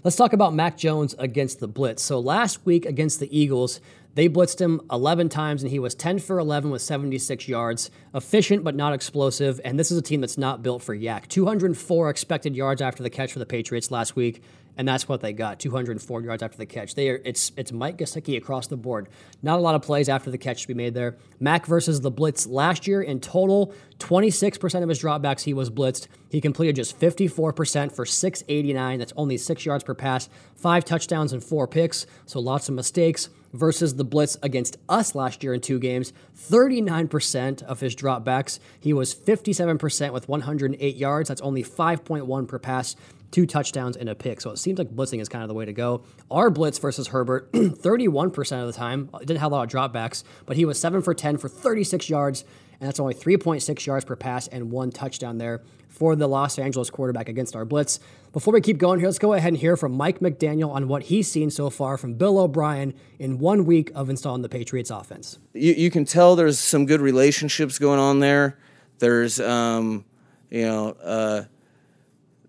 Let's 0.05 0.17
talk 0.17 0.35
about 0.35 0.53
Mac 0.53 0.77
Jones 0.77 1.15
against 1.19 1.61
the 1.61 1.67
Blitz. 1.67 2.03
So 2.03 2.21
last 2.21 2.67
week 2.67 2.85
against 2.85 3.21
the 3.21 3.37
Eagles, 3.37 3.81
they 4.15 4.29
blitzed 4.29 4.61
him 4.61 4.83
11 4.91 5.31
times 5.31 5.63
and 5.63 5.73
he 5.73 5.79
was 5.79 5.95
10 5.95 6.19
for 6.19 6.39
11 6.39 6.71
with 6.71 6.83
76 6.83 7.49
yards. 7.49 7.91
Efficient 8.15 8.63
but 8.63 8.75
not 8.75 8.93
explosive. 8.93 9.63
And 9.65 9.79
this 9.79 9.91
is 9.91 9.97
a 9.97 10.03
team 10.03 10.21
that's 10.21 10.37
not 10.37 10.63
built 10.63 10.83
for 10.83 10.95
YAC. 10.95 11.27
204 11.29 12.11
expected 12.11 12.55
yards 12.55 12.83
after 12.83 13.03
the 13.03 13.09
catch 13.09 13.33
for 13.33 13.39
the 13.39 13.47
Patriots 13.47 13.91
last 13.91 14.15
week 14.15 14.43
and 14.77 14.87
that's 14.87 15.09
what 15.09 15.21
they 15.21 15.33
got 15.33 15.61
204 15.61 16.23
yards 16.23 16.43
after 16.43 16.59
the 16.59 16.67
catch. 16.67 16.95
They 16.95 17.09
are, 17.11 17.21
it's 17.25 17.53
it's 17.57 17.73
Mike 17.73 17.99
Gesicki 17.99 18.37
across 18.37 18.67
the 18.67 18.77
board. 18.77 19.09
Not 19.43 19.59
a 19.59 19.63
lot 19.63 19.75
of 19.75 19.83
plays 19.83 20.09
after 20.09 20.31
the 20.31 20.39
catch 20.39 20.63
to 20.63 20.69
be 20.69 20.75
made 20.75 20.95
there. 20.95 21.17
Mac 21.41 21.67
versus 21.67 22.01
the 22.01 22.11
blitz 22.11 22.47
last 22.47 22.87
year 22.87 23.03
in 23.03 23.21
total, 23.21 23.73
26% 23.99 24.83
of 24.83 24.89
his 24.89 25.01
dropbacks 25.01 25.43
he 25.43 25.55
was 25.55 25.71
blitzed. 25.71 26.09
He 26.31 26.41
completed 26.41 26.77
just 26.77 26.99
54% 26.99 27.93
for 27.93 28.05
689. 28.05 28.99
That's 28.99 29.13
only 29.17 29.37
six 29.37 29.65
yards 29.65 29.85
per 29.85 29.95
pass, 29.95 30.29
five 30.57 30.85
touchdowns 30.85 31.33
and 31.33 31.43
four 31.43 31.69
picks. 31.69 32.07
So 32.27 32.41
lots 32.41 32.69
of 32.69 32.75
mistakes. 32.75 33.29
Versus 33.53 33.95
the 33.95 34.05
blitz 34.05 34.37
against 34.43 34.79
us 34.89 35.15
last 35.15 35.45
year 35.45 35.55
in 35.55 35.61
two 35.61 35.79
games, 35.79 36.13
39% 36.37 37.63
of 37.63 37.79
his 37.79 37.95
dropbacks. 37.95 38.59
He 38.81 38.93
was 38.93 39.15
57% 39.15 40.13
with 40.13 40.29
108 40.29 40.97
yards. 40.97 41.29
That's 41.29 41.41
only 41.41 41.63
5.1 41.63 42.49
per 42.49 42.59
pass 42.59 42.97
two 43.35 43.47
touchdowns 43.47 43.97
and 43.97 44.09
a 44.09 44.15
pick. 44.15 44.41
So 44.41 44.51
it 44.51 44.59
seems 44.59 44.79
like 44.79 44.91
blitzing 44.91 45.21
is 45.21 45.29
kind 45.29 45.43
of 45.43 45.49
the 45.49 45.55
way 45.55 45.65
to 45.65 45.73
go. 45.73 46.05
Our 46.31 46.51
blitz 46.51 46.79
versus 46.79 47.09
Herbert, 47.09 47.51
31% 47.53 48.61
of 48.61 48.67
the 48.69 48.73
time, 48.73 49.11
didn't 49.19 49.39
have 49.39 49.51
a 49.51 49.57
lot 49.57 49.65
of 49.65 49.71
dropbacks, 49.71 50.23
but 50.47 50.57
he 50.57 50.65
was 50.65 50.79
7 50.79 51.03
for 51.03 51.15
10 51.15 51.39
for 51.39 51.49
36 51.49 52.09
yards, 52.09 52.45
and 52.79 52.87
that's 52.87 53.01
only 53.01 53.13
3.6 53.13 53.87
yards 53.87 54.05
per 54.05 54.15
pass 54.15 54.47
and 54.47 54.71
one 54.71 54.93
touchdown 54.93 55.39
there 55.39 55.63
for 55.89 56.15
the 56.15 56.29
Los 56.29 56.61
Angeles 56.61 56.91
quarterback 56.91 57.29
against 57.29 57.57
our 57.57 57.65
blitz. 57.65 57.99
Before 58.33 58.55
we 58.55 58.61
keep 58.61 58.79
going 58.79 59.01
here, 59.01 59.09
let's 59.09 59.19
go 59.19 59.33
ahead 59.33 59.49
and 59.49 59.57
hear 59.57 59.77
from 59.77 59.93
Mike 59.93 60.21
McDaniel 60.21 60.71
on 60.71 60.87
what 60.87 61.05
he's 61.05 61.29
seen 61.29 61.51
so 61.51 61.71
far 61.71 61.97
from 61.97 62.15
Bill 62.15 62.39
O'Brien 62.39 62.95
in 63.19 63.39
one 63.39 63.65
week 63.65 63.91
of 63.97 64.11
installing 64.11 64.43
the 64.43 64.49
Patriots 64.49 64.91
offense. 64.91 65.39
You, 65.55 65.73
you 65.73 65.91
can 65.91 66.05
tell 66.05 66.37
there's 66.37 66.61
some 66.61 66.87
good 66.87 67.01
relationships 67.01 67.81
going 67.81 67.99
on 67.99 68.21
there. 68.21 68.59
There's, 69.01 69.41
um, 69.41 70.05
you 70.51 70.63
know, 70.63 70.91
uh, 71.03 71.45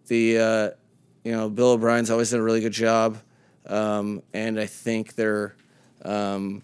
the 0.08 0.40
uh, 0.40 0.70
you 1.24 1.32
know 1.32 1.50
Bill 1.50 1.72
O'Brien's 1.72 2.10
always 2.10 2.32
done 2.32 2.40
a 2.40 2.44
really 2.44 2.62
good 2.62 2.74
job, 2.74 3.18
um, 3.68 4.22
and 4.34 4.60
I 4.60 4.66
think 4.66 5.16
they're 5.16 5.56
um, 6.04 6.64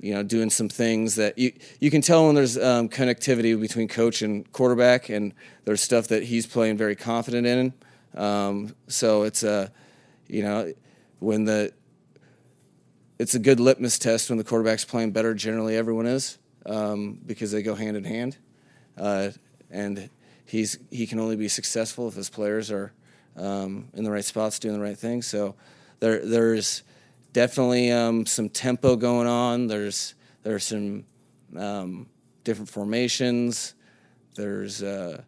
you 0.00 0.14
know 0.14 0.22
doing 0.22 0.50
some 0.50 0.68
things 0.68 1.16
that 1.16 1.38
you 1.38 1.52
you 1.80 1.90
can 1.90 2.00
tell 2.00 2.26
when 2.26 2.34
there's 2.34 2.56
um, 2.56 2.88
connectivity 2.88 3.58
between 3.60 3.88
coach 3.88 4.22
and 4.22 4.50
quarterback, 4.52 5.08
and 5.08 5.34
there's 5.64 5.80
stuff 5.80 6.08
that 6.08 6.24
he's 6.24 6.46
playing 6.46 6.76
very 6.76 6.96
confident 6.96 7.46
in. 7.46 7.72
Um, 8.16 8.74
so 8.86 9.22
it's 9.22 9.42
a 9.42 9.72
you 10.28 10.42
know 10.42 10.72
when 11.18 11.44
the 11.44 11.72
it's 13.18 13.34
a 13.34 13.38
good 13.38 13.58
litmus 13.58 13.98
test 13.98 14.30
when 14.30 14.38
the 14.38 14.44
quarterback's 14.44 14.84
playing 14.84 15.10
better. 15.10 15.34
Generally, 15.34 15.76
everyone 15.76 16.06
is 16.06 16.38
um, 16.66 17.18
because 17.26 17.50
they 17.50 17.62
go 17.62 17.74
hand 17.74 17.96
in 17.96 18.04
hand, 18.04 18.36
uh, 18.96 19.30
and 19.70 20.08
he's 20.48 20.78
he 20.90 21.06
can 21.06 21.20
only 21.20 21.36
be 21.36 21.48
successful 21.48 22.08
if 22.08 22.14
his 22.14 22.30
players 22.30 22.70
are 22.70 22.92
um, 23.36 23.88
in 23.94 24.04
the 24.04 24.10
right 24.10 24.24
spots, 24.24 24.58
doing 24.58 24.74
the 24.74 24.82
right 24.82 24.98
thing. 24.98 25.22
So 25.22 25.54
there 26.00 26.24
there's 26.24 26.82
definitely 27.32 27.92
um, 27.92 28.26
some 28.26 28.48
tempo 28.48 28.96
going 28.96 29.26
on. 29.26 29.66
There's 29.66 30.14
there's 30.42 30.64
some 30.64 31.04
um, 31.56 32.08
different 32.44 32.68
formations. 32.68 33.74
There's 34.34 34.82
uh, 34.82 35.22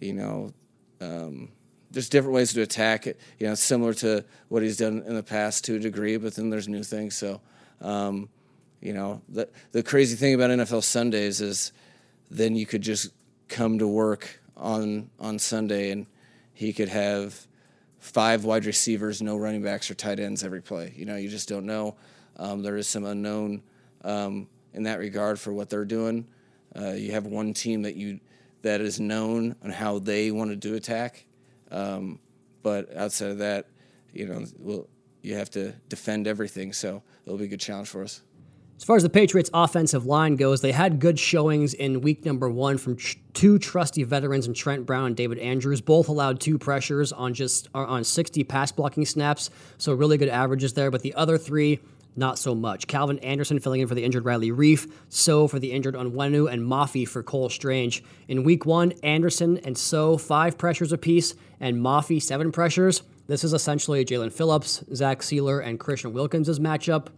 you 0.00 0.12
know 0.12 0.52
um, 1.00 1.50
there's 1.90 2.08
different 2.08 2.34
ways 2.34 2.52
to 2.52 2.62
attack 2.62 3.06
it. 3.06 3.20
You 3.38 3.48
know, 3.48 3.54
similar 3.54 3.94
to 3.94 4.24
what 4.48 4.62
he's 4.62 4.76
done 4.76 5.02
in 5.06 5.14
the 5.14 5.22
past 5.22 5.64
to 5.64 5.76
a 5.76 5.78
degree, 5.78 6.16
but 6.16 6.34
then 6.34 6.50
there's 6.50 6.68
new 6.68 6.82
things. 6.82 7.16
So 7.16 7.40
um, 7.80 8.28
you 8.80 8.92
know 8.92 9.22
the 9.28 9.48
the 9.72 9.82
crazy 9.82 10.16
thing 10.16 10.34
about 10.34 10.50
NFL 10.50 10.84
Sundays 10.84 11.40
is 11.40 11.72
then 12.30 12.56
you 12.56 12.66
could 12.66 12.82
just 12.82 13.10
come 13.48 13.78
to 13.78 13.86
work 13.86 14.40
on 14.56 15.10
on 15.18 15.38
Sunday 15.38 15.90
and 15.90 16.06
he 16.54 16.72
could 16.72 16.88
have 16.88 17.46
five 17.98 18.44
wide 18.44 18.64
receivers, 18.64 19.20
no 19.20 19.36
running 19.36 19.62
backs 19.62 19.90
or 19.90 19.94
tight 19.94 20.20
ends 20.20 20.44
every 20.44 20.62
play. 20.62 20.92
You 20.96 21.04
know, 21.04 21.16
you 21.16 21.28
just 21.28 21.48
don't 21.48 21.66
know. 21.66 21.96
Um, 22.36 22.62
there 22.62 22.76
is 22.76 22.86
some 22.86 23.04
unknown 23.04 23.62
um, 24.04 24.48
in 24.72 24.84
that 24.84 24.98
regard 24.98 25.38
for 25.40 25.52
what 25.52 25.68
they're 25.68 25.84
doing. 25.84 26.26
Uh, 26.78 26.92
you 26.92 27.12
have 27.12 27.26
one 27.26 27.52
team 27.52 27.82
that 27.82 27.96
you 27.96 28.20
that 28.62 28.80
is 28.80 28.98
known 29.00 29.54
on 29.62 29.70
how 29.70 29.98
they 29.98 30.30
want 30.30 30.50
to 30.50 30.56
do 30.56 30.74
attack, 30.74 31.26
um, 31.70 32.18
but 32.62 32.94
outside 32.96 33.30
of 33.30 33.38
that, 33.38 33.68
you 34.12 34.26
know, 34.26 34.44
we'll, 34.58 34.88
you 35.22 35.34
have 35.34 35.50
to 35.50 35.72
defend 35.88 36.26
everything. 36.26 36.72
So 36.72 37.02
it'll 37.24 37.38
be 37.38 37.44
a 37.44 37.48
good 37.48 37.60
challenge 37.60 37.88
for 37.88 38.02
us. 38.02 38.22
As 38.76 38.84
far 38.84 38.96
as 38.96 39.02
the 39.02 39.08
Patriots' 39.08 39.50
offensive 39.54 40.04
line 40.04 40.36
goes, 40.36 40.60
they 40.60 40.72
had 40.72 41.00
good 41.00 41.18
showings 41.18 41.72
in 41.72 42.02
week 42.02 42.26
number 42.26 42.48
one 42.48 42.76
from 42.76 42.96
tr- 42.96 43.16
two 43.32 43.58
trusty 43.58 44.02
veterans 44.02 44.46
in 44.46 44.52
Trent 44.52 44.84
Brown 44.84 45.06
and 45.06 45.16
David 45.16 45.38
Andrews. 45.38 45.80
Both 45.80 46.08
allowed 46.08 46.40
two 46.40 46.58
pressures 46.58 47.10
on 47.10 47.32
just 47.32 47.68
uh, 47.74 47.78
on 47.78 48.04
60 48.04 48.44
pass 48.44 48.72
blocking 48.72 49.06
snaps, 49.06 49.48
so 49.78 49.94
really 49.94 50.18
good 50.18 50.28
averages 50.28 50.74
there. 50.74 50.90
But 50.90 51.00
the 51.00 51.14
other 51.14 51.38
three 51.38 51.80
not 52.16 52.38
so 52.38 52.54
much. 52.54 52.86
Calvin 52.86 53.18
Anderson 53.20 53.60
filling 53.60 53.82
in 53.82 53.88
for 53.88 53.94
the 53.94 54.04
injured 54.04 54.24
Riley 54.24 54.50
Reiff, 54.50 54.90
Sow 55.08 55.48
for 55.48 55.58
the 55.58 55.72
injured 55.72 55.94
Onwenu, 55.94 56.50
and 56.50 56.62
Mafi 56.62 57.06
for 57.06 57.22
Cole 57.22 57.48
Strange. 57.48 58.02
In 58.28 58.42
week 58.42 58.64
one, 58.64 58.92
Anderson 59.02 59.58
and 59.58 59.76
Sow 59.76 60.16
five 60.16 60.56
pressures 60.56 60.92
apiece, 60.92 61.34
and 61.60 61.76
Mafi 61.76 62.22
seven 62.22 62.52
pressures. 62.52 63.02
This 63.26 63.42
is 63.42 63.52
essentially 63.52 64.04
Jaelan 64.04 64.32
Phillips, 64.32 64.84
Zach 64.94 65.20
Sieler, 65.20 65.64
and 65.64 65.80
Christian 65.80 66.12
Wilkins' 66.12 66.58
matchup. 66.58 67.08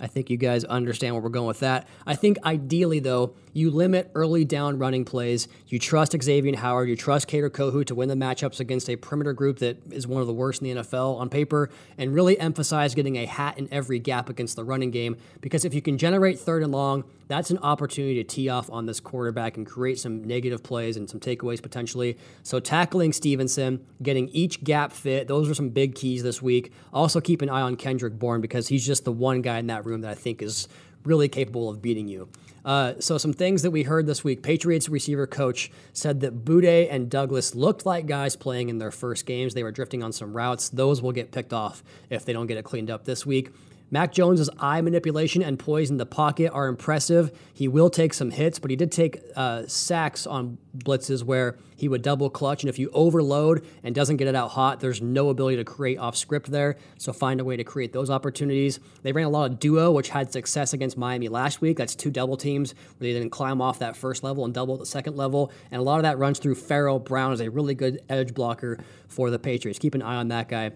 I 0.00 0.06
think 0.06 0.28
you 0.28 0.36
guys 0.36 0.64
understand 0.64 1.14
where 1.14 1.22
we're 1.22 1.28
going 1.28 1.46
with 1.46 1.60
that. 1.60 1.86
I 2.06 2.16
think 2.16 2.38
ideally, 2.44 2.98
though, 2.98 3.34
you 3.52 3.70
limit 3.70 4.10
early 4.14 4.44
down 4.44 4.78
running 4.78 5.04
plays. 5.04 5.46
You 5.68 5.78
trust 5.78 6.20
Xavier 6.20 6.56
Howard. 6.56 6.88
You 6.88 6.96
trust 6.96 7.28
Kader 7.28 7.50
Kohou 7.50 7.86
to 7.86 7.94
win 7.94 8.08
the 8.08 8.16
matchups 8.16 8.58
against 8.58 8.90
a 8.90 8.96
perimeter 8.96 9.32
group 9.32 9.60
that 9.60 9.78
is 9.92 10.06
one 10.06 10.20
of 10.20 10.26
the 10.26 10.32
worst 10.32 10.62
in 10.62 10.74
the 10.74 10.82
NFL 10.82 11.18
on 11.18 11.28
paper, 11.28 11.70
and 11.96 12.12
really 12.12 12.38
emphasize 12.40 12.94
getting 12.94 13.16
a 13.16 13.26
hat 13.26 13.56
in 13.58 13.68
every 13.70 14.00
gap 14.00 14.28
against 14.28 14.56
the 14.56 14.64
running 14.64 14.90
game. 14.90 15.16
Because 15.40 15.64
if 15.64 15.74
you 15.74 15.80
can 15.80 15.96
generate 15.96 16.38
third 16.38 16.62
and 16.62 16.72
long, 16.72 17.04
that's 17.28 17.50
an 17.50 17.58
opportunity 17.58 18.14
to 18.16 18.24
tee 18.24 18.48
off 18.48 18.70
on 18.70 18.86
this 18.86 19.00
quarterback 19.00 19.56
and 19.56 19.66
create 19.66 19.98
some 19.98 20.24
negative 20.24 20.62
plays 20.62 20.96
and 20.96 21.08
some 21.08 21.20
takeaways 21.20 21.62
potentially. 21.62 22.18
So 22.42 22.60
tackling 22.60 23.12
Stevenson, 23.12 23.84
getting 24.02 24.28
each 24.28 24.62
gap 24.64 24.92
fit, 24.92 25.28
those 25.28 25.48
are 25.48 25.54
some 25.54 25.70
big 25.70 25.94
keys 25.94 26.22
this 26.22 26.42
week. 26.42 26.72
Also 26.92 27.20
keep 27.20 27.42
an 27.42 27.48
eye 27.48 27.62
on 27.62 27.76
Kendrick 27.76 28.18
Bourne 28.18 28.40
because 28.40 28.68
he's 28.68 28.86
just 28.86 29.04
the 29.04 29.12
one 29.12 29.42
guy 29.42 29.58
in 29.58 29.68
that 29.68 29.84
room 29.84 30.02
that 30.02 30.10
I 30.10 30.14
think 30.14 30.42
is 30.42 30.68
really 31.04 31.28
capable 31.28 31.68
of 31.68 31.82
beating 31.82 32.08
you. 32.08 32.28
Uh, 32.64 32.94
so 32.98 33.18
some 33.18 33.32
things 33.32 33.62
that 33.62 33.70
we 33.70 33.82
heard 33.82 34.06
this 34.06 34.24
week. 34.24 34.42
Patriots 34.42 34.88
receiver 34.88 35.26
coach 35.26 35.70
said 35.92 36.20
that 36.20 36.44
Boutte 36.44 36.88
and 36.90 37.10
Douglas 37.10 37.54
looked 37.54 37.84
like 37.84 38.06
guys 38.06 38.36
playing 38.36 38.70
in 38.70 38.78
their 38.78 38.90
first 38.90 39.26
games. 39.26 39.52
They 39.52 39.62
were 39.62 39.72
drifting 39.72 40.02
on 40.02 40.12
some 40.12 40.34
routes. 40.34 40.70
Those 40.70 41.02
will 41.02 41.12
get 41.12 41.30
picked 41.30 41.52
off 41.52 41.84
if 42.08 42.24
they 42.24 42.32
don't 42.32 42.46
get 42.46 42.56
it 42.56 42.64
cleaned 42.64 42.90
up 42.90 43.04
this 43.04 43.26
week. 43.26 43.50
Mac 43.94 44.10
Jones's 44.10 44.50
eye 44.58 44.80
manipulation 44.80 45.40
and 45.40 45.56
poise 45.56 45.88
in 45.88 45.98
the 45.98 46.04
pocket 46.04 46.50
are 46.52 46.66
impressive. 46.66 47.30
He 47.52 47.68
will 47.68 47.90
take 47.90 48.12
some 48.12 48.32
hits, 48.32 48.58
but 48.58 48.72
he 48.72 48.76
did 48.76 48.90
take 48.90 49.22
uh, 49.36 49.68
sacks 49.68 50.26
on 50.26 50.58
blitzes 50.76 51.22
where 51.22 51.56
he 51.76 51.86
would 51.86 52.02
double 52.02 52.28
clutch. 52.28 52.64
And 52.64 52.68
if 52.68 52.76
you 52.76 52.90
overload 52.92 53.64
and 53.84 53.94
doesn't 53.94 54.16
get 54.16 54.26
it 54.26 54.34
out 54.34 54.50
hot, 54.50 54.80
there's 54.80 55.00
no 55.00 55.28
ability 55.28 55.58
to 55.58 55.64
create 55.64 55.98
off 55.98 56.16
script 56.16 56.50
there. 56.50 56.74
So 56.98 57.12
find 57.12 57.40
a 57.40 57.44
way 57.44 57.56
to 57.56 57.62
create 57.62 57.92
those 57.92 58.10
opportunities. 58.10 58.80
They 59.04 59.12
ran 59.12 59.26
a 59.26 59.30
lot 59.30 59.48
of 59.48 59.60
duo, 59.60 59.92
which 59.92 60.08
had 60.08 60.32
success 60.32 60.72
against 60.72 60.98
Miami 60.98 61.28
last 61.28 61.60
week. 61.60 61.76
That's 61.76 61.94
two 61.94 62.10
double 62.10 62.36
teams 62.36 62.72
where 62.98 63.06
they 63.06 63.12
didn't 63.12 63.30
climb 63.30 63.62
off 63.62 63.78
that 63.78 63.96
first 63.96 64.24
level 64.24 64.44
and 64.44 64.52
double 64.52 64.74
at 64.74 64.80
the 64.80 64.86
second 64.86 65.16
level. 65.16 65.52
And 65.70 65.78
a 65.78 65.84
lot 65.84 65.98
of 65.98 66.02
that 66.02 66.18
runs 66.18 66.40
through 66.40 66.56
Pharaoh 66.56 66.98
Brown 66.98 67.32
as 67.32 67.38
a 67.38 67.48
really 67.48 67.76
good 67.76 68.02
edge 68.08 68.34
blocker 68.34 68.80
for 69.06 69.30
the 69.30 69.38
Patriots. 69.38 69.78
Keep 69.78 69.94
an 69.94 70.02
eye 70.02 70.16
on 70.16 70.26
that 70.28 70.48
guy 70.48 70.72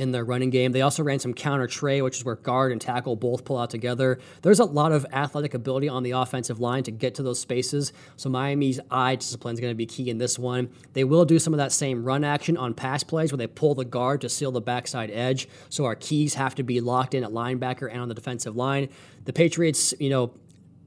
in 0.00 0.12
their 0.12 0.24
running 0.24 0.48
game. 0.48 0.72
They 0.72 0.80
also 0.80 1.02
ran 1.02 1.18
some 1.18 1.34
counter 1.34 1.66
trey, 1.66 2.00
which 2.00 2.16
is 2.16 2.24
where 2.24 2.36
guard 2.36 2.72
and 2.72 2.80
tackle 2.80 3.16
both 3.16 3.44
pull 3.44 3.58
out 3.58 3.68
together. 3.68 4.18
There's 4.40 4.58
a 4.58 4.64
lot 4.64 4.92
of 4.92 5.04
athletic 5.12 5.52
ability 5.52 5.88
on 5.88 6.02
the 6.02 6.12
offensive 6.12 6.58
line 6.58 6.82
to 6.84 6.90
get 6.90 7.14
to 7.16 7.22
those 7.22 7.38
spaces. 7.38 7.92
So 8.16 8.30
Miami's 8.30 8.80
eye 8.90 9.16
discipline 9.16 9.54
is 9.54 9.60
going 9.60 9.72
to 9.72 9.76
be 9.76 9.86
key 9.86 10.08
in 10.08 10.16
this 10.16 10.38
one. 10.38 10.70
They 10.94 11.04
will 11.04 11.26
do 11.26 11.38
some 11.38 11.52
of 11.52 11.58
that 11.58 11.70
same 11.70 12.02
run 12.02 12.24
action 12.24 12.56
on 12.56 12.72
pass 12.72 13.04
plays 13.04 13.30
where 13.30 13.36
they 13.36 13.46
pull 13.46 13.74
the 13.74 13.84
guard 13.84 14.22
to 14.22 14.30
seal 14.30 14.50
the 14.50 14.62
backside 14.62 15.10
edge. 15.10 15.48
So 15.68 15.84
our 15.84 15.94
keys 15.94 16.34
have 16.34 16.54
to 16.54 16.62
be 16.62 16.80
locked 16.80 17.14
in 17.14 17.22
at 17.22 17.30
linebacker 17.30 17.90
and 17.90 18.00
on 18.00 18.08
the 18.08 18.14
defensive 18.14 18.56
line. 18.56 18.88
The 19.26 19.34
Patriots, 19.34 19.92
you 20.00 20.08
know, 20.08 20.32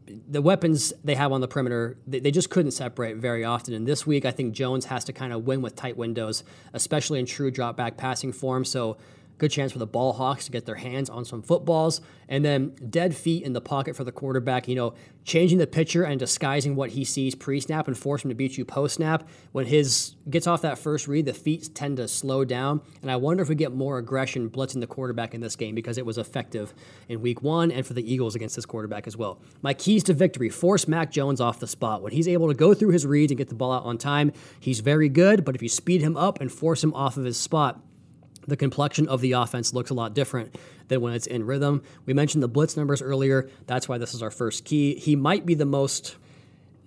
the 0.05 0.41
weapons 0.41 0.93
they 1.03 1.15
have 1.15 1.31
on 1.31 1.41
the 1.41 1.47
perimeter, 1.47 1.97
they, 2.05 2.19
they, 2.19 2.31
just 2.31 2.49
couldn't 2.49 2.71
separate 2.71 3.17
very 3.17 3.43
often. 3.43 3.73
And 3.73 3.87
this 3.87 4.05
week, 4.05 4.25
I 4.25 4.31
think 4.31 4.53
Jones 4.53 4.85
has 4.85 5.03
to 5.05 5.13
kind 5.13 5.31
of 5.31 5.45
win 5.45 5.61
with 5.61 5.75
tight 5.75 5.97
windows, 5.97 6.43
especially 6.73 7.19
in 7.19 7.25
true 7.25 7.51
drop 7.51 7.77
back 7.77 7.97
passing 7.97 8.33
form. 8.33 8.65
So 8.65 8.97
good 9.43 9.51
chance 9.51 9.73
for 9.73 9.79
the 9.79 9.85
ball 9.85 10.13
hawks 10.13 10.45
to 10.45 10.51
get 10.51 10.65
their 10.65 10.75
hands 10.75 11.09
on 11.09 11.25
some 11.25 11.41
footballs. 11.41 11.99
And 12.29 12.45
then 12.45 12.73
dead 12.89 13.13
feet 13.13 13.43
in 13.43 13.51
the 13.51 13.59
pocket 13.59 13.93
for 13.95 14.05
the 14.05 14.11
quarterback 14.11 14.69
you 14.69 14.75
know 14.75 14.93
changing 15.25 15.57
the 15.57 15.67
pitcher 15.67 16.03
and 16.03 16.19
disguising 16.19 16.75
what 16.75 16.91
he 16.91 17.03
sees 17.03 17.35
pre-snap 17.35 17.87
and 17.87 17.97
force 17.97 18.23
him 18.23 18.29
to 18.29 18.35
beat 18.35 18.57
you 18.57 18.63
post-snap. 18.63 19.27
When 19.51 19.65
his 19.65 20.15
gets 20.29 20.47
off 20.47 20.61
that 20.61 20.77
first 20.77 21.07
read 21.09 21.25
the 21.25 21.33
feet 21.33 21.69
tend 21.75 21.97
to 21.97 22.07
slow 22.07 22.45
down. 22.45 22.81
And 23.01 23.11
i 23.11 23.17
wonder 23.17 23.43
if 23.43 23.49
we 23.49 23.55
get 23.55 23.73
more 23.73 23.97
aggression 23.97 24.49
blitzing 24.49 24.79
the 24.79 24.87
quarterback 24.87 25.33
in 25.33 25.41
this 25.41 25.57
game 25.57 25.75
because 25.75 25.97
it 25.97 26.05
was 26.05 26.17
effective 26.17 26.73
in 27.09 27.21
week 27.21 27.41
one 27.41 27.69
and 27.69 27.85
for 27.85 27.93
the 27.93 28.13
eagles 28.13 28.35
against 28.35 28.55
this 28.55 28.65
quarterback 28.65 29.07
as 29.07 29.17
well. 29.17 29.41
My 29.61 29.73
keys 29.73 30.03
to 30.05 30.13
victory 30.13 30.49
force 30.49 30.87
mac 30.87 31.11
jones 31.11 31.41
off 31.41 31.59
the 31.59 31.67
spot. 31.67 32.01
When 32.01 32.13
he's 32.13 32.29
able 32.29 32.47
to 32.47 32.53
go 32.53 32.73
through 32.73 32.91
his 32.91 33.05
reads 33.05 33.31
and 33.31 33.37
get 33.37 33.49
the 33.49 33.55
ball 33.55 33.73
out 33.73 33.83
on 33.83 33.97
time 33.97 34.31
he's 34.61 34.79
very 34.79 35.09
good. 35.09 35.43
But 35.43 35.55
if 35.55 35.61
you 35.61 35.69
speed 35.69 36.01
him 36.01 36.15
up 36.15 36.39
and 36.39 36.49
force 36.49 36.81
him 36.81 36.93
off 36.93 37.17
of 37.17 37.25
his 37.25 37.37
spot 37.37 37.81
the 38.47 38.57
complexion 38.57 39.07
of 39.07 39.21
the 39.21 39.33
offense 39.33 39.73
looks 39.73 39.89
a 39.89 39.93
lot 39.93 40.13
different 40.13 40.55
than 40.87 41.01
when 41.01 41.13
it's 41.13 41.27
in 41.27 41.45
rhythm. 41.45 41.83
We 42.05 42.13
mentioned 42.13 42.43
the 42.43 42.47
blitz 42.47 42.75
numbers 42.77 43.01
earlier. 43.01 43.49
That's 43.67 43.87
why 43.87 43.97
this 43.97 44.13
is 44.13 44.21
our 44.21 44.31
first 44.31 44.65
key. 44.65 44.95
He 44.95 45.15
might 45.15 45.45
be 45.45 45.53
the 45.53 45.65
most, 45.65 46.15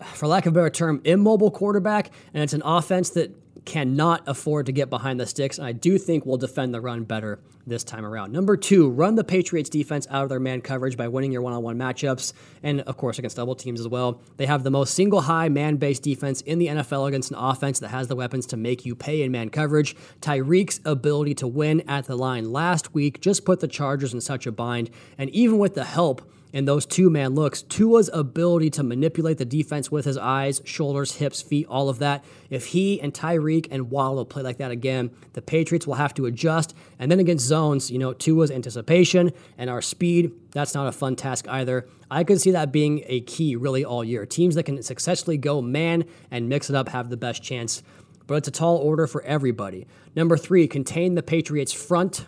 for 0.00 0.26
lack 0.26 0.46
of 0.46 0.52
a 0.52 0.54
better 0.54 0.70
term, 0.70 1.00
immobile 1.04 1.50
quarterback, 1.50 2.10
and 2.34 2.42
it's 2.42 2.52
an 2.52 2.62
offense 2.64 3.10
that 3.10 3.34
cannot 3.66 4.22
afford 4.26 4.64
to 4.66 4.72
get 4.72 4.88
behind 4.88 5.20
the 5.20 5.26
sticks, 5.26 5.58
and 5.58 5.66
I 5.66 5.72
do 5.72 5.98
think 5.98 6.24
we'll 6.24 6.38
defend 6.38 6.72
the 6.72 6.80
run 6.80 7.04
better 7.04 7.40
this 7.66 7.82
time 7.82 8.06
around. 8.06 8.32
Number 8.32 8.56
two, 8.56 8.88
run 8.88 9.16
the 9.16 9.24
Patriots 9.24 9.68
defense 9.68 10.06
out 10.08 10.22
of 10.22 10.28
their 10.28 10.40
man 10.40 10.60
coverage 10.60 10.96
by 10.96 11.08
winning 11.08 11.32
your 11.32 11.42
one 11.42 11.52
on 11.52 11.62
one 11.62 11.76
matchups, 11.76 12.32
and 12.62 12.80
of 12.82 12.96
course 12.96 13.18
against 13.18 13.36
double 13.36 13.56
teams 13.56 13.80
as 13.80 13.88
well. 13.88 14.22
They 14.36 14.46
have 14.46 14.62
the 14.62 14.70
most 14.70 14.94
single 14.94 15.20
high 15.20 15.48
man 15.48 15.76
based 15.76 16.04
defense 16.04 16.40
in 16.42 16.58
the 16.58 16.68
NFL 16.68 17.08
against 17.08 17.32
an 17.32 17.36
offense 17.36 17.80
that 17.80 17.88
has 17.88 18.06
the 18.06 18.16
weapons 18.16 18.46
to 18.46 18.56
make 18.56 18.86
you 18.86 18.94
pay 18.94 19.22
in 19.22 19.32
man 19.32 19.50
coverage. 19.50 19.96
Tyreek's 20.20 20.80
ability 20.84 21.34
to 21.34 21.48
win 21.48 21.82
at 21.88 22.06
the 22.06 22.16
line 22.16 22.52
last 22.52 22.94
week 22.94 23.20
just 23.20 23.44
put 23.44 23.60
the 23.60 23.68
Chargers 23.68 24.14
in 24.14 24.20
such 24.20 24.46
a 24.46 24.52
bind, 24.52 24.88
and 25.18 25.28
even 25.30 25.58
with 25.58 25.74
the 25.74 25.84
help 25.84 26.22
and 26.56 26.66
those 26.66 26.86
two 26.86 27.10
man 27.10 27.34
looks. 27.34 27.60
Tua's 27.60 28.08
ability 28.14 28.70
to 28.70 28.82
manipulate 28.82 29.36
the 29.36 29.44
defense 29.44 29.90
with 29.90 30.06
his 30.06 30.16
eyes, 30.16 30.62
shoulders, 30.64 31.16
hips, 31.16 31.42
feet, 31.42 31.66
all 31.68 31.90
of 31.90 31.98
that. 31.98 32.24
If 32.48 32.68
he 32.68 32.98
and 32.98 33.12
Tyreek 33.12 33.68
and 33.70 33.90
Waddle 33.90 34.24
play 34.24 34.42
like 34.42 34.56
that 34.56 34.70
again, 34.70 35.10
the 35.34 35.42
Patriots 35.42 35.86
will 35.86 35.96
have 35.96 36.14
to 36.14 36.24
adjust. 36.24 36.74
And 36.98 37.10
then 37.10 37.20
against 37.20 37.44
zones, 37.44 37.90
you 37.90 37.98
know, 37.98 38.14
Tua's 38.14 38.50
anticipation 38.50 39.32
and 39.58 39.68
our 39.68 39.82
speed, 39.82 40.32
that's 40.52 40.74
not 40.74 40.86
a 40.86 40.92
fun 40.92 41.14
task 41.14 41.46
either. 41.46 41.86
I 42.10 42.24
could 42.24 42.40
see 42.40 42.52
that 42.52 42.72
being 42.72 43.04
a 43.06 43.20
key 43.20 43.54
really 43.54 43.84
all 43.84 44.02
year. 44.02 44.24
Teams 44.24 44.54
that 44.54 44.62
can 44.62 44.82
successfully 44.82 45.36
go 45.36 45.60
man 45.60 46.06
and 46.30 46.48
mix 46.48 46.70
it 46.70 46.74
up 46.74 46.88
have 46.88 47.10
the 47.10 47.18
best 47.18 47.42
chance. 47.42 47.82
But 48.26 48.36
it's 48.36 48.48
a 48.48 48.52
tall 48.52 48.78
order 48.78 49.06
for 49.06 49.22
everybody. 49.24 49.86
Number 50.16 50.38
three, 50.38 50.66
contain 50.68 51.16
the 51.16 51.22
Patriots' 51.22 51.74
front 51.74 52.24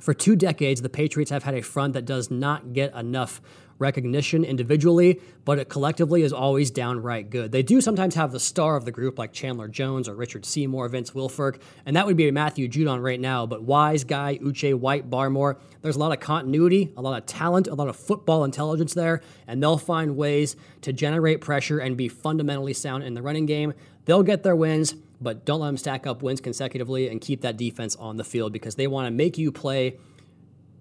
for 0.00 0.14
two 0.14 0.36
decades, 0.36 0.82
the 0.82 0.88
Patriots 0.88 1.30
have 1.30 1.44
had 1.44 1.54
a 1.54 1.62
front 1.62 1.94
that 1.94 2.04
does 2.04 2.30
not 2.30 2.72
get 2.72 2.94
enough 2.94 3.40
recognition 3.78 4.44
individually, 4.44 5.20
but 5.44 5.58
it 5.58 5.68
collectively 5.68 6.22
is 6.22 6.32
always 6.32 6.70
downright 6.70 7.30
good. 7.30 7.52
They 7.52 7.62
do 7.62 7.80
sometimes 7.80 8.14
have 8.14 8.32
the 8.32 8.40
star 8.40 8.76
of 8.76 8.84
the 8.84 8.90
group 8.90 9.18
like 9.18 9.32
Chandler 9.32 9.68
Jones 9.68 10.08
or 10.08 10.14
Richard 10.14 10.44
Seymour, 10.44 10.88
Vince 10.88 11.10
Wilfork, 11.10 11.60
and 11.84 11.96
that 11.96 12.06
would 12.06 12.16
be 12.16 12.30
Matthew 12.30 12.68
Judon 12.68 13.02
right 13.02 13.20
now. 13.20 13.46
But 13.46 13.62
Wise 13.62 14.04
Guy, 14.04 14.38
Uche 14.42 14.74
White, 14.74 15.10
Barmore, 15.10 15.58
there's 15.82 15.96
a 15.96 15.98
lot 15.98 16.12
of 16.12 16.20
continuity, 16.20 16.92
a 16.96 17.02
lot 17.02 17.18
of 17.18 17.26
talent, 17.26 17.66
a 17.66 17.74
lot 17.74 17.88
of 17.88 17.96
football 17.96 18.44
intelligence 18.44 18.94
there, 18.94 19.20
and 19.46 19.62
they'll 19.62 19.78
find 19.78 20.16
ways 20.16 20.56
to 20.82 20.92
generate 20.92 21.40
pressure 21.40 21.78
and 21.78 21.96
be 21.96 22.08
fundamentally 22.08 22.72
sound 22.72 23.04
in 23.04 23.14
the 23.14 23.22
running 23.22 23.46
game. 23.46 23.74
They'll 24.06 24.22
get 24.22 24.42
their 24.42 24.56
wins 24.56 24.94
but 25.20 25.44
don't 25.44 25.60
let 25.60 25.68
them 25.68 25.76
stack 25.76 26.06
up 26.06 26.22
wins 26.22 26.40
consecutively 26.40 27.08
and 27.08 27.20
keep 27.20 27.40
that 27.42 27.56
defense 27.56 27.96
on 27.96 28.16
the 28.16 28.24
field 28.24 28.52
because 28.52 28.74
they 28.74 28.86
want 28.86 29.06
to 29.06 29.10
make 29.10 29.38
you 29.38 29.50
play 29.50 29.96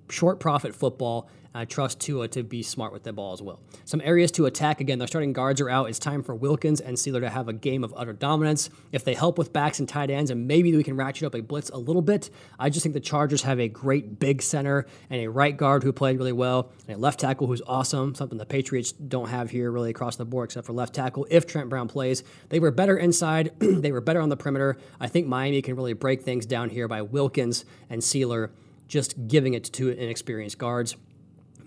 short 0.10 0.40
profit 0.40 0.76
football 0.76 1.30
I 1.56 1.64
trust 1.64 2.02
Tua 2.02 2.28
to 2.30 2.44
be 2.44 2.62
smart 2.62 2.92
with 2.92 3.04
the 3.04 3.14
ball 3.14 3.32
as 3.32 3.42
well. 3.42 3.62
Some 3.86 4.02
areas 4.04 4.30
to 4.34 4.46
attack. 4.46 4.82
Again, 4.82 5.00
their 5.00 5.08
starting 5.08 5.32
guards 5.32 5.62
are 5.62 5.70
out. 5.70 5.90
It's 5.90 5.98
time 5.98 6.22
for 6.22 6.36
Wilkins 6.36 6.82
and 6.82 6.98
Sieler 6.98 7.22
to 7.22 7.30
have 7.30 7.48
a 7.48 7.54
game 7.54 7.86
of 7.86 7.94
utter 7.96 8.12
dominance. 8.12 8.70
If 8.92 9.06
they 9.06 9.14
help 9.14 9.38
with 9.38 9.54
backs 9.54 9.80
and 9.80 9.88
tight 9.88 10.10
ends, 10.10 10.32
and 10.32 10.48
maybe 10.48 10.76
we 10.76 10.84
can 10.84 10.98
ratchet 10.98 11.24
up 11.24 11.34
a 11.34 11.40
blitz 11.40 11.70
a 11.70 11.78
little 11.78 12.02
bit. 12.02 12.30
I 12.60 12.70
just 12.70 12.84
think 12.84 12.92
the 12.92 13.00
Chargers 13.00 13.44
have 13.44 13.62
a 13.62 13.70
great 13.70 14.20
big 14.20 14.42
center 14.42 14.86
and 15.10 15.22
a 15.22 15.30
right 15.30 15.56
guard 15.56 15.84
who 15.84 15.94
played 15.94 16.18
really 16.18 16.34
well, 16.34 16.72
and 16.90 16.98
a 16.98 17.00
left 17.00 17.22
tackle 17.22 17.48
who's 17.48 17.62
awesome. 17.66 18.16
Something 18.16 18.38
the 18.38 18.46
Patriots 18.46 18.92
don't 18.92 19.30
have 19.30 19.50
here 19.50 19.72
really 19.72 19.92
across 19.92 20.18
the 20.18 20.26
board, 20.26 20.50
except 20.50 20.68
for 20.68 20.74
left 20.74 20.94
tackle. 20.94 21.26
If 21.30 21.48
Trent 21.48 21.70
Brown 21.70 21.88
plays, 21.88 22.26
they 22.50 22.60
were 22.60 22.72
better 22.72 22.98
inside. 22.98 23.54
they 23.60 23.94
were 23.94 24.02
better 24.02 24.20
on 24.20 24.28
the 24.28 24.38
perimeter. 24.38 24.78
I 25.00 25.08
think 25.08 25.26
Miami 25.26 25.62
can 25.62 25.78
really 25.78 25.94
break 25.94 26.24
things 26.24 26.46
down 26.46 26.70
here 26.70 26.90
by 26.90 27.02
Wilkins 27.02 27.64
and 27.90 28.02
Sieler 28.02 28.50
just 28.88 29.28
giving 29.28 29.54
it 29.54 29.64
to 29.64 29.90
inexperienced 29.90 30.58
guards 30.58 30.96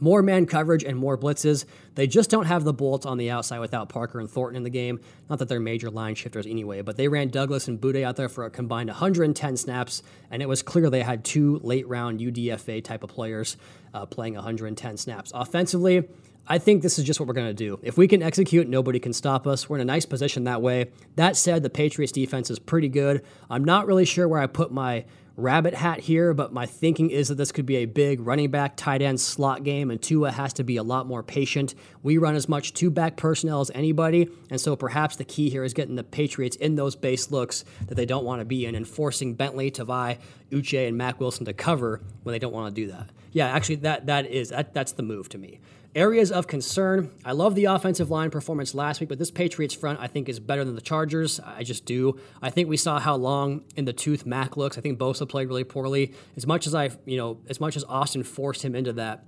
more 0.00 0.22
man 0.22 0.46
coverage 0.46 0.84
and 0.84 0.96
more 0.96 1.16
blitzes. 1.18 1.64
They 1.94 2.06
just 2.06 2.30
don't 2.30 2.46
have 2.46 2.64
the 2.64 2.72
bolts 2.72 3.06
on 3.06 3.18
the 3.18 3.30
outside 3.30 3.58
without 3.58 3.88
Parker 3.88 4.20
and 4.20 4.30
Thornton 4.30 4.56
in 4.56 4.62
the 4.62 4.70
game. 4.70 5.00
Not 5.28 5.38
that 5.40 5.48
they're 5.48 5.60
major 5.60 5.90
line 5.90 6.14
shifters 6.14 6.46
anyway, 6.46 6.82
but 6.82 6.96
they 6.96 7.08
ran 7.08 7.28
Douglas 7.28 7.68
and 7.68 7.80
Boutte 7.80 8.02
out 8.02 8.16
there 8.16 8.28
for 8.28 8.44
a 8.44 8.50
combined 8.50 8.88
110 8.88 9.56
snaps, 9.56 10.02
and 10.30 10.42
it 10.42 10.48
was 10.48 10.62
clear 10.62 10.90
they 10.90 11.02
had 11.02 11.24
two 11.24 11.58
late 11.62 11.86
round 11.88 12.20
UDFA 12.20 12.82
type 12.82 13.02
of 13.02 13.10
players 13.10 13.56
uh, 13.94 14.06
playing 14.06 14.34
110 14.34 14.96
snaps. 14.96 15.32
Offensively, 15.34 16.08
I 16.50 16.58
think 16.58 16.82
this 16.82 16.98
is 16.98 17.04
just 17.04 17.20
what 17.20 17.26
we're 17.26 17.34
going 17.34 17.48
to 17.48 17.54
do. 17.54 17.78
If 17.82 17.98
we 17.98 18.08
can 18.08 18.22
execute, 18.22 18.68
nobody 18.68 18.98
can 18.98 19.12
stop 19.12 19.46
us. 19.46 19.68
We're 19.68 19.76
in 19.76 19.82
a 19.82 19.84
nice 19.84 20.06
position 20.06 20.44
that 20.44 20.62
way. 20.62 20.90
That 21.16 21.36
said, 21.36 21.62
the 21.62 21.70
Patriots 21.70 22.12
defense 22.12 22.50
is 22.50 22.58
pretty 22.58 22.88
good. 22.88 23.22
I'm 23.50 23.64
not 23.64 23.86
really 23.86 24.06
sure 24.06 24.26
where 24.26 24.40
I 24.40 24.46
put 24.46 24.72
my 24.72 25.04
rabbit 25.38 25.72
hat 25.72 26.00
here, 26.00 26.34
but 26.34 26.52
my 26.52 26.66
thinking 26.66 27.10
is 27.10 27.28
that 27.28 27.36
this 27.36 27.52
could 27.52 27.64
be 27.64 27.76
a 27.76 27.84
big 27.84 28.20
running 28.20 28.50
back, 28.50 28.76
tight 28.76 29.00
end 29.00 29.20
slot 29.20 29.62
game, 29.62 29.90
and 29.90 30.02
Tua 30.02 30.32
has 30.32 30.52
to 30.54 30.64
be 30.64 30.76
a 30.76 30.82
lot 30.82 31.06
more 31.06 31.22
patient. 31.22 31.74
We 32.02 32.18
run 32.18 32.34
as 32.34 32.48
much 32.48 32.74
two 32.74 32.90
back 32.90 33.16
personnel 33.16 33.60
as 33.60 33.70
anybody, 33.72 34.28
and 34.50 34.60
so 34.60 34.74
perhaps 34.74 35.16
the 35.16 35.24
key 35.24 35.48
here 35.48 35.62
is 35.62 35.72
getting 35.74 35.94
the 35.94 36.02
Patriots 36.02 36.56
in 36.56 36.74
those 36.74 36.96
base 36.96 37.30
looks 37.30 37.64
that 37.86 37.94
they 37.94 38.04
don't 38.04 38.24
want 38.24 38.40
to 38.40 38.44
be 38.44 38.66
in 38.66 38.74
and 38.74 38.86
forcing 38.86 39.34
Bentley, 39.34 39.70
Tavai, 39.70 40.18
Uche, 40.50 40.88
and 40.88 40.98
Mack 40.98 41.20
Wilson 41.20 41.46
to 41.46 41.52
cover 41.52 42.00
when 42.24 42.32
they 42.32 42.40
don't 42.40 42.52
want 42.52 42.74
to 42.74 42.80
do 42.80 42.90
that. 42.90 43.08
Yeah, 43.30 43.48
actually, 43.48 43.76
that 43.76 44.06
that 44.06 44.26
is 44.26 44.48
that, 44.48 44.74
that's 44.74 44.92
the 44.92 45.02
move 45.04 45.28
to 45.30 45.38
me. 45.38 45.60
Areas 45.98 46.30
of 46.30 46.46
concern. 46.46 47.10
I 47.24 47.32
love 47.32 47.56
the 47.56 47.64
offensive 47.64 48.08
line 48.08 48.30
performance 48.30 48.72
last 48.72 49.00
week, 49.00 49.08
but 49.08 49.18
this 49.18 49.32
Patriots 49.32 49.74
front 49.74 49.98
I 49.98 50.06
think 50.06 50.28
is 50.28 50.38
better 50.38 50.64
than 50.64 50.76
the 50.76 50.80
Chargers. 50.80 51.40
I 51.40 51.64
just 51.64 51.86
do. 51.86 52.20
I 52.40 52.50
think 52.50 52.68
we 52.68 52.76
saw 52.76 53.00
how 53.00 53.16
long 53.16 53.64
in 53.74 53.84
the 53.84 53.92
tooth 53.92 54.24
Mack 54.24 54.56
looks. 54.56 54.78
I 54.78 54.80
think 54.80 54.96
Bosa 54.96 55.28
played 55.28 55.48
really 55.48 55.64
poorly. 55.64 56.14
As 56.36 56.46
much 56.46 56.68
as 56.68 56.74
I, 56.76 56.90
you 57.04 57.16
know, 57.16 57.40
as 57.48 57.58
much 57.58 57.76
as 57.76 57.82
Austin 57.82 58.22
forced 58.22 58.64
him 58.64 58.76
into 58.76 58.92
that, 58.92 59.24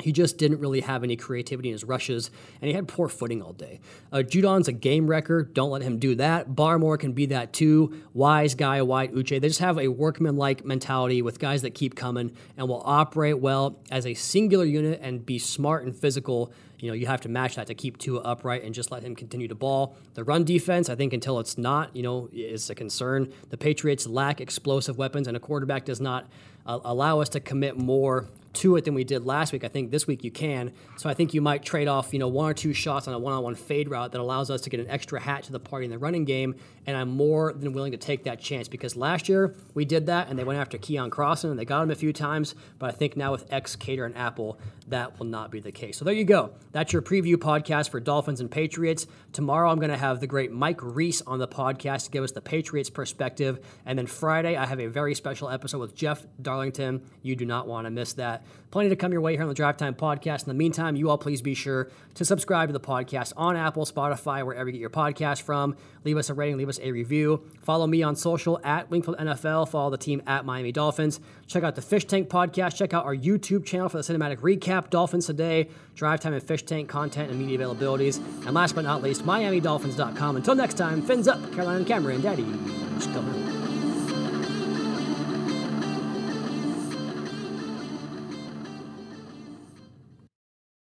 he 0.00 0.12
just 0.12 0.36
didn't 0.38 0.60
really 0.60 0.80
have 0.80 1.02
any 1.04 1.16
creativity 1.16 1.70
in 1.70 1.72
his 1.72 1.84
rushes, 1.84 2.30
and 2.60 2.68
he 2.68 2.74
had 2.74 2.86
poor 2.86 3.08
footing 3.08 3.42
all 3.42 3.52
day. 3.52 3.80
Uh, 4.12 4.18
Judon's 4.18 4.68
a 4.68 4.72
game 4.72 5.06
wrecker. 5.06 5.42
Don't 5.42 5.70
let 5.70 5.82
him 5.82 5.98
do 5.98 6.14
that. 6.16 6.50
Barmore 6.50 6.98
can 6.98 7.12
be 7.12 7.26
that 7.26 7.52
too. 7.52 8.02
Wise 8.12 8.54
guy, 8.54 8.82
White 8.82 9.14
Uche. 9.14 9.40
They 9.40 9.48
just 9.48 9.60
have 9.60 9.78
a 9.78 9.88
workman-like 9.88 10.64
mentality 10.64 11.22
with 11.22 11.38
guys 11.38 11.62
that 11.62 11.74
keep 11.74 11.94
coming 11.94 12.36
and 12.56 12.68
will 12.68 12.82
operate 12.84 13.38
well 13.38 13.78
as 13.90 14.06
a 14.06 14.14
singular 14.14 14.64
unit 14.64 15.00
and 15.02 15.24
be 15.24 15.38
smart 15.38 15.84
and 15.84 15.96
physical. 15.96 16.52
You 16.78 16.88
know, 16.88 16.94
you 16.94 17.06
have 17.06 17.22
to 17.22 17.30
match 17.30 17.56
that 17.56 17.68
to 17.68 17.74
keep 17.74 17.96
Tua 17.96 18.20
upright 18.20 18.62
and 18.62 18.74
just 18.74 18.90
let 18.90 19.02
him 19.02 19.16
continue 19.16 19.48
to 19.48 19.54
ball. 19.54 19.96
The 20.12 20.24
run 20.24 20.44
defense, 20.44 20.90
I 20.90 20.94
think, 20.94 21.14
until 21.14 21.40
it's 21.40 21.56
not, 21.56 21.96
you 21.96 22.02
know, 22.02 22.28
is 22.32 22.68
a 22.68 22.74
concern. 22.74 23.32
The 23.48 23.56
Patriots 23.56 24.06
lack 24.06 24.42
explosive 24.42 24.98
weapons, 24.98 25.26
and 25.26 25.36
a 25.36 25.40
quarterback 25.40 25.86
does 25.86 26.02
not 26.02 26.28
uh, 26.66 26.80
allow 26.84 27.20
us 27.20 27.30
to 27.30 27.40
commit 27.40 27.78
more 27.78 28.26
to 28.56 28.76
it 28.76 28.84
than 28.84 28.94
we 28.94 29.04
did 29.04 29.24
last 29.24 29.52
week. 29.52 29.64
I 29.64 29.68
think 29.68 29.90
this 29.90 30.06
week 30.06 30.24
you 30.24 30.30
can. 30.30 30.72
So 30.96 31.08
I 31.08 31.14
think 31.14 31.34
you 31.34 31.40
might 31.40 31.62
trade 31.62 31.88
off, 31.88 32.12
you 32.12 32.18
know, 32.18 32.28
one 32.28 32.50
or 32.50 32.54
two 32.54 32.72
shots 32.72 33.08
on 33.08 33.14
a 33.14 33.18
one-on-one 33.18 33.54
fade 33.54 33.88
route 33.88 34.12
that 34.12 34.20
allows 34.20 34.50
us 34.50 34.60
to 34.62 34.70
get 34.70 34.80
an 34.80 34.88
extra 34.88 35.20
hat 35.20 35.44
to 35.44 35.52
the 35.52 35.60
party 35.60 35.84
in 35.84 35.90
the 35.90 35.98
running 35.98 36.24
game. 36.24 36.56
And 36.86 36.96
I'm 36.96 37.08
more 37.08 37.52
than 37.52 37.72
willing 37.72 37.92
to 37.92 37.98
take 37.98 38.24
that 38.24 38.40
chance 38.40 38.68
because 38.68 38.96
last 38.96 39.28
year 39.28 39.54
we 39.74 39.84
did 39.84 40.06
that 40.06 40.28
and 40.28 40.38
they 40.38 40.44
went 40.44 40.60
after 40.60 40.78
Keion 40.78 41.10
Crossen 41.10 41.50
and 41.50 41.58
they 41.58 41.64
got 41.64 41.82
him 41.82 41.90
a 41.90 41.94
few 41.94 42.12
times. 42.12 42.54
But 42.78 42.90
I 42.90 42.92
think 42.92 43.16
now 43.16 43.32
with 43.32 43.52
X, 43.52 43.76
Kader, 43.76 44.04
and 44.04 44.16
Apple, 44.16 44.58
that 44.88 45.18
will 45.18 45.26
not 45.26 45.50
be 45.50 45.60
the 45.60 45.72
case. 45.72 45.98
So 45.98 46.04
there 46.04 46.14
you 46.14 46.24
go. 46.24 46.52
That's 46.72 46.92
your 46.92 47.02
preview 47.02 47.34
podcast 47.34 47.90
for 47.90 47.98
Dolphins 47.98 48.40
and 48.40 48.50
Patriots. 48.50 49.06
Tomorrow 49.32 49.70
I'm 49.70 49.78
going 49.78 49.90
to 49.90 49.96
have 49.96 50.20
the 50.20 50.26
great 50.26 50.52
Mike 50.52 50.78
Reiss 50.80 51.22
on 51.22 51.38
the 51.38 51.48
podcast 51.48 52.04
to 52.04 52.10
give 52.12 52.22
us 52.22 52.32
the 52.32 52.40
Patriots 52.40 52.88
perspective. 52.88 53.58
And 53.84 53.98
then 53.98 54.06
Friday 54.06 54.56
I 54.56 54.64
have 54.64 54.80
a 54.80 54.86
very 54.86 55.14
special 55.14 55.50
episode 55.50 55.80
with 55.80 55.96
Jeff 55.96 56.24
Darlington. 56.40 57.02
You 57.22 57.34
do 57.34 57.44
not 57.44 57.66
want 57.66 57.86
to 57.86 57.90
miss 57.90 58.12
that. 58.14 58.45
Plenty 58.70 58.90
to 58.90 58.96
come 58.96 59.12
your 59.12 59.20
way 59.20 59.32
here 59.32 59.42
on 59.42 59.48
the 59.48 59.54
Drive 59.54 59.76
Time 59.76 59.94
Podcast. 59.94 60.42
In 60.42 60.48
the 60.48 60.54
meantime, 60.54 60.96
you 60.96 61.08
all 61.08 61.18
please 61.18 61.40
be 61.40 61.54
sure 61.54 61.88
to 62.14 62.24
subscribe 62.24 62.68
to 62.68 62.72
the 62.72 62.80
podcast 62.80 63.32
on 63.36 63.56
Apple, 63.56 63.86
Spotify, 63.86 64.44
wherever 64.44 64.68
you 64.68 64.72
get 64.72 64.80
your 64.80 64.90
podcast 64.90 65.42
from. 65.42 65.76
Leave 66.04 66.16
us 66.16 66.30
a 66.30 66.34
rating, 66.34 66.56
leave 66.56 66.68
us 66.68 66.78
a 66.82 66.90
review. 66.90 67.42
Follow 67.62 67.86
me 67.86 68.02
on 68.02 68.16
social 68.16 68.60
at 68.64 68.90
Wingfield 68.90 69.18
NFL. 69.18 69.68
Follow 69.68 69.90
the 69.90 69.98
team 69.98 70.20
at 70.26 70.44
Miami 70.44 70.72
Dolphins. 70.72 71.20
Check 71.46 71.62
out 71.62 71.74
the 71.74 71.82
Fish 71.82 72.04
Tank 72.04 72.28
Podcast. 72.28 72.76
Check 72.76 72.92
out 72.92 73.04
our 73.04 73.16
YouTube 73.16 73.64
channel 73.64 73.88
for 73.88 74.02
the 74.02 74.02
cinematic 74.02 74.38
recap. 74.38 74.90
Dolphins 74.90 75.26
Today, 75.26 75.68
Drive 75.94 76.20
Time 76.20 76.34
and 76.34 76.42
Fish 76.42 76.62
Tank 76.64 76.88
content 76.88 77.30
and 77.30 77.38
media 77.38 77.58
availabilities. 77.58 78.18
And 78.44 78.52
last 78.52 78.74
but 78.74 78.84
not 78.84 79.02
least, 79.02 79.24
MiamiDolphins.com. 79.24 80.36
Until 80.36 80.54
next 80.54 80.74
time, 80.74 81.02
fins 81.02 81.28
up, 81.28 81.40
Carolina 81.52 81.78
and 81.78 81.86
Cameron, 81.86 82.20
Daddy. 82.20 82.44
Just 82.98 83.12
coming. 83.12 83.75